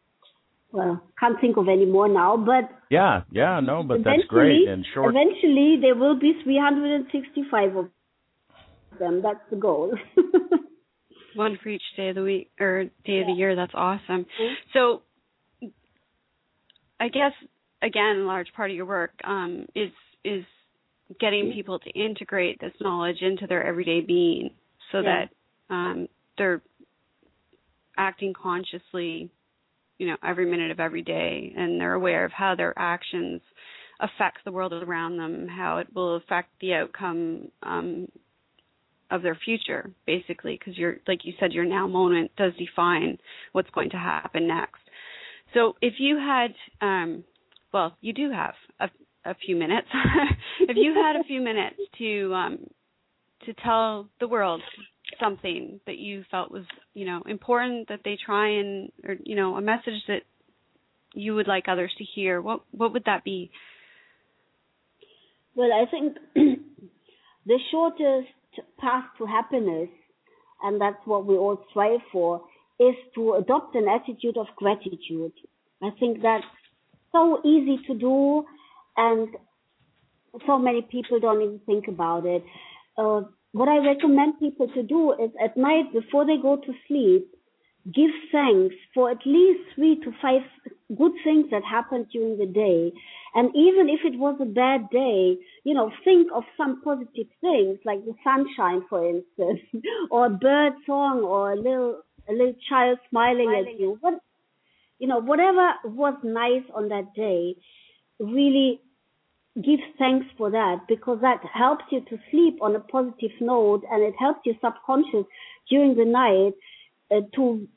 well, 0.75 1.01
can't 1.17 1.39
think 1.39 1.55
of 1.55 1.69
any 1.69 1.85
more 1.85 2.09
now, 2.09 2.35
but 2.35 2.69
yeah, 2.89 3.21
yeah, 3.31 3.61
no, 3.61 3.81
but 3.81 4.03
that's 4.03 4.27
great 4.27 4.67
and 4.67 4.85
short. 4.93 5.15
Eventually, 5.15 5.77
there 5.81 5.95
will 5.95 6.19
be 6.19 6.33
365 6.43 7.75
of 7.77 7.89
them. 8.99 9.21
That's 9.23 9.39
the 9.49 9.55
goal. 9.55 9.93
one 11.35 11.57
for 11.63 11.69
each 11.69 11.83
day 11.95 12.09
of 12.09 12.15
the 12.15 12.23
week 12.23 12.51
or 12.59 12.85
day 13.05 13.21
of 13.21 13.27
the 13.27 13.33
year. 13.33 13.55
That's 13.55 13.73
awesome. 13.73 14.25
Mm-hmm. 14.25 14.53
So, 14.73 15.01
I 16.99 17.07
guess 17.07 17.31
again, 17.81 18.17
a 18.17 18.25
large 18.27 18.47
part 18.53 18.69
of 18.69 18.75
your 18.75 18.85
work 18.85 19.13
um, 19.23 19.67
is 19.75 19.91
is 20.25 20.43
getting 21.21 21.45
mm-hmm. 21.45 21.55
people 21.55 21.79
to 21.79 21.89
integrate 21.91 22.59
this 22.59 22.73
knowledge 22.81 23.21
into 23.21 23.47
their 23.47 23.63
everyday 23.63 24.01
being, 24.01 24.49
so 24.91 24.99
yeah. 24.99 25.25
that 25.69 25.73
um, 25.73 26.07
they're 26.37 26.61
acting 27.97 28.33
consciously, 28.33 29.29
you 29.97 30.07
know, 30.07 30.17
every 30.23 30.49
minute 30.49 30.71
of 30.71 30.79
every 30.79 31.01
day, 31.01 31.53
and 31.55 31.79
they're 31.79 31.93
aware 31.93 32.25
of 32.25 32.31
how 32.31 32.55
their 32.55 32.73
actions 32.77 33.41
affect 33.99 34.39
the 34.43 34.51
world 34.51 34.73
around 34.73 35.17
them, 35.17 35.47
how 35.47 35.77
it 35.77 35.87
will 35.95 36.15
affect 36.17 36.49
the 36.59 36.73
outcome 36.73 37.49
um, 37.63 38.07
of 39.11 39.21
their 39.21 39.37
future 39.45 39.91
basically 40.05 40.57
because 40.57 40.77
you're 40.77 40.97
like 41.07 41.19
you 41.23 41.33
said 41.39 41.53
your 41.53 41.65
now 41.65 41.87
moment 41.87 42.31
does 42.37 42.53
define 42.57 43.17
what's 43.51 43.69
going 43.71 43.89
to 43.89 43.97
happen 43.97 44.47
next. 44.47 44.81
So 45.53 45.73
if 45.81 45.95
you 45.99 46.17
had 46.17 46.53
um 46.81 47.23
well 47.73 47.95
you 48.01 48.13
do 48.13 48.31
have 48.31 48.55
a, 48.79 48.89
a 49.29 49.35
few 49.35 49.55
minutes. 49.55 49.87
If 50.67 50.77
you 50.77 50.93
had 50.93 51.15
a 51.15 51.23
few 51.23 51.41
minutes 51.41 51.75
to 51.99 52.33
um 52.33 52.57
to 53.45 53.53
tell 53.63 54.09
the 54.19 54.27
world 54.27 54.61
something 55.19 55.79
that 55.85 55.97
you 55.97 56.23
felt 56.29 56.51
was 56.51 56.63
you 56.93 57.05
know 57.05 57.21
important 57.27 57.87
that 57.89 58.01
they 58.03 58.17
try 58.23 58.49
and 58.49 58.91
or 59.07 59.15
you 59.23 59.35
know 59.35 59.55
a 59.55 59.61
message 59.61 60.01
that 60.07 60.23
you 61.13 61.35
would 61.35 61.47
like 61.47 61.65
others 61.67 61.93
to 61.97 62.03
hear 62.03 62.41
what 62.41 62.61
what 62.71 62.93
would 62.93 63.05
that 63.05 63.23
be 63.23 63.49
well 65.55 65.69
i 65.71 65.85
think 65.89 66.17
the 67.45 67.59
shortest 67.71 68.29
path 68.79 69.05
to 69.17 69.25
happiness, 69.25 69.89
and 70.63 70.79
that's 70.79 71.05
what 71.05 71.25
we 71.25 71.35
all 71.35 71.59
strive 71.69 71.99
for, 72.11 72.41
is 72.79 72.95
to 73.15 73.33
adopt 73.33 73.75
an 73.75 73.87
attitude 73.87 74.37
of 74.37 74.47
gratitude. 74.55 75.33
I 75.81 75.89
think 75.99 76.21
that's 76.21 76.45
so 77.11 77.41
easy 77.45 77.79
to 77.87 77.95
do, 77.95 78.43
and 78.97 79.29
so 80.45 80.57
many 80.57 80.81
people 80.81 81.19
don't 81.19 81.41
even 81.41 81.59
think 81.65 81.87
about 81.87 82.25
it. 82.25 82.43
Uh, 82.97 83.21
what 83.55 83.69
I 83.69 83.77
recommend 83.77 84.37
people 84.37 84.67
to 84.67 84.83
do 84.83 85.13
is 85.13 85.31
at 85.41 85.55
night 85.55 85.85
before 85.93 86.25
they 86.25 86.35
go 86.35 86.57
to 86.57 86.73
sleep, 86.89 87.25
give 87.85 88.11
thanks 88.29 88.75
for 88.93 89.09
at 89.09 89.19
least 89.25 89.61
three 89.73 89.95
to 90.03 90.11
five 90.21 90.41
good 90.97 91.13
things 91.23 91.45
that 91.51 91.63
happened 91.63 92.07
during 92.11 92.37
the 92.37 92.47
day. 92.47 92.91
And 93.33 93.55
even 93.55 93.87
if 93.87 94.01
it 94.03 94.19
was 94.19 94.35
a 94.41 94.45
bad 94.45 94.89
day, 94.89 95.37
you 95.63 95.73
know, 95.73 95.89
think 96.03 96.27
of 96.35 96.43
some 96.57 96.81
positive 96.81 97.27
things 97.39 97.79
like 97.85 98.03
the 98.03 98.13
sunshine, 98.25 98.83
for 98.89 99.07
instance, 99.07 99.61
or 100.11 100.25
a 100.25 100.29
bird 100.29 100.73
song 100.85 101.21
or 101.21 101.53
a 101.53 101.55
little, 101.55 102.01
a 102.27 102.33
little 102.33 102.55
child 102.67 102.97
smiling, 103.09 103.51
smiling. 103.51 103.73
at 103.73 103.79
you. 103.79 103.97
What, 104.01 104.15
you 104.99 105.07
know, 105.07 105.21
whatever 105.21 105.75
was 105.85 106.15
nice 106.25 106.65
on 106.73 106.89
that 106.89 107.15
day, 107.15 107.55
really 108.19 108.81
give 109.63 109.79
thanks 109.97 110.25
for 110.37 110.51
that 110.51 110.81
because 110.87 111.19
that 111.21 111.41
helps 111.53 111.85
you 111.91 112.01
to 112.09 112.17
sleep 112.31 112.57
on 112.61 112.75
a 112.75 112.79
positive 112.79 113.31
note 113.39 113.83
and 113.89 114.03
it 114.03 114.13
helps 114.19 114.39
your 114.45 114.55
subconscious 114.63 115.25
during 115.69 115.95
the 115.95 116.05
night 116.05 116.53
uh, 117.11 117.21
to 117.35 117.67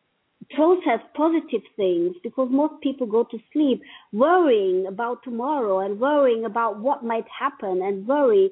process 0.50 1.00
positive 1.14 1.62
things 1.76 2.16
because 2.22 2.48
most 2.50 2.74
people 2.82 3.06
go 3.06 3.24
to 3.24 3.38
sleep 3.52 3.82
worrying 4.12 4.86
about 4.86 5.22
tomorrow 5.22 5.80
and 5.80 6.00
worrying 6.00 6.44
about 6.44 6.78
what 6.80 7.04
might 7.04 7.26
happen 7.28 7.82
and 7.82 8.06
worry 8.06 8.50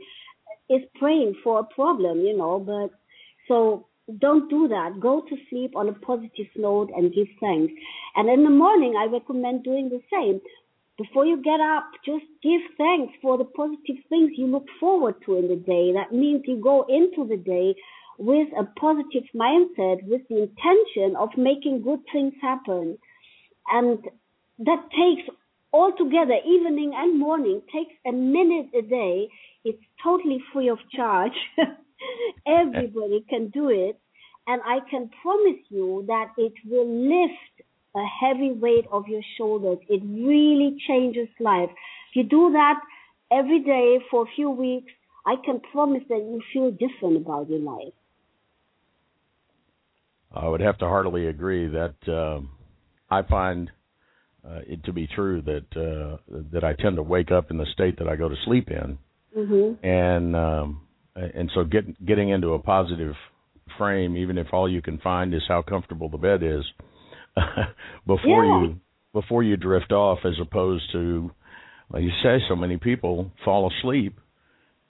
is 0.69 0.83
praying 0.97 1.35
for 1.43 1.61
a 1.61 1.75
problem, 1.75 2.21
you 2.21 2.37
know, 2.37 2.59
but 2.59 2.91
so 3.49 3.87
don't 4.19 4.49
do 4.51 4.69
that. 4.69 5.01
Go 5.01 5.23
to 5.23 5.37
sleep 5.51 5.75
on 5.77 5.89
a 5.89 5.93
positive 5.93 6.47
note 6.57 6.91
and 6.95 7.15
give 7.15 7.29
thanks. 7.41 7.73
And 8.15 8.29
in 8.29 8.45
the 8.45 8.51
morning, 8.51 8.95
I 8.99 9.07
recommend 9.07 9.65
doing 9.65 9.89
the 9.89 10.01
same. 10.13 10.41
Before 10.99 11.27
you 11.27 11.43
get 11.43 11.61
up, 11.61 11.91
just 12.07 12.25
give 12.43 12.63
thanks 12.79 13.13
for 13.21 13.37
the 13.37 13.45
positive 13.45 14.03
things 14.09 14.33
you 14.37 14.47
look 14.47 14.65
forward 14.81 15.17
to 15.27 15.37
in 15.37 15.49
the 15.49 15.57
day. 15.57 15.93
That 15.93 16.13
means 16.13 16.45
you 16.47 16.57
go 16.57 16.87
into 16.89 17.29
the 17.29 17.37
day 17.37 17.75
with 18.19 18.49
a 18.59 18.65
positive 18.81 19.25
mindset, 19.35 20.03
with 20.05 20.23
the 20.29 20.49
intention 20.49 21.17
of 21.17 21.29
making 21.37 21.83
good 21.83 22.01
things 22.11 22.33
happen. 22.41 22.97
And 23.71 23.99
that 24.61 24.89
takes 24.91 25.29
altogether, 25.71 26.39
evening 26.47 26.93
and 26.97 27.19
morning, 27.19 27.61
takes 27.71 27.95
a 28.07 28.13
minute 28.13 28.69
a 28.75 28.81
day. 28.81 29.29
It's 29.65 29.83
totally 30.03 30.43
free 30.53 30.69
of 30.69 30.79
charge. 30.95 31.37
Everybody 32.47 33.23
can 33.29 33.49
do 33.49 33.69
it. 33.69 34.01
And 34.47 34.63
I 34.65 34.79
can 34.89 35.11
promise 35.23 35.61
you 35.69 36.05
that 36.07 36.29
it 36.39 36.55
will 36.65 36.89
lift 36.89 37.66
a 37.97 38.05
heavy 38.21 38.53
weight 38.53 38.87
off 38.93 39.07
your 39.09 39.23
shoulders. 39.39 39.79
It 39.89 40.03
really 40.05 40.77
changes 40.87 41.29
life. 41.41 41.71
If 42.11 42.17
you 42.17 42.25
do 42.25 42.53
that 42.53 42.79
every 43.33 43.63
day 43.63 43.99
for 44.11 44.23
a 44.23 44.27
few 44.37 44.51
weeks, 44.51 44.93
I 45.25 45.35
can 45.45 45.61
promise 45.73 46.03
that 46.09 46.19
you 46.19 46.41
feel 46.53 46.71
different 46.71 47.17
about 47.17 47.49
your 47.49 47.59
life. 47.61 47.95
I 50.33 50.47
would 50.47 50.61
have 50.61 50.79
to 50.79 50.85
heartily 50.87 51.27
agree 51.29 51.69
that 51.69 51.95
uh, 52.07 52.41
I 53.11 53.23
find 53.23 53.71
uh, 54.47 54.61
it 54.67 54.85
to 54.85 54.93
be 54.93 55.09
true 55.09 55.43
that 55.43 55.67
uh, 55.75 56.19
that 56.53 56.63
I 56.63 56.75
tend 56.75 56.97
to 56.97 57.03
wake 57.03 57.33
up 57.33 57.51
in 57.51 57.57
the 57.57 57.67
state 57.73 57.99
that 57.99 58.09
I 58.09 58.17
go 58.17 58.29
to 58.29 58.37
sleep 58.45 58.69
in, 58.71 58.99
mm-hmm. 59.37 59.85
and 59.85 60.37
um, 60.37 60.83
and 61.17 61.51
so 61.55 61.65
get, 61.65 62.05
getting 62.05 62.29
into 62.29 62.53
a 62.53 62.59
positive 62.59 63.15
frame, 63.79 64.17
even 64.17 64.39
if 64.39 64.49
all 64.53 64.71
you 64.71 64.83
can 64.83 64.99
find 64.99 65.35
is 65.35 65.43
how 65.49 65.63
comfortable 65.63 66.09
the 66.09 66.19
bed 66.19 66.43
is, 66.43 66.65
before 68.07 68.45
yeah. 68.45 68.63
you 68.63 68.81
before 69.13 69.43
you 69.43 69.57
drift 69.57 69.93
off, 69.93 70.19
as 70.27 70.35
opposed 70.43 70.85
to, 70.93 71.31
like 71.91 72.03
you 72.03 72.11
say, 72.23 72.37
so 72.49 72.55
many 72.55 72.77
people 72.77 73.31
fall 73.45 73.71
asleep 73.79 74.21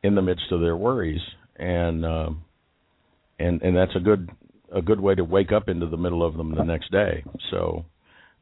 in 0.02 0.16
the 0.16 0.22
midst 0.22 0.50
of 0.50 0.60
their 0.60 0.76
worries, 0.76 1.20
and 1.56 2.04
um, 2.04 2.44
and 3.38 3.62
and 3.62 3.76
that's 3.76 3.94
a 3.94 4.00
good 4.00 4.30
a 4.74 4.82
good 4.82 5.00
way 5.00 5.14
to 5.14 5.24
wake 5.24 5.52
up 5.52 5.68
into 5.68 5.86
the 5.86 5.96
middle 5.96 6.26
of 6.26 6.36
them 6.36 6.54
the 6.54 6.64
next 6.64 6.90
day. 6.90 7.22
So 7.50 7.84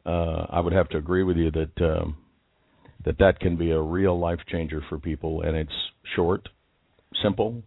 uh, 0.06 0.46
I 0.50 0.60
would 0.60 0.72
have 0.72 0.88
to 0.90 0.98
agree 0.98 1.22
with 1.22 1.36
you 1.36 1.50
that 1.50 1.84
um, 1.84 2.16
that 3.04 3.18
that 3.18 3.40
can 3.40 3.56
be 3.56 3.70
a 3.70 3.80
real 3.80 4.18
life 4.18 4.40
changer 4.50 4.82
for 4.88 4.98
people, 4.98 5.42
and 5.42 5.56
it's 5.56 5.72
short, 6.16 6.48
simple, 7.22 7.62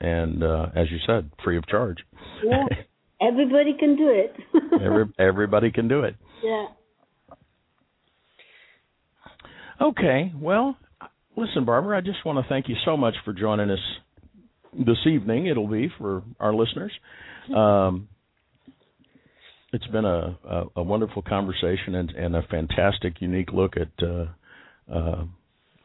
and 0.00 0.42
uh, 0.42 0.66
as 0.74 0.90
you 0.90 0.98
said, 1.06 1.30
free 1.44 1.56
of 1.56 1.66
charge. 1.68 1.98
Yeah, 2.44 2.64
everybody 3.20 3.74
can 3.78 3.96
do 3.96 4.08
it. 4.08 4.34
Every, 4.82 5.04
everybody 5.18 5.70
can 5.70 5.88
do 5.88 6.00
it. 6.00 6.16
Yeah. 6.42 6.66
Okay, 9.80 10.32
well, 10.38 10.76
listen, 11.36 11.64
Barbara, 11.64 11.96
I 11.96 12.00
just 12.02 12.24
want 12.24 12.44
to 12.44 12.48
thank 12.48 12.68
you 12.68 12.76
so 12.84 12.98
much 12.98 13.14
for 13.24 13.32
joining 13.32 13.70
us 13.70 13.78
this 14.74 14.98
evening. 15.06 15.46
It'll 15.46 15.66
be 15.66 15.88
for 15.98 16.22
our 16.38 16.52
listeners. 16.52 16.92
Um, 17.54 18.08
it's 19.72 19.86
been 19.86 20.04
a, 20.04 20.38
a, 20.48 20.64
a, 20.76 20.82
wonderful 20.82 21.22
conversation 21.22 21.94
and, 21.94 22.10
and, 22.10 22.36
a 22.36 22.42
fantastic, 22.42 23.20
unique 23.20 23.52
look 23.52 23.74
at 23.76 24.06
uh, 24.06 24.26
uh, 24.92 25.24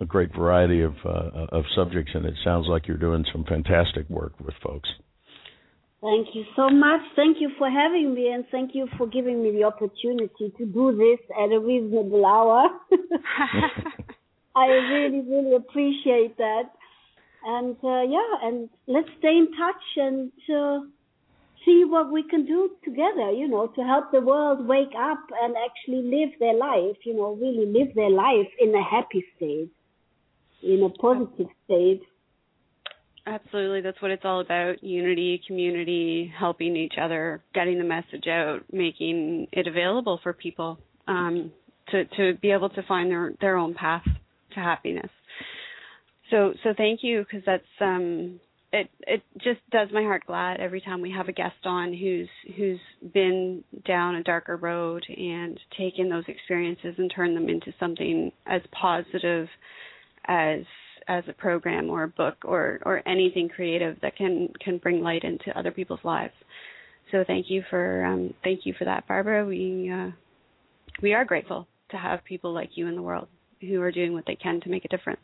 a 0.02 0.06
great 0.06 0.36
variety 0.36 0.82
of 0.82 0.94
uh, 1.06 1.46
of 1.50 1.64
subjects, 1.76 2.12
and 2.14 2.26
it 2.26 2.34
sounds 2.44 2.66
like 2.68 2.88
you're 2.88 2.98
doing 2.98 3.24
some 3.32 3.46
fantastic 3.46 4.10
work 4.10 4.34
with 4.44 4.56
folks. 4.64 4.90
Thank 6.06 6.36
you 6.36 6.46
so 6.56 6.70
much. 6.70 7.02
Thank 7.16 7.38
you 7.42 7.50
for 7.58 7.68
having 7.68 8.14
me, 8.14 8.30
and 8.30 8.46
thank 8.52 8.76
you 8.76 8.88
for 8.96 9.08
giving 9.08 9.42
me 9.42 9.52
the 9.52 9.64
opportunity 9.64 10.54
to 10.56 10.66
do 10.66 10.96
this 10.96 11.20
at 11.36 11.52
a 11.52 11.60
reasonable 11.60 12.24
hour. 12.24 12.70
I 14.56 14.68
really, 14.68 15.22
really 15.22 15.56
appreciate 15.56 16.38
that. 16.38 16.70
And 17.44 17.76
uh, 17.84 18.04
yeah, 18.04 18.32
and 18.44 18.70
let's 18.86 19.10
stay 19.18 19.36
in 19.36 19.48
touch 19.58 19.84
and 19.98 20.32
uh, 20.48 20.86
see 21.66 21.86
what 21.88 22.12
we 22.12 22.22
can 22.22 22.46
do 22.46 22.70
together, 22.84 23.32
you 23.32 23.48
know, 23.48 23.66
to 23.76 23.82
help 23.82 24.12
the 24.12 24.22
world 24.22 24.68
wake 24.68 24.94
up 24.96 25.26
and 25.42 25.56
actually 25.58 26.04
live 26.04 26.38
their 26.40 26.54
life, 26.54 26.98
you 27.04 27.16
know, 27.16 27.34
really 27.34 27.66
live 27.66 27.96
their 27.96 28.12
life 28.12 28.52
in 28.60 28.76
a 28.76 28.84
happy 28.84 29.26
state, 29.38 29.72
in 30.62 30.84
a 30.84 30.90
positive 31.02 31.48
state. 31.66 32.04
Absolutely, 33.28 33.82
that's 33.82 34.00
what 34.02 34.12
it's 34.12 34.24
all 34.24 34.40
about 34.40 34.84
unity, 34.84 35.42
community, 35.48 36.32
helping 36.38 36.76
each 36.76 36.94
other, 37.02 37.42
getting 37.56 37.80
the 37.80 37.84
message 37.84 38.28
out, 38.28 38.60
making 38.72 39.48
it 39.52 39.66
available 39.68 40.20
for 40.22 40.32
people 40.32 40.78
um, 41.08 41.52
to, 41.90 42.06
to 42.06 42.34
be 42.40 42.52
able 42.52 42.70
to 42.70 42.84
find 42.84 43.10
their, 43.10 43.34
their 43.42 43.58
own 43.58 43.74
path 43.74 44.04
to 44.54 44.60
happiness. 44.60 45.10
So, 46.30 46.54
so 46.64 46.74
thank 46.78 47.00
you 47.04 47.24
because 47.24 47.44
that's 47.46 47.64
um, 47.82 48.40
it 48.74 48.90
it 49.02 49.22
just 49.38 49.60
does 49.72 49.90
my 49.94 50.02
heart 50.02 50.24
glad 50.28 50.60
every 50.60 50.82
time 50.82 51.02
we 51.02 51.12
have 51.12 51.28
a 51.28 51.32
guest 51.34 51.56
on 51.66 51.94
who's 51.94 52.28
who's 52.58 52.80
been 53.14 53.64
down 53.88 54.16
a 54.16 54.24
darker 54.24 54.58
road 54.58 55.04
and 55.08 55.60
taken 55.78 56.10
those 56.10 56.24
experiences 56.28 56.96
and 56.98 57.12
turned 57.16 57.38
them 57.38 57.48
into 57.48 57.74
something 57.80 58.32
as 58.48 58.62
positive 58.72 59.48
as 60.28 60.62
as 61.08 61.24
a 61.28 61.34
program 61.34 61.90
or 61.90 62.04
a 62.04 62.08
book 62.08 62.38
or 62.44 62.80
or 62.86 63.08
anything 63.08 63.50
creative 63.50 63.98
that 64.02 64.16
can 64.16 64.50
can 64.64 64.78
bring 64.78 65.02
light 65.02 65.24
into 65.24 65.58
other 65.58 65.72
people's 65.72 66.00
lives. 66.04 66.34
So 67.12 67.24
thank 67.26 67.46
you 67.50 67.64
for 67.70 68.04
um, 68.06 68.34
thank 68.44 68.62
you 68.66 68.74
for 68.78 68.86
that, 68.86 69.08
Barbara. 69.08 69.46
We 69.46 69.92
uh, 69.94 70.12
we 71.02 71.14
are 71.14 71.26
grateful 71.26 71.68
to 71.92 71.98
have 71.98 72.24
people 72.24 72.54
like 72.54 72.72
you 72.76 72.88
in 72.88 72.96
the 72.96 73.02
world 73.02 73.28
who 73.62 73.82
are 73.82 73.92
doing 73.92 74.14
what 74.14 74.26
they 74.26 74.36
can 74.36 74.60
to 74.62 74.70
make 74.70 74.86
a 74.86 74.88
difference. 74.88 75.22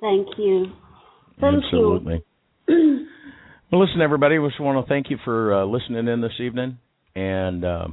Thank 0.00 0.26
you. 0.38 0.66
Thank 1.40 1.64
Absolutely. 1.64 2.22
You. 2.68 3.06
well, 3.72 3.86
listen, 3.86 4.00
everybody. 4.02 4.38
We 4.38 4.48
just 4.48 4.60
want 4.60 4.84
to 4.84 4.88
thank 4.88 5.10
you 5.10 5.18
for 5.24 5.54
uh, 5.54 5.64
listening 5.64 6.08
in 6.08 6.20
this 6.20 6.32
evening, 6.40 6.78
and 7.14 7.64
uh, 7.64 7.86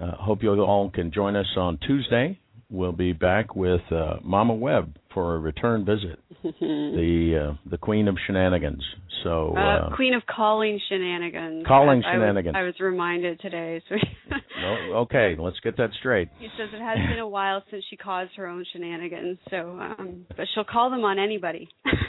uh, 0.00 0.10
hope 0.16 0.42
you 0.42 0.50
all 0.60 0.90
can 0.90 1.10
join 1.12 1.36
us 1.36 1.46
on 1.56 1.78
Tuesday. 1.86 2.38
We'll 2.70 2.92
be 2.92 3.12
back 3.12 3.54
with 3.54 3.80
uh, 3.90 4.16
Mama 4.22 4.54
Webb 4.54 4.98
for 5.16 5.36
a 5.36 5.38
return 5.38 5.86
visit, 5.86 6.18
the 6.60 7.52
uh, 7.54 7.70
the 7.70 7.78
Queen 7.78 8.06
of 8.06 8.18
Shenanigans. 8.26 8.84
So 9.24 9.54
uh, 9.56 9.60
uh, 9.60 9.96
Queen 9.96 10.12
of 10.12 10.22
Calling 10.26 10.78
Shenanigans. 10.90 11.64
Calling 11.66 12.04
I, 12.04 12.12
Shenanigans. 12.12 12.54
I 12.54 12.64
was, 12.64 12.74
I 12.80 12.84
was 12.84 12.92
reminded 12.92 13.40
today. 13.40 13.82
So 13.88 13.94
no, 14.60 14.98
okay, 14.98 15.34
let's 15.38 15.58
get 15.60 15.78
that 15.78 15.88
straight. 15.98 16.28
He 16.38 16.48
says 16.58 16.68
it 16.70 16.82
has 16.82 16.98
been 17.08 17.18
a 17.18 17.26
while 17.26 17.64
since 17.70 17.82
she 17.88 17.96
caused 17.96 18.32
her 18.36 18.46
own 18.46 18.66
shenanigans. 18.70 19.38
So, 19.48 19.78
um, 19.80 20.26
but 20.36 20.46
she'll 20.54 20.64
call 20.64 20.90
them 20.90 21.04
on 21.04 21.18
anybody. 21.18 21.68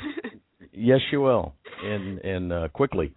Yes, 0.80 1.00
you 1.12 1.22
will, 1.22 1.56
and 1.84 2.20
and 2.20 2.54
uh, 2.54 2.68
quickly. 2.68 3.12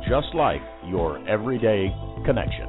just 0.09 0.35
like 0.35 0.63
your 0.89 1.19
everyday 1.29 1.95
connection. 2.25 2.65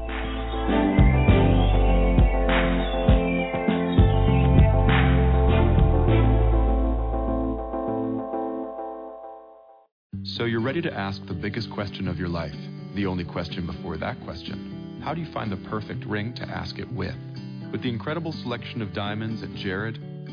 So 10.26 10.44
you're 10.44 10.60
ready 10.60 10.82
to 10.82 10.94
ask 10.94 11.26
the 11.28 11.34
biggest 11.34 11.72
question 11.72 12.10
of 12.10 12.20
your 12.20 12.28
life, 12.28 12.52
the 12.94 13.06
only 13.06 13.24
question 13.24 13.66
before 13.66 13.96
that 14.00 14.22
question. 14.26 15.00
How 15.02 15.14
do 15.14 15.22
you 15.22 15.32
find 15.32 15.50
the 15.50 15.70
perfect 15.70 16.04
ring 16.04 16.34
to 16.34 16.44
ask 16.50 16.78
it 16.78 16.92
with? 16.92 17.16
With 17.72 17.82
the 17.82 17.90
incredible 17.90 18.34
selection 18.34 18.82
of 18.82 18.94
diamonds 18.94 19.42
at 19.42 19.56
Jared 19.56 19.98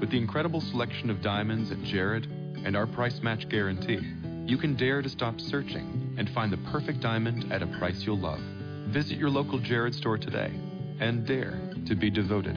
With 0.00 0.10
the 0.10 0.16
incredible 0.16 0.60
selection 0.60 1.10
of 1.10 1.22
diamonds 1.22 1.72
at 1.72 1.82
Jared 1.82 2.26
and 2.64 2.76
our 2.76 2.86
price 2.86 3.20
match 3.20 3.48
guarantee, 3.48 3.98
you 4.46 4.56
can 4.56 4.76
dare 4.76 5.02
to 5.02 5.08
stop 5.08 5.40
searching 5.40 6.14
and 6.16 6.30
find 6.30 6.52
the 6.52 6.70
perfect 6.70 7.00
diamond 7.00 7.52
at 7.52 7.62
a 7.62 7.66
price 7.78 8.02
you'll 8.02 8.18
love. 8.18 8.40
Visit 8.88 9.18
your 9.18 9.28
local 9.28 9.58
Jared 9.58 9.94
store 9.94 10.16
today 10.16 10.52
and 11.00 11.26
dare 11.26 11.60
to 11.86 11.94
be 11.96 12.10
devoted. 12.10 12.56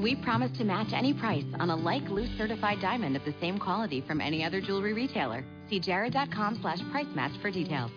We 0.00 0.16
promise 0.16 0.50
to 0.58 0.64
match 0.64 0.92
any 0.92 1.12
price 1.12 1.44
on 1.58 1.70
a 1.70 1.76
like 1.76 2.08
loose 2.08 2.30
certified 2.38 2.80
diamond 2.80 3.16
of 3.16 3.24
the 3.24 3.34
same 3.40 3.58
quality 3.58 4.00
from 4.00 4.20
any 4.20 4.44
other 4.44 4.60
jewelry 4.60 4.92
retailer. 4.92 5.44
See 5.68 5.80
jared.com 5.80 6.58
slash 6.60 6.80
price 6.90 7.06
match 7.14 7.32
for 7.40 7.50
details. 7.50 7.90